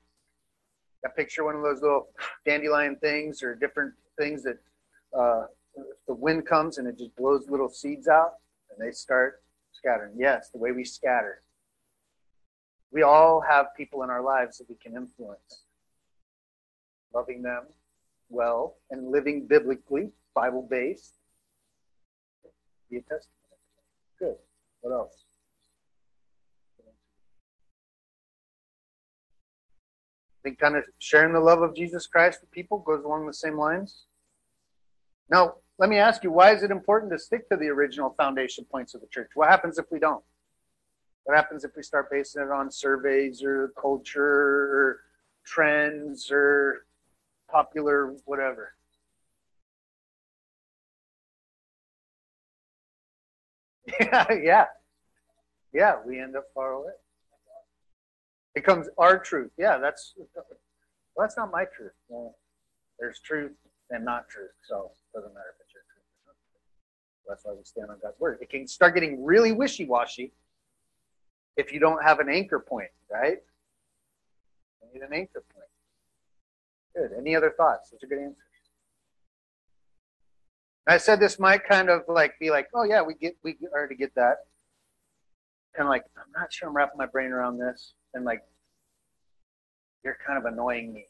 I 1.06 1.10
picture 1.16 1.44
one 1.44 1.56
of 1.56 1.62
those 1.62 1.82
little 1.82 2.08
dandelion 2.44 2.96
things 2.96 3.44
or 3.44 3.54
different 3.54 3.94
things 4.18 4.42
that 4.44 4.58
uh, 5.16 5.46
the 6.08 6.16
wind 6.16 6.48
comes 6.48 6.80
and 6.80 6.88
it 6.88 6.98
just 6.98 7.16
blows 7.16 7.48
little 7.48 7.70
seeds 7.70 8.08
out 8.08 8.34
and 8.72 8.86
they 8.86 8.92
start 8.92 9.44
scattering. 9.72 10.14
Yes, 10.18 10.50
the 10.50 10.58
way 10.58 10.72
we 10.72 10.84
scatter. 10.84 11.42
We 12.96 13.04
all 13.04 13.42
have 13.42 13.76
people 13.76 14.04
in 14.04 14.10
our 14.10 14.22
lives 14.22 14.58
that 14.58 14.70
we 14.70 14.76
can 14.76 14.96
influence. 14.96 15.66
Loving 17.14 17.42
them 17.42 17.64
well 18.30 18.78
and 18.90 19.12
living 19.12 19.48
biblically, 19.48 20.12
Bible 20.34 20.66
based. 20.68 21.16
Be 22.90 22.98
a 22.98 23.02
testament. 23.02 23.30
Good. 24.18 24.36
What 24.80 24.94
else? 24.94 25.26
I 26.80 26.84
think 30.44 30.60
kind 30.60 30.78
of 30.78 30.86
sharing 31.00 31.34
the 31.34 31.42
love 31.42 31.62
of 31.62 31.76
Jesus 31.76 32.08
Christ 32.08 32.40
with 32.40 32.52
people 32.52 32.78
goes 32.78 33.04
along 33.04 33.28
the 33.28 33.34
same 33.34 33.58
lines. 33.58 34.06
Now, 35.30 35.56
let 35.78 35.90
me 35.90 35.98
ask 35.98 36.24
you, 36.24 36.32
why 36.32 36.54
is 36.54 36.64
it 36.64 36.72
important 36.72 37.12
to 37.12 37.20
stick 37.20 37.50
to 37.50 37.58
the 37.58 37.68
original 37.68 38.12
foundation 38.12 38.64
points 38.64 38.96
of 38.96 39.02
the 39.02 39.08
church? 39.08 39.32
What 39.36 39.50
happens 39.50 39.78
if 39.78 39.86
we 39.92 40.00
don't? 40.00 40.24
What 41.26 41.36
happens 41.36 41.64
if 41.64 41.76
we 41.76 41.84
start 41.84 42.10
basing 42.12 42.44
it 42.44 42.52
on 42.52 42.72
surveys 42.72 43.44
or 43.44 43.74
culture 43.82 44.24
or 44.24 45.00
trends 45.44 46.30
or 46.32 46.86
popular 47.52 48.16
whatever? 48.26 48.74
Yeah, 54.00 54.34
yeah. 54.44 54.66
Yeah, 55.74 55.96
we 56.06 56.20
end 56.22 56.36
up 56.36 56.46
far 56.54 56.72
away 56.74 56.92
It 58.56 58.62
becomes 58.62 58.88
our 58.98 59.20
truth. 59.20 59.52
Yeah, 59.58 59.78
that's 59.78 60.14
well, 60.18 60.46
that's 61.18 61.38
not 61.38 61.52
my 61.52 61.66
truth. 61.66 61.94
Well, 62.08 62.36
there's 63.00 63.20
truth 63.20 63.52
and 63.92 64.06
not 64.06 64.30
truth, 64.30 64.52
so 64.68 64.92
it 65.14 65.18
doesn't 65.18 65.34
matter 65.34 65.54
if 65.56 65.62
it's 65.66 65.74
your 65.74 65.84
truth 65.94 66.06
or 66.28 66.28
not. 66.28 66.36
That's 67.30 67.46
why 67.46 67.54
we 67.54 67.64
stand 67.64 67.90
on 67.90 67.98
God's 68.02 68.20
word. 68.20 68.40
It 68.42 68.50
can 68.50 68.68
start 68.68 68.94
getting 68.96 69.24
really 69.26 69.52
wishy-washy 69.52 70.32
if 71.58 71.72
you 71.72 71.80
don't 71.80 72.04
have 72.04 72.20
an 72.20 72.30
anchor 72.30 72.60
point, 72.60 72.90
right? 73.12 73.38
You 74.82 74.94
need 74.94 75.06
an 75.06 75.14
anchor 75.14 75.44
point. 75.54 75.66
Good. 76.96 77.18
Any 77.18 77.36
other 77.36 77.54
thoughts? 77.56 77.90
Those 77.90 78.04
are 78.04 78.08
good 78.08 78.20
answers. 78.20 78.42
I 80.88 80.98
said 80.98 81.20
this 81.20 81.40
might 81.40 81.68
kind 81.68 81.90
of 81.90 82.04
like 82.08 82.38
be 82.40 82.52
like, 82.52 82.68
oh 82.74 82.84
yeah, 82.84 83.02
we 83.02 83.16
get 83.16 83.36
we 83.44 83.58
already 83.74 83.96
get 83.96 84.14
that. 84.16 84.38
Of 85.78 85.88
like, 85.88 86.04
I'm 86.16 86.32
not 86.40 86.54
sure 86.54 86.70
I'm 86.70 86.76
wrapping 86.76 86.98
my 86.98 87.08
brain 87.08 87.32
around 87.32 87.58
this 87.58 87.94
and 88.14 88.24
like 88.24 88.44
you're 90.04 90.18
kind 90.26 90.38
of 90.38 90.46
annoying 90.46 90.94
me. 90.94 91.06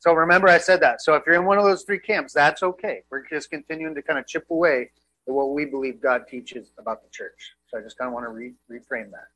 So 0.00 0.12
remember 0.12 0.46
I 0.46 0.58
said 0.58 0.80
that. 0.82 1.02
So 1.02 1.14
if 1.14 1.24
you're 1.26 1.34
in 1.34 1.44
one 1.44 1.58
of 1.58 1.64
those 1.64 1.82
three 1.82 1.98
camps, 1.98 2.32
that's 2.32 2.62
okay. 2.62 3.02
We're 3.10 3.26
just 3.26 3.50
continuing 3.50 3.94
to 3.96 4.02
kind 4.02 4.18
of 4.18 4.26
chip 4.26 4.46
away 4.50 4.90
at 5.28 5.34
what 5.34 5.52
we 5.52 5.66
believe 5.66 6.00
God 6.00 6.26
teaches 6.26 6.72
about 6.78 7.02
the 7.02 7.10
church. 7.10 7.52
So 7.68 7.78
I 7.78 7.82
just 7.82 7.98
kind 7.98 8.08
of 8.08 8.14
want 8.14 8.24
to 8.24 8.30
re- 8.30 8.54
reframe 8.70 9.10
that. 9.10 9.28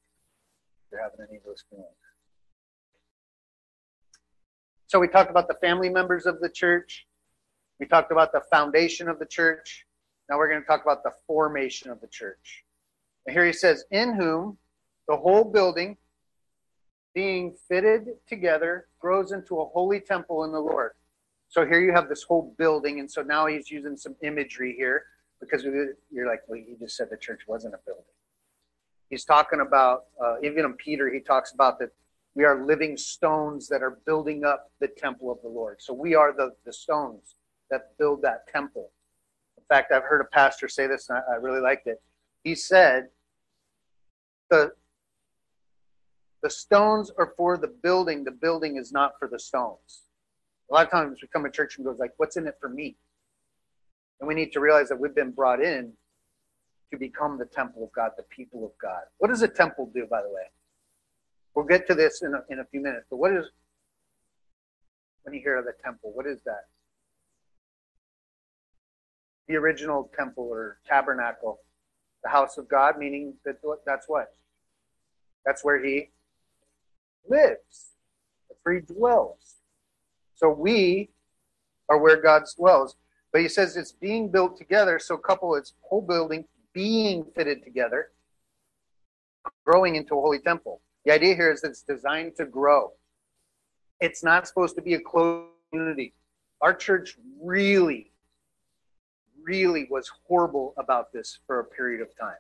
If 0.87 0.93
you're 0.93 1.03
having 1.03 1.27
any 1.29 1.37
of 1.37 1.45
those 1.45 1.63
feelings. 1.69 1.89
So 4.87 4.99
we 4.99 5.09
talked 5.09 5.31
about 5.31 5.49
the 5.49 5.57
family 5.61 5.89
members 5.89 6.27
of 6.27 6.41
the 6.41 6.49
church. 6.49 7.07
We 7.79 7.87
talked 7.87 8.11
about 8.11 8.33
the 8.33 8.43
foundation 8.51 9.09
of 9.09 9.19
the 9.19 9.27
church. 9.27 9.87
Now 10.29 10.39
we're 10.39 10.49
going 10.49 10.61
to 10.61 10.67
talk 10.67 10.83
about 10.83 11.03
the 11.03 11.13
formation 11.27 11.91
of 11.91 12.01
the 12.01 12.09
church. 12.09 12.65
And 13.27 13.35
here 13.35 13.45
he 13.47 13.53
says, 13.53 13.85
In 13.91 14.15
whom 14.15 14.59
the 15.09 15.17
whole 15.17 15.45
building 15.45 15.97
being 17.15 17.55
fitted 17.69 18.09
together 18.27 18.87
grows 18.99 19.33
into 19.33 19.61
a 19.61 19.67
holy 19.67 20.01
temple 20.01 20.45
in 20.45 20.53
the 20.53 20.61
Lord. 20.61 20.93
So 21.49 21.67
here 21.67 21.81
you 21.81 21.93
have 21.93 22.09
this 22.09 22.23
whole 22.23 22.55
building, 22.57 23.01
and 23.01 23.11
so 23.11 23.21
now 23.21 23.47
he's 23.47 23.71
using 23.71 23.97
some 23.97 24.17
imagery 24.23 24.75
here 24.79 25.05
because 25.43 25.65
you're 25.65 26.29
like, 26.29 26.43
well, 26.47 26.59
he 26.59 26.77
just 26.79 26.97
said 26.97 27.09
the 27.11 27.17
church 27.17 27.41
wasn't 27.49 27.75
a 27.75 27.79
building. 27.85 28.05
He's 29.11 29.25
talking 29.25 29.61
about, 29.61 30.05
uh, 30.25 30.37
even 30.43 30.65
in 30.65 30.75
Peter, 30.75 31.13
he 31.13 31.21
talks 31.21 31.53
about 31.53 31.81
that 31.81 31.91
we 32.35 32.45
are 32.45 32.65
living 32.65 32.97
stones 32.97 33.69
that 33.69 33.83
are 33.83 33.99
building 34.07 34.45
up 34.45 34.71
the 34.81 34.89
temple 34.89 35.31
of 35.33 35.39
the 35.43 35.49
Lord. 35.49 35.83
So 35.83 35.93
we 35.93 36.15
are 36.15 36.33
the, 36.33 36.53
the 36.65 36.73
stones 36.73 37.35
that 37.71 37.99
build 37.99 38.23
that 38.23 38.47
temple. 38.47 38.91
In 39.59 39.65
fact, 39.69 39.93
I've 39.93 40.05
heard 40.05 40.21
a 40.21 40.25
pastor 40.25 40.69
say 40.69 40.87
this, 40.87 41.09
and 41.09 41.19
I, 41.19 41.33
I 41.33 41.37
really 41.37 41.61
liked 41.61 41.89
it. 41.89 42.01
He 42.45 42.55
said, 42.55 43.09
the 44.49 44.73
the 46.43 46.51
stones 46.51 47.11
are 47.19 47.35
for 47.37 47.57
the 47.57 47.69
building. 47.69 48.25
The 48.25 48.33
building 48.33 48.77
is 48.77 48.93
not 48.93 49.13
for 49.19 49.29
the 49.29 49.39
stones. 49.39 50.03
A 50.71 50.75
lot 50.75 50.87
of 50.87 50.91
times 50.91 51.21
we 51.23 51.29
come 51.29 51.45
to 51.45 51.51
church 51.51 51.77
and 51.77 51.87
goes 51.87 51.99
like, 51.99 52.13
what's 52.17 52.37
in 52.37 52.47
it 52.49 52.57
for 52.61 52.69
me? 52.69 52.97
And 54.23 54.29
we 54.29 54.37
need 54.37 54.53
to 54.53 54.61
realize 54.61 54.89
that 54.89 55.01
we've 55.01 55.17
been 55.17 55.33
brought 55.33 55.61
in 55.61 55.93
to 56.93 56.97
become 56.97 57.39
the 57.39 57.45
temple 57.45 57.83
of 57.83 57.91
God, 57.93 58.13
the 58.17 58.23
people 58.23 58.65
of 58.65 58.71
God. 58.81 59.03
What 59.19 59.29
does 59.29 59.43
a 59.43 59.49
temple 59.49 59.91
do, 59.93 60.07
by 60.09 60.23
the 60.23 60.29
way? 60.29 60.45
We'll 61.57 61.65
get 61.65 61.89
to 61.89 61.95
this 61.97 62.23
in 62.23 62.33
a, 62.33 62.45
in 62.49 62.61
a 62.61 62.65
few 62.67 62.81
minutes, 62.81 63.07
but 63.11 63.17
what 63.17 63.33
is, 63.33 63.47
when 65.25 65.35
you 65.35 65.41
hear 65.41 65.57
of 65.57 65.65
the 65.65 65.73
temple, 65.85 66.13
what 66.15 66.29
is 66.29 66.41
that? 66.45 66.67
The 69.49 69.57
original 69.57 70.09
temple 70.17 70.45
or 70.45 70.79
tabernacle, 70.87 71.59
the 72.23 72.31
house 72.31 72.59
of 72.59 72.69
God, 72.69 72.99
meaning 72.99 73.35
that 73.45 73.57
that's 73.85 74.09
what? 74.09 74.37
That's 75.45 75.65
where 75.65 75.85
he 75.85 76.11
lives. 77.29 77.97
That's 78.49 78.61
where 78.63 78.77
he 78.77 78.83
dwells. 78.83 79.57
So 80.37 80.49
we 80.49 81.11
are 81.89 81.99
where 81.99 82.23
God 82.23 82.45
dwells. 82.57 82.95
But 83.33 83.41
he 83.41 83.49
says 83.49 83.77
it's 83.77 83.93
being 83.93 84.31
built 84.31 84.59
together. 84.59 84.99
So 84.99 85.17
couple 85.17 85.55
its 85.55 85.73
whole 85.81 86.03
building 86.03 86.45
being 86.75 87.25
fitted 87.35 87.63
together, 87.63 88.11
growing 89.65 89.97
into 89.97 90.15
a 90.15 90.21
holy 90.21 90.39
temple. 90.39 90.81
The 91.05 91.13
idea 91.13 91.35
here 91.35 91.51
is 91.51 91.63
that 91.63 91.71
it's 91.71 91.83
designed 91.83 92.37
to 92.37 92.47
grow. 92.47 92.93
It's 94.01 94.23
not 94.23 94.47
supposed 94.47 94.77
to 94.77 94.83
be 94.83 94.95
a 94.95 95.01
closed 95.01 95.49
community. 95.71 96.15
Our 96.61 96.75
church 96.75 97.17
really, 97.43 98.13
really 99.43 99.87
was 99.91 100.11
horrible 100.27 100.75
about 100.79 101.13
this 101.13 101.39
for 101.47 101.61
a 101.61 101.65
period 101.65 102.01
of 102.01 102.09
time. 102.19 102.37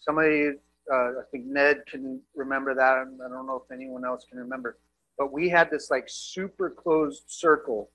Somebody, 0.00 0.50
uh, 0.92 0.94
I 0.94 1.22
think 1.30 1.46
Ned 1.46 1.82
can 1.86 2.20
remember 2.34 2.74
that. 2.74 2.96
I 2.96 3.28
don't 3.28 3.46
know 3.46 3.62
if 3.64 3.72
anyone 3.72 4.04
else 4.04 4.24
can 4.28 4.38
remember. 4.38 4.78
But 5.18 5.32
we 5.32 5.48
had 5.48 5.70
this 5.70 5.90
like 5.90 6.04
super 6.08 6.70
closed 6.70 7.24
circle 7.26 7.90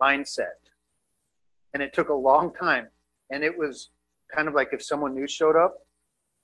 mindset. 0.00 0.69
And 1.74 1.82
it 1.82 1.92
took 1.92 2.08
a 2.08 2.14
long 2.14 2.52
time. 2.52 2.88
And 3.30 3.44
it 3.44 3.56
was 3.56 3.90
kind 4.34 4.48
of 4.48 4.54
like 4.54 4.70
if 4.72 4.82
someone 4.82 5.14
new 5.14 5.28
showed 5.28 5.56
up, 5.56 5.78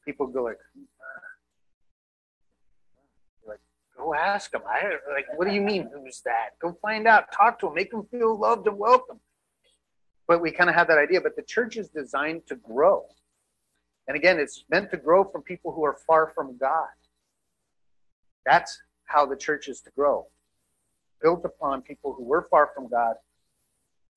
people 0.04 0.26
go 0.26 0.44
like, 0.44 0.58
like 3.46 3.60
go 3.96 4.14
ask 4.14 4.50
them. 4.52 4.62
I 4.68 4.92
like, 5.12 5.26
what 5.36 5.48
do 5.48 5.54
you 5.54 5.60
mean? 5.60 5.90
Who's 5.92 6.20
that? 6.24 6.50
Go 6.60 6.76
find 6.80 7.06
out. 7.06 7.32
Talk 7.32 7.58
to 7.60 7.66
them. 7.66 7.74
Make 7.74 7.90
them 7.90 8.06
feel 8.10 8.38
loved 8.38 8.66
and 8.66 8.78
welcome. 8.78 9.20
But 10.28 10.40
we 10.40 10.50
kind 10.50 10.70
of 10.70 10.76
have 10.76 10.88
that 10.88 10.98
idea. 10.98 11.20
But 11.20 11.36
the 11.36 11.42
church 11.42 11.76
is 11.76 11.88
designed 11.88 12.46
to 12.48 12.56
grow, 12.56 13.06
and 14.08 14.16
again, 14.16 14.38
it's 14.38 14.64
meant 14.70 14.90
to 14.90 14.96
grow 14.96 15.24
from 15.24 15.42
people 15.42 15.72
who 15.72 15.84
are 15.84 15.98
far 16.06 16.32
from 16.34 16.56
God. 16.58 16.88
That's 18.44 18.80
how 19.04 19.26
the 19.26 19.36
church 19.36 19.68
is 19.68 19.80
to 19.82 19.90
grow, 19.90 20.26
built 21.20 21.44
upon 21.44 21.82
people 21.82 22.12
who 22.12 22.24
were 22.24 22.42
far 22.42 22.70
from 22.74 22.88
God, 22.88 23.16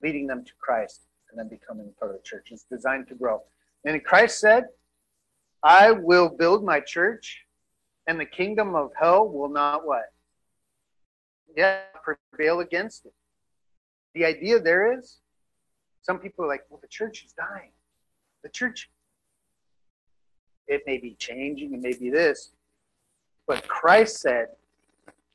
leading 0.02 0.26
them 0.26 0.44
to 0.44 0.52
Christ, 0.58 1.02
and 1.30 1.38
then 1.38 1.48
becoming 1.48 1.92
part 1.98 2.10
of 2.12 2.16
the 2.16 2.22
church. 2.22 2.48
It's 2.50 2.64
designed 2.64 3.08
to 3.08 3.14
grow. 3.14 3.42
And 3.84 4.02
Christ 4.04 4.40
said, 4.40 4.64
I 5.62 5.92
will 5.92 6.28
build 6.28 6.64
my 6.64 6.80
church, 6.80 7.44
and 8.06 8.18
the 8.18 8.26
kingdom 8.26 8.74
of 8.74 8.90
hell 8.98 9.28
will 9.28 9.48
not 9.48 9.86
what? 9.86 10.12
Yeah, 11.56 11.80
prevail 12.02 12.60
against 12.60 13.06
it. 13.06 13.14
The 14.14 14.24
idea 14.24 14.60
there 14.60 14.98
is, 14.98 15.18
some 16.02 16.18
people 16.18 16.44
are 16.44 16.48
like, 16.48 16.64
well, 16.68 16.80
the 16.80 16.88
church 16.88 17.24
is 17.24 17.32
dying. 17.32 17.70
The 18.42 18.48
church, 18.48 18.90
it 20.66 20.82
may 20.86 20.98
be 20.98 21.14
changing, 21.18 21.74
it 21.74 21.80
may 21.80 21.92
be 21.92 22.10
this. 22.10 22.50
But 23.46 23.66
Christ 23.68 24.20
said, 24.20 24.48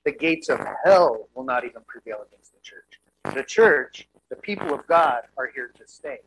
the 0.06 0.12
gates 0.12 0.50
of 0.50 0.60
hell 0.84 1.30
will 1.36 1.44
not 1.44 1.66
even 1.66 1.82
prevail 1.88 2.18
against 2.28 2.54
the 2.54 2.60
church. 2.62 3.00
The 3.36 3.44
church, 3.44 4.08
the 4.36 4.42
people 4.42 4.74
of 4.74 4.86
God, 4.88 5.24
are 5.38 5.50
here 5.54 5.72
to 5.78 5.88
stay 5.88 6.20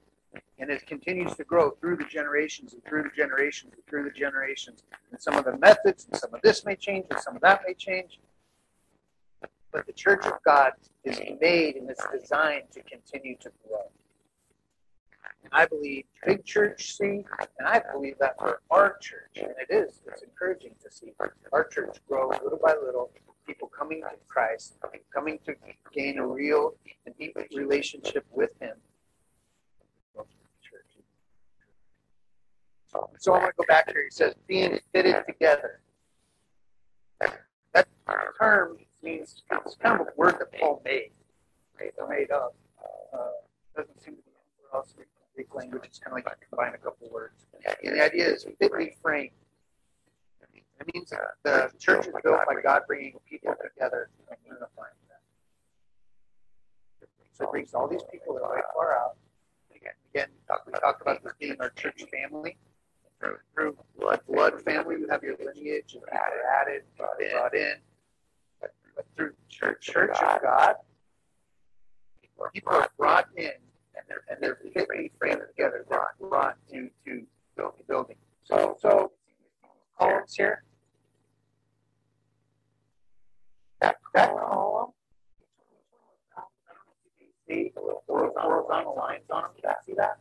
and 0.58 0.70
it 0.70 0.86
continues 0.86 1.34
to 1.36 1.44
grow 1.44 1.70
through 1.70 1.96
the 1.96 2.04
generations 2.04 2.74
and 2.74 2.84
through 2.84 3.02
the 3.04 3.10
generations 3.16 3.72
and 3.74 3.86
through 3.86 4.04
the 4.04 4.10
generations. 4.10 4.82
And 5.10 5.20
some 5.20 5.34
of 5.34 5.44
the 5.44 5.56
methods 5.58 6.06
and 6.10 6.16
some 6.16 6.34
of 6.34 6.42
this 6.42 6.64
may 6.64 6.74
change 6.74 7.06
and 7.10 7.20
some 7.20 7.36
of 7.36 7.42
that 7.42 7.62
may 7.66 7.74
change. 7.74 8.18
But 9.72 9.86
the 9.86 9.92
church 9.92 10.24
of 10.26 10.34
God 10.44 10.72
is 11.04 11.20
made 11.40 11.76
and 11.76 11.90
is 11.90 11.98
designed 12.12 12.70
to 12.72 12.82
continue 12.82 13.36
to 13.40 13.50
grow. 13.66 13.84
And 15.44 15.52
I 15.52 15.66
believe 15.66 16.04
big 16.26 16.44
church 16.44 16.96
see, 16.96 17.24
and 17.58 17.68
I 17.68 17.82
believe 17.92 18.16
that 18.18 18.38
for 18.38 18.60
our 18.70 18.98
church, 18.98 19.36
and 19.36 19.52
it 19.58 19.72
is, 19.72 20.00
it's 20.06 20.22
encouraging 20.22 20.74
to 20.82 20.90
see 20.90 21.12
our 21.52 21.64
church 21.64 21.98
grow 22.08 22.28
little 22.28 22.58
by 22.62 22.74
little, 22.84 23.10
people 23.48 23.68
coming 23.68 24.02
to 24.02 24.10
Christ, 24.28 24.76
coming 25.12 25.40
to 25.46 25.54
gain 25.92 26.18
a 26.18 26.26
real 26.26 26.74
and 27.06 27.14
deep 27.18 27.36
relationship 27.56 28.24
with 28.30 28.50
Him 28.60 28.76
So 33.18 33.34
I'm 33.34 33.40
going 33.40 33.50
to 33.50 33.56
go 33.58 33.64
back 33.68 33.90
here. 33.90 34.04
He 34.04 34.10
says 34.10 34.34
being 34.46 34.78
fitted 34.92 35.16
together. 35.26 35.80
That 37.74 37.86
term 38.40 38.78
means 39.02 39.42
it's 39.66 39.76
kind 39.76 40.00
of 40.00 40.06
a 40.06 40.10
word 40.16 40.36
that 40.38 40.52
Paul 40.58 40.80
made, 40.84 41.10
made, 41.78 42.30
up. 42.30 42.54
Uh, 43.12 43.18
doesn't 43.76 44.00
seem 44.02 44.14
to 44.14 44.22
be 44.22 44.30
anywhere 44.30 44.74
else 44.74 44.94
in 44.96 45.04
Greek 45.34 45.54
language. 45.54 45.82
It's 45.84 45.98
kind 45.98 46.16
of 46.16 46.24
like 46.24 46.36
you 46.40 46.46
combine 46.48 46.74
a 46.74 46.78
couple 46.78 47.08
words. 47.10 47.46
And 47.84 47.96
the 47.98 48.04
idea 48.04 48.28
is 48.28 48.46
fitly 48.58 48.96
framed. 49.02 49.30
It 50.80 50.94
means 50.94 51.12
uh, 51.12 51.16
the 51.44 51.70
church 51.78 52.06
is 52.06 52.12
built 52.22 52.40
by 52.46 52.60
God 52.62 52.82
bringing 52.86 53.14
people 53.28 53.54
together 53.62 54.10
and 54.30 54.38
unifying 54.44 54.94
them. 55.08 55.18
So 57.32 57.44
it 57.44 57.50
brings 57.50 57.74
all 57.74 57.88
these 57.88 58.04
people 58.10 58.34
that 58.34 58.42
are 58.42 58.50
very 58.50 58.62
far 58.74 58.96
out. 58.96 59.16
Again, 59.74 59.92
again 60.14 60.28
we 60.66 60.72
talked 60.72 61.02
about 61.02 61.22
this 61.22 61.32
being 61.40 61.56
our 61.60 61.70
church 61.70 62.04
family 62.12 62.56
through 63.54 63.76
blood, 63.98 64.20
blood 64.28 64.62
family, 64.62 64.96
you 65.00 65.08
have 65.08 65.22
your 65.22 65.36
lineage 65.38 65.94
and 65.94 66.02
added, 66.12 66.38
added, 66.60 66.82
brought 66.96 67.54
in. 67.54 67.76
But, 68.60 68.72
through 69.16 69.32
church, 69.48 69.80
church 69.80 70.10
of 70.10 70.42
God, 70.42 70.74
people 72.52 72.72
are 72.72 72.88
brought 72.96 73.28
in 73.36 73.44
and 73.46 74.04
they're 74.08 74.22
and 74.28 74.38
they're 74.40 74.58
fitly 74.72 75.10
framed 75.18 75.40
together, 75.48 75.84
brought 75.88 76.18
brought 76.20 76.56
into 76.70 77.26
building 77.56 77.82
building. 77.88 78.16
So 78.44 78.76
so 78.80 79.12
columns 79.98 80.34
here. 80.36 80.62
See 87.48 87.72
the 87.74 87.80
little 87.80 88.02
horizontal 88.36 88.94
lines 88.96 89.24
on 89.30 89.42
them. 89.42 89.74
See 89.86 89.94
that? 89.96 90.18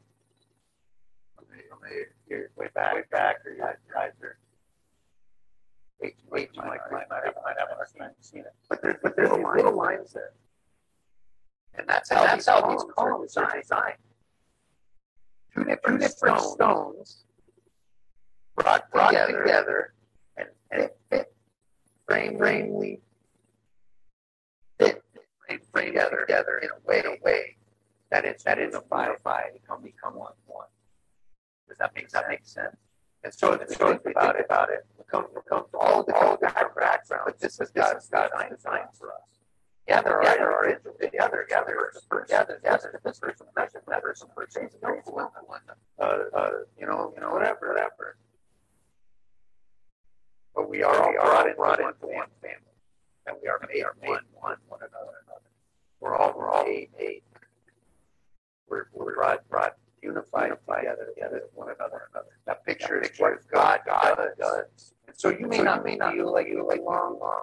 you're 2.29 2.49
way 2.55 2.67
back, 2.73 2.95
way 2.95 3.01
back, 3.11 3.37
or 3.45 3.51
your 3.51 3.79
guys 3.93 4.11
are 4.21 4.37
way, 6.01 6.13
way 6.29 6.45
too 6.45 6.57
much. 6.57 6.79
Might, 6.91 7.09
might, 7.09 7.09
might 7.09 7.23
have 7.57 7.69
a 7.71 7.75
hard 7.75 7.87
time 7.97 8.11
seeing 8.21 8.43
it. 8.43 8.53
But 8.69 8.81
there's, 8.81 8.95
but 9.01 9.15
there's 9.15 9.29
little, 9.29 9.75
lines 9.75 10.13
there. 10.13 10.33
And 11.75 11.87
that's 11.87 12.09
how, 12.09 12.35
these, 12.35 12.45
columns 12.45 13.37
are 13.37 13.59
designed. 13.59 13.95
Two 15.55 15.63
different, 15.63 16.03
stones, 16.03 17.23
brought, 18.55 18.91
together, 18.91 19.43
together 19.43 19.93
and, 20.37 20.47
and 20.71 20.81
it 20.83 20.97
fit 21.09 21.33
framely 22.09 22.99
frame, 25.47 25.59
frame 25.71 25.87
together, 25.87 26.25
together 26.27 26.57
in 26.57 26.69
a 26.69 26.87
way, 26.87 26.99
in 26.99 27.05
a 27.05 27.17
way 27.23 27.55
that 28.11 28.25
it's 28.25 28.43
that 28.43 28.59
it's 28.59 28.75
unified, 28.75 29.53
become 29.53 29.81
become 29.81 30.15
one 30.15 30.33
one. 30.45 30.67
Does 31.67 31.77
that 31.79 31.93
make, 31.95 32.09
that 32.09 32.29
make 32.29 32.45
sense? 32.45 32.75
And 33.23 33.33
so 33.33 33.55
the 33.57 33.65
truth 33.65 34.05
about 34.05 34.37
it, 34.37 34.45
about 34.45 34.69
it, 34.69 34.85
we 34.97 35.03
come, 35.09 35.25
we 35.35 35.41
come 35.49 35.65
from 35.69 35.81
all 35.81 36.03
the 36.03 36.15
all 36.15 36.37
different 36.37 36.75
backgrounds, 36.75 37.23
but 37.25 37.39
this 37.39 37.59
is 37.59 37.69
God's 37.71 38.07
God's 38.07 38.33
design 38.49 38.87
for 38.97 39.11
us. 39.11 39.19
Yeah, 39.87 40.01
there 40.01 40.17
are, 40.17 40.23
yeah, 40.23 40.35
there 40.35 40.51
are 40.51 40.65
individuals, 40.69 41.11
yeah, 41.13 41.27
there, 41.29 41.47
yeah, 41.49 41.63
there's, 41.65 41.97
yeah, 42.29 42.43
there's, 42.43 42.59
yeah, 42.63 42.77
there's 42.77 43.01
this 43.03 43.19
person, 43.19 43.47
person, 43.55 43.81
that 43.87 44.03
person, 44.03 44.27
person, 44.35 44.69
one, 45.05 45.27
one, 45.45 45.61
uh, 45.97 46.03
uh, 46.03 46.49
you 46.77 46.85
know, 46.85 47.13
you 47.15 47.21
know, 47.21 47.31
whatever, 47.31 47.69
whatever. 47.69 48.17
But 50.53 50.69
we 50.69 50.83
are 50.83 51.01
all 51.01 51.13
brought 51.13 51.47
in, 51.47 51.55
brought 51.55 51.79
into 51.79 52.05
one 52.05 52.27
family, 52.41 52.75
and 53.27 53.37
we 53.41 53.47
are 53.47 53.61
made, 53.69 53.85
one, 54.01 54.57
one 54.67 54.79
another, 54.81 55.23
another. 55.23 55.26
We're 56.07 56.15
all, 56.15 56.33
we're 56.37 56.49
all 56.49 56.63
made, 56.63 56.87
made. 56.97 57.21
We're, 58.69 58.85
we're 58.93 59.13
brought, 59.13 59.49
brought 59.49 59.75
unified 60.01 60.51
together, 60.51 61.09
together 61.13 61.41
one 61.53 61.67
another. 61.67 62.07
another. 62.13 62.29
That 62.45 62.65
picture 62.65 63.01
is 63.01 63.11
what 63.17 63.33
God, 63.51 63.81
God 63.85 64.17
does. 64.39 64.93
And 65.07 65.15
so 65.17 65.29
you 65.29 65.47
may 65.47 65.57
so 65.57 65.63
not, 65.63 65.83
may 65.83 65.97
not 65.97 66.13
feel 66.13 66.31
like 66.31 66.47
you 66.47 66.65
like 66.65 66.79
long, 66.79 67.19
long. 67.19 67.41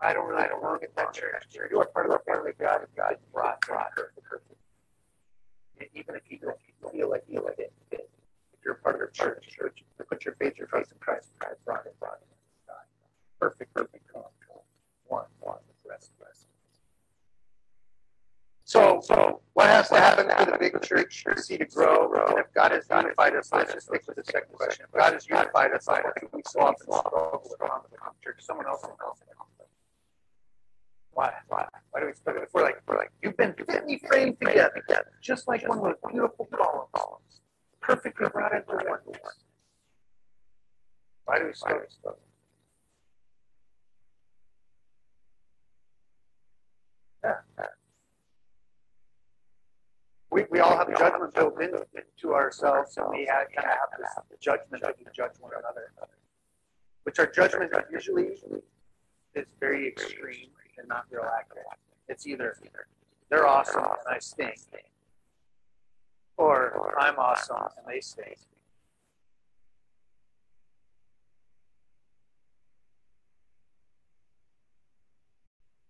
I 0.00 0.12
don't 0.12 0.28
really, 0.28 0.44
I 0.44 0.46
don't 0.46 0.62
want 0.62 0.80
to 0.80 0.86
get 0.86 0.94
that 0.94 1.14
church. 1.14 1.46
You 1.68 1.80
are 1.80 1.86
part 1.86 2.06
of 2.06 2.12
the 2.12 2.20
family 2.30 2.52
God, 2.60 2.82
and 2.82 2.94
God 2.96 3.16
brought, 3.32 3.60
brought 3.62 3.90
her. 3.96 4.12
Even 5.94 6.14
if 6.14 6.22
you 6.28 6.38
don't 6.38 6.92
feel 6.92 7.10
like 7.10 7.24
you 7.28 7.42
like 7.44 7.58
it, 7.58 7.72
if 7.90 8.00
you're 8.64 8.74
part 8.74 9.02
of 9.02 9.08
the 9.08 9.12
church, 9.12 9.48
church, 9.48 9.82
put 10.08 10.24
your 10.24 10.36
faith, 10.36 10.54
your 10.58 10.68
faith 10.68 10.86
in 10.92 10.98
Christ, 11.00 11.30
Christ 11.40 11.58
brought 11.64 11.86
it, 11.86 11.98
brought 11.98 12.18
it. 12.20 12.28
Perfect, 13.40 13.74
perfect, 13.74 14.06
calm, 14.12 14.22
one, 15.08 15.24
one, 15.40 15.58
the 15.82 15.90
rest, 15.90 16.12
rest. 16.24 16.46
So, 18.66 19.00
so 19.00 19.40
what 19.54 19.68
has 19.68 19.88
to 19.90 19.94
happen 19.94 20.28
for 20.28 20.50
the 20.50 20.58
big 20.58 20.82
church 20.82 21.22
to 21.22 21.40
see 21.40 21.56
to 21.56 21.64
grow? 21.66 22.12
And 22.26 22.38
if 22.40 22.52
God 22.52 22.72
has 22.72 22.84
unified 22.90 23.36
us, 23.36 23.48
let's 23.52 23.72
just 23.72 23.86
stick 23.86 24.02
with 24.08 24.16
the 24.16 24.24
second 24.24 24.54
question. 24.54 24.86
If 24.86 25.00
God 25.00 25.12
has 25.12 25.28
unified 25.28 25.70
us, 25.70 25.86
why 25.86 26.02
do 26.02 26.28
we 26.32 26.42
so 26.44 26.60
often 26.62 26.82
struggle 26.82 27.42
with 27.44 27.60
in 27.62 27.98
church? 28.24 28.40
Someone 28.40 28.66
else 28.66 28.82
will 28.82 28.98
Why? 31.12 31.32
Why? 31.46 31.64
Why 31.92 32.00
do 32.00 32.06
we 32.06 32.12
struggle? 32.14 32.42
We're 32.52 32.64
like, 32.64 32.82
we're 32.88 32.98
like, 32.98 33.12
you've 33.22 33.36
been 33.36 33.54
fitly 33.54 34.02
framed 34.04 34.38
together, 34.40 34.82
just 35.22 35.46
like 35.46 35.66
one 35.68 35.78
of 35.78 35.84
those 35.84 36.10
beautiful 36.10 36.48
columns, 36.50 37.40
perfectly 37.80 38.28
brought 38.30 38.52
into 38.52 38.66
one. 38.72 38.98
Why 41.24 41.38
do 41.38 41.46
we 41.46 41.52
struggle? 41.54 42.18
Yeah. 47.22 47.66
We, 50.36 50.44
we 50.50 50.60
all 50.60 50.76
have 50.76 50.94
judgment 50.98 51.32
built 51.34 51.58
into 51.58 52.34
ourselves, 52.34 52.94
and 52.98 53.06
we 53.08 53.24
have, 53.24 53.46
kind 53.56 53.68
of 53.68 53.72
have 53.72 54.28
this 54.28 54.38
judgment 54.38 54.82
that 54.82 54.94
we 54.98 55.06
judge 55.10 55.30
one 55.40 55.52
another, 55.58 55.90
which 57.04 57.18
our 57.18 57.24
judgment 57.24 57.72
usually 57.90 58.24
is 59.34 59.46
very 59.58 59.88
extreme 59.88 60.50
and 60.76 60.88
not 60.88 61.06
real 61.10 61.24
accurate. 61.24 61.64
It's 62.08 62.26
either 62.26 62.54
they're 63.30 63.46
awesome 63.46 63.82
and 63.82 64.14
I 64.14 64.18
stink, 64.18 64.58
or 66.36 66.94
I'm 67.00 67.18
awesome 67.18 67.56
and 67.78 67.86
they 67.86 68.02
stink. 68.02 68.36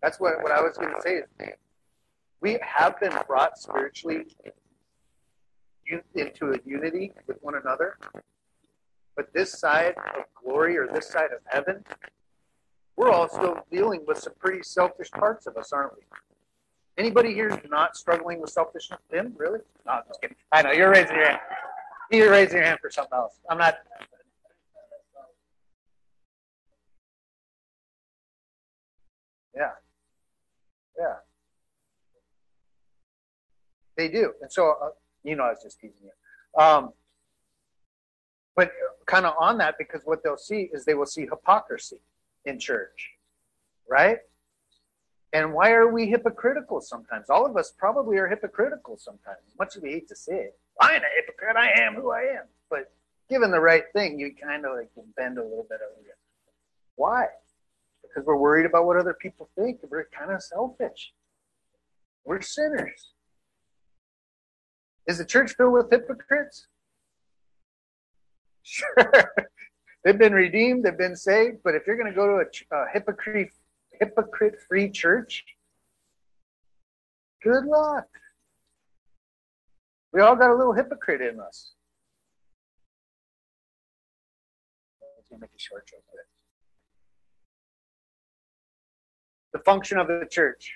That's 0.00 0.20
what, 0.20 0.40
what 0.40 0.52
I 0.52 0.60
was 0.60 0.78
going 0.78 0.94
to 0.94 1.02
say. 1.02 1.22
We 2.46 2.60
have 2.62 3.00
been 3.00 3.12
brought 3.26 3.58
spiritually 3.58 4.24
into 6.14 6.52
a 6.52 6.58
unity 6.64 7.10
with 7.26 7.38
one 7.42 7.56
another. 7.56 7.98
But 9.16 9.32
this 9.34 9.58
side 9.58 9.96
of 10.14 10.22
glory 10.40 10.78
or 10.78 10.86
this 10.86 11.08
side 11.08 11.32
of 11.32 11.40
heaven, 11.46 11.84
we're 12.96 13.10
all 13.10 13.28
still 13.28 13.58
dealing 13.68 14.04
with 14.06 14.18
some 14.18 14.34
pretty 14.38 14.62
selfish 14.62 15.10
parts 15.10 15.48
of 15.48 15.56
us, 15.56 15.72
aren't 15.72 15.94
we? 15.96 16.04
Anybody 16.96 17.34
here 17.34 17.60
not 17.68 17.96
struggling 17.96 18.40
with 18.40 18.50
selfishness? 18.50 19.00
Tim, 19.10 19.34
really? 19.36 19.58
No, 19.84 19.94
I'm 19.94 20.02
just 20.06 20.20
kidding. 20.20 20.36
I 20.52 20.62
know 20.62 20.70
you're 20.70 20.92
raising 20.92 21.16
your 21.16 21.28
hand. 21.28 21.40
You're 22.12 22.30
raising 22.30 22.58
your 22.58 22.66
hand 22.66 22.78
for 22.80 22.92
something 22.92 23.18
else. 23.18 23.40
I'm 23.50 23.58
not. 23.58 23.74
Yeah. 29.52 29.70
Yeah. 30.96 31.14
They 33.96 34.08
do. 34.08 34.32
And 34.42 34.52
so, 34.52 34.74
uh, 34.82 34.88
you 35.24 35.36
know, 35.36 35.44
I 35.44 35.50
was 35.50 35.62
just 35.62 35.80
teasing 35.80 35.96
you. 36.04 36.62
Um, 36.62 36.92
but 38.54 38.70
kind 39.06 39.26
of 39.26 39.34
on 39.38 39.58
that, 39.58 39.76
because 39.78 40.02
what 40.04 40.22
they'll 40.22 40.36
see 40.36 40.70
is 40.72 40.84
they 40.84 40.94
will 40.94 41.06
see 41.06 41.22
hypocrisy 41.22 42.00
in 42.44 42.58
church, 42.58 43.10
right? 43.88 44.18
And 45.32 45.52
why 45.52 45.72
are 45.72 45.88
we 45.92 46.06
hypocritical 46.06 46.80
sometimes? 46.80 47.28
All 47.28 47.44
of 47.44 47.56
us 47.56 47.72
probably 47.76 48.16
are 48.16 48.28
hypocritical 48.28 48.96
sometimes, 48.96 49.38
much 49.58 49.76
as 49.76 49.82
we 49.82 49.90
hate 49.90 50.08
to 50.08 50.16
say 50.16 50.36
it. 50.36 50.58
I 50.80 50.94
am 50.94 51.02
a 51.02 51.06
hypocrite. 51.16 51.56
I 51.56 51.70
am 51.80 51.94
who 51.94 52.10
I 52.12 52.20
am. 52.20 52.44
But 52.70 52.92
given 53.28 53.50
the 53.50 53.60
right 53.60 53.84
thing, 53.92 54.18
you 54.18 54.32
kind 54.34 54.64
of 54.64 54.76
like 54.76 54.90
bend 55.16 55.38
a 55.38 55.42
little 55.42 55.66
bit 55.68 55.80
over. 55.82 56.16
Why? 56.94 57.26
because 58.16 58.26
we're 58.26 58.36
worried 58.36 58.64
about 58.64 58.86
what 58.86 58.96
other 58.96 59.12
people 59.12 59.48
think. 59.56 59.80
We're 59.90 60.06
kind 60.06 60.32
of 60.32 60.42
selfish. 60.42 61.12
We're 62.24 62.40
sinners. 62.40 63.12
Is 65.06 65.18
the 65.18 65.24
church 65.24 65.54
filled 65.56 65.72
with 65.72 65.90
hypocrites? 65.90 66.66
Sure. 68.62 68.86
they've 70.04 70.18
been 70.18 70.32
redeemed, 70.32 70.84
they've 70.84 70.98
been 70.98 71.16
saved, 71.16 71.58
but 71.62 71.74
if 71.74 71.86
you're 71.86 71.96
going 71.96 72.10
to 72.10 72.16
go 72.16 72.26
to 72.26 72.44
a, 72.72 72.76
a 72.76 72.86
hypocrite 72.92 73.50
hypocrite 74.00 74.56
free 74.68 74.90
church, 74.90 75.44
good 77.42 77.64
luck. 77.64 78.06
We 80.12 80.20
all 80.20 80.36
got 80.36 80.50
a 80.50 80.54
little 80.54 80.72
hypocrite 80.72 81.20
in 81.20 81.40
us. 81.40 81.72
Make 85.38 85.50
a 85.50 85.58
short 85.58 85.86
joke 85.86 86.02
with 86.10 86.20
it. 86.20 86.26
the 89.56 89.62
function 89.62 89.98
of 89.98 90.06
the 90.06 90.26
church. 90.30 90.74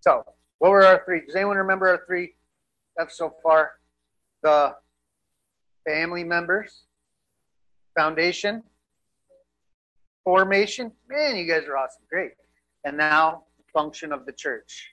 So, 0.00 0.24
what 0.58 0.70
were 0.70 0.84
our 0.84 1.02
three? 1.04 1.22
Does 1.26 1.34
anyone 1.34 1.56
remember 1.56 1.88
our 1.88 2.02
three 2.06 2.34
steps 2.92 3.16
so 3.18 3.34
far? 3.42 3.72
The 4.42 4.74
family 5.86 6.24
members, 6.24 6.84
foundation, 7.96 8.62
formation. 10.24 10.92
Man, 11.08 11.36
you 11.36 11.46
guys 11.46 11.66
are 11.68 11.76
awesome. 11.76 12.02
Great. 12.10 12.32
And 12.84 12.96
now, 12.96 13.44
function 13.72 14.12
of 14.12 14.24
the 14.24 14.32
church. 14.32 14.92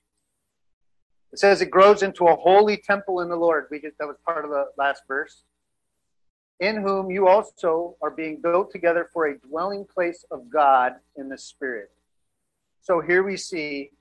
It 1.31 1.39
says 1.39 1.61
it 1.61 1.71
grows 1.71 2.03
into 2.03 2.27
a 2.27 2.35
holy 2.35 2.77
temple 2.77 3.21
in 3.21 3.29
the 3.29 3.35
Lord. 3.35 3.67
We 3.71 3.79
just, 3.79 3.97
that 3.97 4.07
was 4.07 4.17
part 4.25 4.45
of 4.45 4.51
the 4.51 4.65
last 4.77 5.03
verse 5.07 5.43
in 6.59 6.77
whom 6.77 7.09
you 7.09 7.27
also 7.27 7.95
are 8.01 8.11
being 8.11 8.39
built 8.41 8.71
together 8.71 9.09
for 9.11 9.27
a 9.27 9.39
dwelling 9.39 9.85
place 9.85 10.23
of 10.31 10.49
God 10.49 10.93
in 11.15 11.27
the 11.27 11.37
Spirit. 11.37 11.89
So 12.81 13.01
here 13.01 13.23
we 13.23 13.37
see 13.37 13.91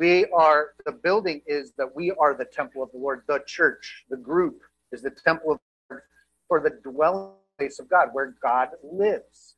we 0.00 0.24
are, 0.34 0.70
the 0.86 0.92
building 0.92 1.42
is 1.46 1.72
that 1.76 1.94
we 1.94 2.10
are 2.12 2.34
the 2.34 2.46
temple 2.46 2.82
of 2.82 2.90
the 2.90 2.98
Lord. 2.98 3.22
The 3.28 3.42
church, 3.46 4.06
the 4.08 4.16
group, 4.16 4.62
is 4.92 5.02
the 5.02 5.10
temple 5.10 5.52
of 5.52 5.58
the 5.58 5.94
Lord 5.94 6.02
for 6.48 6.60
the 6.60 6.90
dwelling 6.90 7.34
place 7.58 7.78
of 7.78 7.88
God, 7.90 8.08
where 8.12 8.34
God 8.42 8.70
lives. 8.82 9.56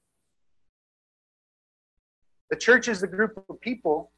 The 2.50 2.56
church 2.56 2.88
is 2.88 3.00
the 3.00 3.06
group 3.06 3.42
of 3.48 3.60
people 3.60 4.10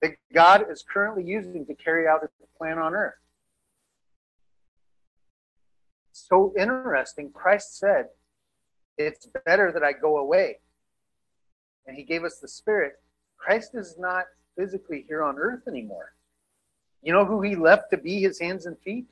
that 0.00 0.12
God 0.32 0.64
is 0.70 0.84
currently 0.88 1.24
using 1.24 1.66
to 1.66 1.74
carry 1.74 2.06
out 2.06 2.22
his 2.22 2.30
plan 2.56 2.78
on 2.78 2.94
earth. 2.94 3.14
so 6.12 6.54
interesting. 6.56 7.30
Christ 7.32 7.78
said, 7.78 8.06
It's 8.96 9.26
better 9.44 9.72
that 9.72 9.82
I 9.82 9.92
go 9.92 10.18
away. 10.18 10.58
And 11.86 11.96
he 11.96 12.04
gave 12.04 12.22
us 12.22 12.38
the 12.38 12.46
Spirit. 12.46 12.92
Christ 13.38 13.72
is 13.74 13.96
not 13.98 14.26
physically 14.56 15.04
here 15.08 15.22
on 15.22 15.38
earth 15.38 15.66
anymore. 15.68 16.12
You 17.02 17.12
know 17.12 17.24
who 17.24 17.42
he 17.42 17.56
left 17.56 17.90
to 17.90 17.96
be 17.96 18.20
his 18.20 18.38
hands 18.38 18.66
and 18.66 18.78
feet? 18.78 19.06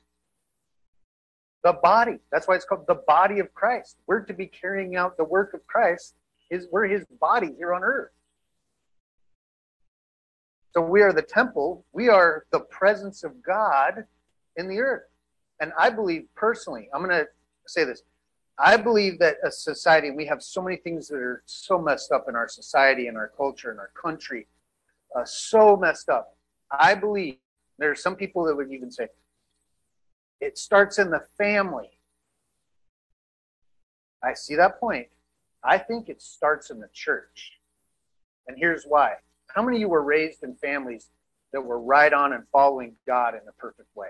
The 1.65 1.73
body. 1.73 2.19
That's 2.31 2.49
why 2.49 2.55
it's 2.55 2.65
called 2.65 2.87
the 2.87 3.03
body 3.07 3.39
of 3.39 3.53
Christ. 3.55 3.97
We're 4.07 4.21
to 4.21 4.33
be 4.33 4.47
carrying 4.47 4.97
out 4.97 5.17
the 5.17 5.25
work 5.25 5.55
of 5.55 5.67
Christ. 5.67 6.15
Is 6.51 6.67
we're 6.73 6.87
his 6.87 7.05
body 7.21 7.55
here 7.57 7.75
on 7.75 7.85
earth. 7.85 8.11
So 10.73 10.81
we 10.81 11.03
are 11.03 11.13
the 11.13 11.23
temple. 11.23 11.85
We 11.93 12.09
are 12.09 12.45
the 12.53 12.61
presence 12.61 13.25
of 13.25 13.43
God 13.43 14.05
in 14.57 14.69
the 14.69 14.79
earth. 14.79 15.03
And 15.61 15.73
I 15.79 15.91
believe 15.91 16.27
personally, 16.35 16.89
I'm 16.95 17.05
going 17.05 17.11
to 17.11 17.27
say 17.67 17.85
this. 17.85 18.03
I 18.59 18.77
believe 18.77 19.19
that 19.21 19.37
a 19.43 19.51
society, 19.51 20.11
we 20.11 20.27
have 20.27 20.43
so 20.43 20.63
many 20.63 20.77
things 20.77 21.09
that 21.09 21.17
are 21.17 21.43
so 21.47 21.81
messed 21.81 22.13
up 22.13 22.27
in 22.29 22.37
our 22.37 22.49
society 22.49 23.07
and 23.07 23.17
our 23.17 23.33
culture 23.37 23.71
and 23.71 23.81
our 23.81 23.91
country, 24.01 24.47
uh, 25.17 25.25
so 25.25 25.77
messed 25.77 26.09
up. 26.09 26.37
I 26.71 26.95
believe 26.95 27.37
there 27.79 27.91
are 27.91 27.97
some 27.97 28.17
people 28.17 28.45
that 28.45 28.57
would 28.57 28.71
even 28.71 28.91
say 28.91 29.09
it 30.41 30.59
starts 30.59 30.99
in 30.99 31.11
the 31.11 31.23
family. 31.37 31.91
I 34.23 34.35
see 34.35 34.55
that 34.57 34.79
point. 34.79 35.09
I 35.63 35.79
think 35.79 36.09
it 36.09 36.23
starts 36.23 36.71
in 36.71 36.81
the 36.81 36.89
church. 36.93 37.53
And 38.47 38.57
here's 38.59 38.85
why. 38.85 39.15
How 39.55 39.63
many 39.63 39.79
of 39.79 39.81
you 39.81 39.89
were 39.89 40.03
raised 40.03 40.43
in 40.43 40.55
families 40.57 41.11
that 41.53 41.61
were 41.61 41.81
right 41.81 42.13
on 42.13 42.33
and 42.33 42.45
following 42.53 42.95
God 43.07 43.35
in 43.35 43.41
the 43.45 43.53
perfect 43.53 43.89
way? 43.95 44.09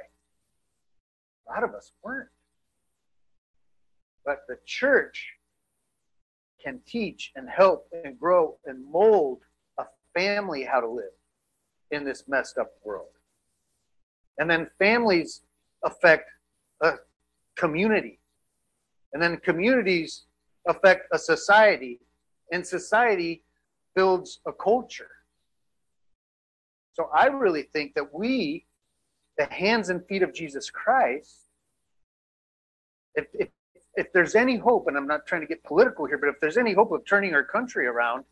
A 1.49 1.53
lot 1.53 1.65
of 1.65 1.75
us 1.75 1.93
weren't. 2.03 2.29
But 4.25 4.41
the 4.49 4.59
church 4.67 5.33
can 6.63 6.81
teach 6.87 7.33
and 7.35 7.49
help 7.49 7.89
and 8.05 8.19
grow 8.19 8.59
and 8.67 8.85
mold 8.91 9.41
family 10.15 10.65
how 10.65 10.81
to 10.81 10.89
live 10.89 11.13
in 11.91 12.05
this 12.05 12.25
messed 12.29 12.59
up 12.59 12.73
world. 12.85 13.09
And 14.39 14.51
then 14.51 14.69
families 14.79 15.43
affect 15.85 16.31
a 16.83 16.95
community. 17.57 18.21
And 19.13 19.23
then 19.23 19.37
communities 19.39 20.25
affect 20.67 21.09
a 21.13 21.19
society. 21.19 22.01
And 22.53 22.67
society 22.67 23.43
builds 23.95 24.41
a 24.47 24.53
culture. 24.53 25.11
So 26.93 27.11
I 27.15 27.27
really 27.27 27.63
think 27.63 27.95
that 27.95 28.15
we 28.15 28.67
the 29.41 29.47
hands 29.55 29.89
and 29.89 30.05
feet 30.07 30.23
of 30.23 30.35
Jesus 30.35 30.69
Christ, 30.69 31.47
if, 33.15 33.27
if, 33.33 33.49
if 33.95 34.13
there's 34.13 34.35
any 34.35 34.59
hope, 34.59 34.87
and 34.87 34.99
I'm 34.99 35.07
not 35.07 35.27
trying 35.27 35.41
to 35.41 35.47
get 35.47 35.65
political 35.65 36.05
here, 36.05 36.19
but 36.19 36.29
if 36.29 36.39
there's 36.41 36.59
any 36.59 36.75
hope 36.75 36.93
of 36.93 37.07
turning 37.07 37.35
our 37.35 37.43
country 37.43 37.87
around, 37.87 38.25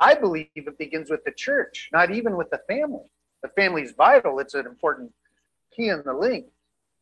I 0.00 0.14
believe 0.14 0.48
it 0.54 0.78
begins 0.78 1.10
with 1.10 1.24
the 1.24 1.32
church, 1.32 1.88
not 1.92 2.10
even 2.10 2.36
with 2.36 2.50
the 2.50 2.60
family. 2.68 3.10
The 3.42 3.48
family 3.48 3.82
is 3.82 3.92
vital. 3.92 4.38
It's 4.38 4.54
an 4.54 4.66
important 4.66 5.12
key 5.74 5.88
in 5.88 6.02
the 6.04 6.14
link. 6.14 6.46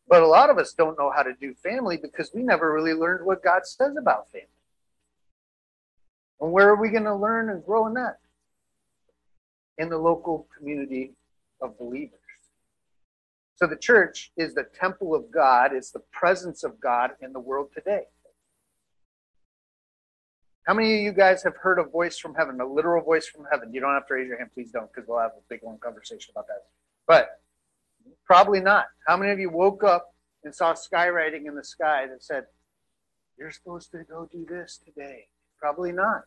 But 0.08 0.22
a 0.22 0.26
lot 0.26 0.50
of 0.50 0.58
us 0.58 0.72
don't 0.72 0.98
know 0.98 1.10
how 1.10 1.22
to 1.22 1.32
do 1.34 1.54
family 1.54 1.96
because 1.96 2.32
we 2.34 2.42
never 2.42 2.72
really 2.72 2.94
learned 2.94 3.24
what 3.24 3.42
God 3.42 3.64
says 3.64 3.96
about 3.96 4.30
family. 4.30 4.46
And 6.40 6.52
where 6.52 6.68
are 6.68 6.80
we 6.80 6.90
going 6.90 7.04
to 7.04 7.14
learn 7.14 7.50
and 7.50 7.64
grow 7.64 7.86
in 7.86 7.94
that? 7.94 8.18
In 9.78 9.88
the 9.88 9.98
local 9.98 10.46
community 10.56 11.12
of 11.60 11.78
believers. 11.78 12.18
So 13.56 13.68
the 13.68 13.76
church 13.76 14.32
is 14.36 14.54
the 14.54 14.64
temple 14.64 15.14
of 15.14 15.30
God, 15.30 15.72
it's 15.72 15.92
the 15.92 16.02
presence 16.10 16.64
of 16.64 16.80
God 16.80 17.12
in 17.20 17.32
the 17.32 17.38
world 17.38 17.68
today. 17.72 18.06
How 20.66 20.74
many 20.74 20.94
of 20.94 21.00
you 21.00 21.12
guys 21.12 21.42
have 21.42 21.56
heard 21.56 21.80
a 21.80 21.84
voice 21.84 22.18
from 22.18 22.34
heaven, 22.34 22.60
a 22.60 22.66
literal 22.66 23.02
voice 23.02 23.26
from 23.26 23.46
heaven? 23.50 23.74
You 23.74 23.80
don't 23.80 23.94
have 23.94 24.06
to 24.06 24.14
raise 24.14 24.28
your 24.28 24.38
hand, 24.38 24.50
please 24.54 24.70
don't, 24.70 24.92
because 24.92 25.08
we'll 25.08 25.18
have 25.18 25.32
a 25.32 25.42
big 25.48 25.60
long 25.64 25.78
conversation 25.78 26.30
about 26.30 26.46
that. 26.46 26.66
But 27.06 27.40
probably 28.24 28.60
not. 28.60 28.86
How 29.06 29.16
many 29.16 29.32
of 29.32 29.40
you 29.40 29.50
woke 29.50 29.82
up 29.82 30.14
and 30.44 30.54
saw 30.54 30.72
skywriting 30.74 31.46
in 31.46 31.56
the 31.56 31.64
sky 31.64 32.06
that 32.06 32.22
said, 32.22 32.44
You're 33.36 33.50
supposed 33.50 33.90
to 33.90 34.04
go 34.04 34.28
do 34.30 34.46
this 34.48 34.78
today? 34.84 35.26
Probably 35.58 35.90
not. 35.90 36.22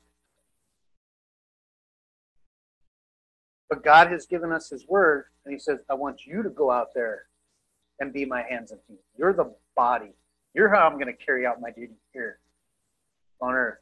But 3.69 3.85
God 3.85 4.11
has 4.11 4.25
given 4.25 4.51
us 4.51 4.69
His 4.69 4.85
word, 4.85 5.25
and 5.45 5.53
He 5.53 5.59
says, 5.59 5.79
I 5.89 5.93
want 5.93 6.25
you 6.25 6.43
to 6.43 6.49
go 6.49 6.71
out 6.71 6.89
there 6.93 7.23
and 8.01 8.11
be 8.11 8.25
my 8.25 8.41
hands 8.41 8.71
and 8.71 8.81
feet. 8.85 8.99
You're 9.17 9.33
the 9.33 9.55
body. 9.77 10.11
You're 10.53 10.69
how 10.69 10.87
I'm 10.87 10.95
going 10.95 11.07
to 11.07 11.25
carry 11.25 11.45
out 11.45 11.61
my 11.61 11.71
duty 11.71 11.95
here 12.11 12.39
on 13.39 13.53
earth. 13.53 13.79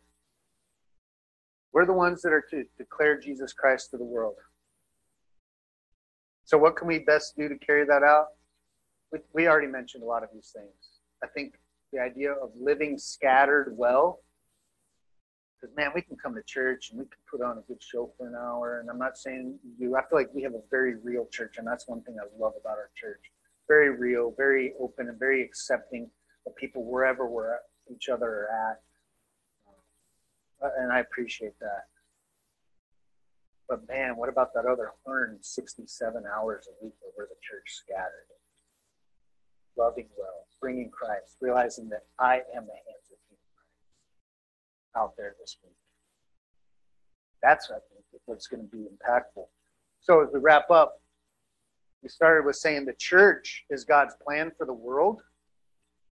We're 1.74 1.88
the 1.88 1.93
ones 1.93 2.21
that 2.21 2.32
are 2.32 2.45
to 2.51 2.63
declare 2.78 3.19
Jesus 3.19 3.51
Christ 3.51 3.89
to 3.91 3.97
the 3.97 4.03
world. 4.03 4.36
So, 6.45 6.57
what 6.57 6.76
can 6.76 6.88
we 6.88 6.99
best 6.99 7.36
do 7.36 7.49
to 7.49 7.57
carry 7.57 7.86
that 7.86 8.03
out? 8.03 8.28
We, 9.11 9.19
we 9.34 9.47
already 9.47 9.67
mentioned 9.67 10.03
a 10.03 10.05
lot 10.05 10.24
of 10.24 10.30
these 10.34 10.51
things. 10.55 10.74
I 11.24 11.28
think 11.28 11.55
the 11.91 11.99
idea 11.99 12.32
of 12.32 12.51
living 12.59 12.97
scattered 12.97 13.74
well, 13.76 14.19
because 15.59 15.76
man, 15.76 15.91
we 15.95 16.01
can 16.01 16.15
come 16.15 16.36
to 16.36 16.43
church 16.45 16.89
and 16.91 16.99
we 16.99 17.05
can 17.05 17.19
put 17.30 17.41
on 17.41 17.57
a 17.57 17.61
good 17.61 17.82
show 17.82 18.11
for 18.17 18.28
an 18.28 18.36
hour. 18.36 18.80
And 18.80 18.89
I'm 18.89 18.99
not 18.99 19.17
saying 19.17 19.57
you, 19.80 19.95
I 19.95 20.01
feel 20.01 20.19
like 20.19 20.30
we 20.34 20.43
have 20.43 20.53
a 20.53 20.61
very 20.69 20.95
real 21.03 21.28
church, 21.32 21.55
and 21.57 21.65
that's 21.65 21.88
one 21.88 22.01
thing 22.03 22.17
I 22.19 22.26
love 22.38 22.53
about 22.59 22.78
our 22.78 22.91
church. 22.95 23.32
Very 23.67 23.89
real, 23.97 24.34
very 24.38 24.74
open, 24.80 25.07
and 25.07 25.17
very 25.17 25.41
accepting 25.41 26.09
of 26.45 26.55
people 26.55 26.84
wherever 26.84 27.28
we're 27.28 27.53
at, 27.53 27.61
each 27.89 28.09
other 28.09 28.28
are 28.28 28.71
at. 28.71 28.82
Uh, 30.64 30.70
and 30.80 30.91
I 30.91 30.99
appreciate 30.99 31.59
that. 31.59 31.88
But 33.68 33.88
man, 33.88 34.16
what 34.16 34.30
about 34.30 34.53
that 34.53 34.66
other 34.66 34.91
167 35.03 36.24
hours 36.26 36.68
a 36.68 36.84
week 36.84 36.93
where 37.16 37.28
the 37.28 37.36
church 37.41 37.66
scattered? 37.68 38.28
Loving 39.76 40.07
well, 40.18 40.45
bringing 40.61 40.89
Christ, 40.89 41.38
realizing 41.41 41.89
that 41.89 42.05
I 42.20 42.36
am 42.55 42.66
the 42.66 42.74
hands 42.74 43.09
of 43.11 43.18
Christ 43.28 43.41
out 44.95 45.14
there 45.18 45.36
this 45.39 45.57
week. 45.64 45.74
That's, 47.41 47.70
I 47.72 47.80
think, 47.91 48.05
what's 48.26 48.47
going 48.47 48.64
to 48.64 48.70
be 48.70 48.86
impactful. 48.86 49.45
So 50.01 50.22
as 50.22 50.30
we 50.34 50.39
wrap 50.39 50.70
up, 50.70 51.01
we 52.03 52.09
started 52.09 52.45
with 52.45 52.57
saying 52.57 52.86
the 52.86 52.93
church 52.93 53.66
is 53.70 53.84
God's 53.84 54.14
plan 54.24 54.51
for 54.57 54.66
the 54.66 54.74
world. 54.74 55.22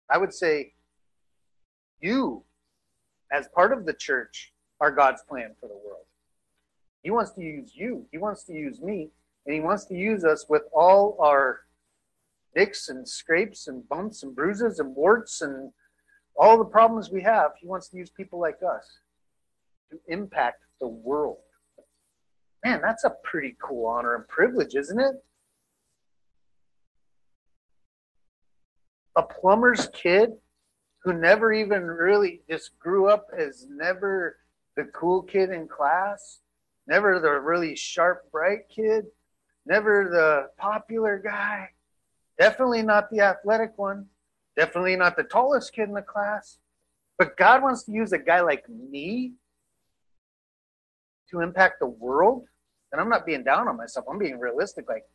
I 0.10 0.18
would 0.18 0.34
say 0.34 0.74
you 2.00 2.43
as 3.32 3.47
part 3.49 3.71
of 3.71 3.86
the 3.86 3.93
church, 3.93 4.53
are 4.80 4.91
God's 4.91 5.23
plan 5.23 5.55
for 5.59 5.67
the 5.67 5.75
world. 5.75 6.05
He 7.03 7.11
wants 7.11 7.32
to 7.32 7.41
use 7.41 7.71
you, 7.75 8.05
He 8.11 8.17
wants 8.17 8.43
to 8.43 8.53
use 8.53 8.82
me, 8.82 9.09
and 9.45 9.55
He 9.55 9.61
wants 9.61 9.86
to 9.86 9.95
use 9.95 10.23
us 10.23 10.45
with 10.49 10.63
all 10.73 11.17
our 11.21 11.61
nicks 12.55 12.89
and 12.89 13.07
scrapes 13.07 13.67
and 13.67 13.88
bumps 13.88 14.23
and 14.23 14.36
bruises 14.36 14.80
and 14.80 14.95
warts 14.95 15.41
and 15.41 15.71
all 16.36 16.57
the 16.57 16.65
problems 16.65 17.09
we 17.09 17.21
have. 17.21 17.51
He 17.59 17.67
wants 17.67 17.89
to 17.89 17.97
use 17.97 18.09
people 18.09 18.39
like 18.39 18.59
us 18.63 18.99
to 19.91 19.99
impact 20.07 20.63
the 20.80 20.88
world. 20.88 21.38
Man, 22.65 22.82
that's 22.82 23.03
a 23.03 23.15
pretty 23.23 23.55
cool 23.61 23.86
honor 23.86 24.15
and 24.15 24.28
privilege, 24.28 24.75
isn't 24.75 24.99
it? 24.99 25.15
A 29.15 29.23
plumber's 29.23 29.88
kid 29.93 30.34
who 31.08 31.14
never 31.14 31.53
even 31.53 31.84
really 31.84 32.41
just 32.49 32.78
grew 32.80 33.10
up 33.10 33.30
as 33.34 33.66
never 33.70 34.36
the 34.76 34.84
cool 34.93 35.22
kid 35.22 35.51
in 35.51 35.66
class, 35.66 36.39
never 36.86 37.22
the 37.22 37.32
really 37.32 37.78
sharp, 37.78 38.30
bright 38.30 38.68
kid, 38.68 39.05
never 39.66 40.10
the 40.12 40.49
popular 40.62 41.18
guy, 41.18 41.70
definitely 42.38 42.82
not 42.82 43.10
the 43.10 43.22
athletic 43.22 43.72
one, 43.78 44.05
definitely 44.58 44.97
not 44.97 45.16
the 45.16 45.24
tallest 45.24 45.72
kid 45.72 45.88
in 45.88 45.93
the 45.93 46.01
class. 46.01 46.58
But 47.18 47.38
God 47.38 47.64
wants 47.64 47.84
to 47.84 47.93
use 47.93 48.12
a 48.12 48.20
guy 48.20 48.41
like 48.41 48.68
me 48.68 49.32
to 51.32 51.39
impact 51.39 51.80
the 51.80 51.88
world. 51.88 52.47
And 52.91 52.99
I'm 52.99 53.08
not 53.08 53.26
being 53.26 53.45
down 53.45 53.70
on 53.70 53.78
myself, 53.78 54.08
I'm 54.12 54.20
being 54.20 54.39
realistic. 54.39 54.89
Like, 54.89 55.05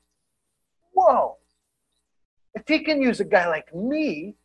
whoa, 0.95 1.37
if 2.55 2.63
he 2.67 2.79
can 2.79 3.03
use 3.03 3.21
a 3.21 3.27
guy 3.27 3.47
like 3.47 3.75
me 3.75 4.37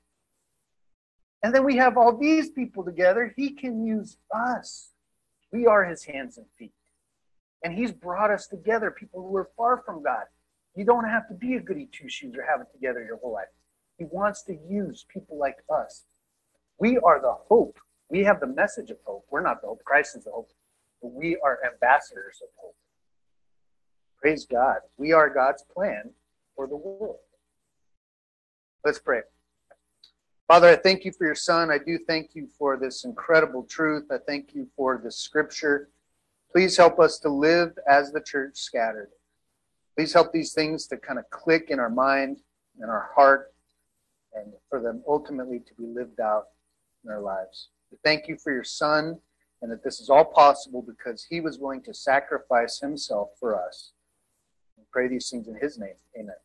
and 1.43 1.53
then 1.53 1.63
we 1.63 1.77
have 1.77 1.97
all 1.97 2.17
these 2.17 2.49
people 2.49 2.83
together. 2.83 3.33
He 3.35 3.51
can 3.51 3.85
use 3.85 4.17
us. 4.33 4.91
We 5.51 5.65
are 5.65 5.85
his 5.85 6.03
hands 6.03 6.37
and 6.37 6.47
feet. 6.57 6.73
And 7.63 7.73
he's 7.73 7.91
brought 7.91 8.31
us 8.31 8.47
together, 8.47 8.91
people 8.91 9.27
who 9.27 9.35
are 9.37 9.49
far 9.55 9.81
from 9.85 10.03
God. 10.03 10.23
You 10.75 10.85
don't 10.85 11.07
have 11.07 11.27
to 11.29 11.33
be 11.33 11.55
a 11.55 11.59
goody 11.59 11.89
two 11.91 12.09
shoes 12.09 12.35
or 12.37 12.43
have 12.43 12.61
it 12.61 12.67
together 12.71 13.03
your 13.03 13.17
whole 13.17 13.33
life. 13.33 13.47
He 13.97 14.05
wants 14.05 14.43
to 14.43 14.57
use 14.69 15.05
people 15.11 15.39
like 15.39 15.57
us. 15.73 16.05
We 16.79 16.97
are 16.99 17.19
the 17.19 17.33
hope. 17.33 17.79
We 18.09 18.23
have 18.23 18.39
the 18.39 18.47
message 18.47 18.91
of 18.91 18.97
hope. 19.03 19.25
We're 19.31 19.41
not 19.41 19.61
the 19.61 19.67
hope. 19.67 19.83
Christ 19.83 20.15
is 20.15 20.23
the 20.25 20.31
hope. 20.31 20.49
But 21.01 21.13
we 21.13 21.37
are 21.43 21.59
ambassadors 21.65 22.39
of 22.41 22.49
hope. 22.57 22.75
Praise 24.21 24.45
God. 24.45 24.77
We 24.97 25.13
are 25.13 25.33
God's 25.33 25.63
plan 25.73 26.11
for 26.55 26.67
the 26.67 26.75
world. 26.75 27.17
Let's 28.85 28.99
pray. 28.99 29.21
Father, 30.47 30.69
I 30.69 30.77
thank 30.77 31.03
you 31.03 31.11
for 31.11 31.25
your 31.25 31.35
son. 31.35 31.69
I 31.69 31.77
do 31.77 31.97
thank 31.97 32.33
you 32.33 32.47
for 32.57 32.77
this 32.77 33.03
incredible 33.03 33.63
truth. 33.63 34.05
I 34.09 34.17
thank 34.25 34.55
you 34.55 34.65
for 34.77 35.01
the 35.03 35.11
scripture. 35.11 35.89
Please 36.53 36.77
help 36.77 36.99
us 36.99 37.19
to 37.19 37.29
live 37.29 37.77
as 37.89 38.13
the 38.13 38.21
church 38.21 38.55
scattered. 38.55 39.09
Please 39.97 40.13
help 40.13 40.31
these 40.31 40.53
things 40.53 40.87
to 40.87 40.95
kind 40.95 41.19
of 41.19 41.29
click 41.31 41.69
in 41.69 41.79
our 41.79 41.89
mind 41.89 42.39
and 42.79 42.89
our 42.89 43.11
heart 43.13 43.53
and 44.35 44.53
for 44.69 44.79
them 44.81 45.03
ultimately 45.05 45.59
to 45.59 45.73
be 45.73 45.85
lived 45.85 46.21
out 46.21 46.45
in 47.03 47.11
our 47.11 47.19
lives. 47.19 47.67
We 47.91 47.97
thank 48.05 48.29
you 48.29 48.37
for 48.37 48.53
your 48.53 48.63
son 48.63 49.19
and 49.61 49.69
that 49.69 49.83
this 49.83 49.99
is 49.99 50.09
all 50.09 50.23
possible 50.23 50.81
because 50.81 51.25
he 51.29 51.41
was 51.41 51.59
willing 51.59 51.81
to 51.83 51.93
sacrifice 51.93 52.79
himself 52.79 53.31
for 53.37 53.61
us. 53.61 53.91
We 54.77 54.83
pray 54.93 55.09
these 55.09 55.29
things 55.29 55.49
in 55.49 55.55
his 55.55 55.77
name. 55.77 55.95
Amen. 56.17 56.35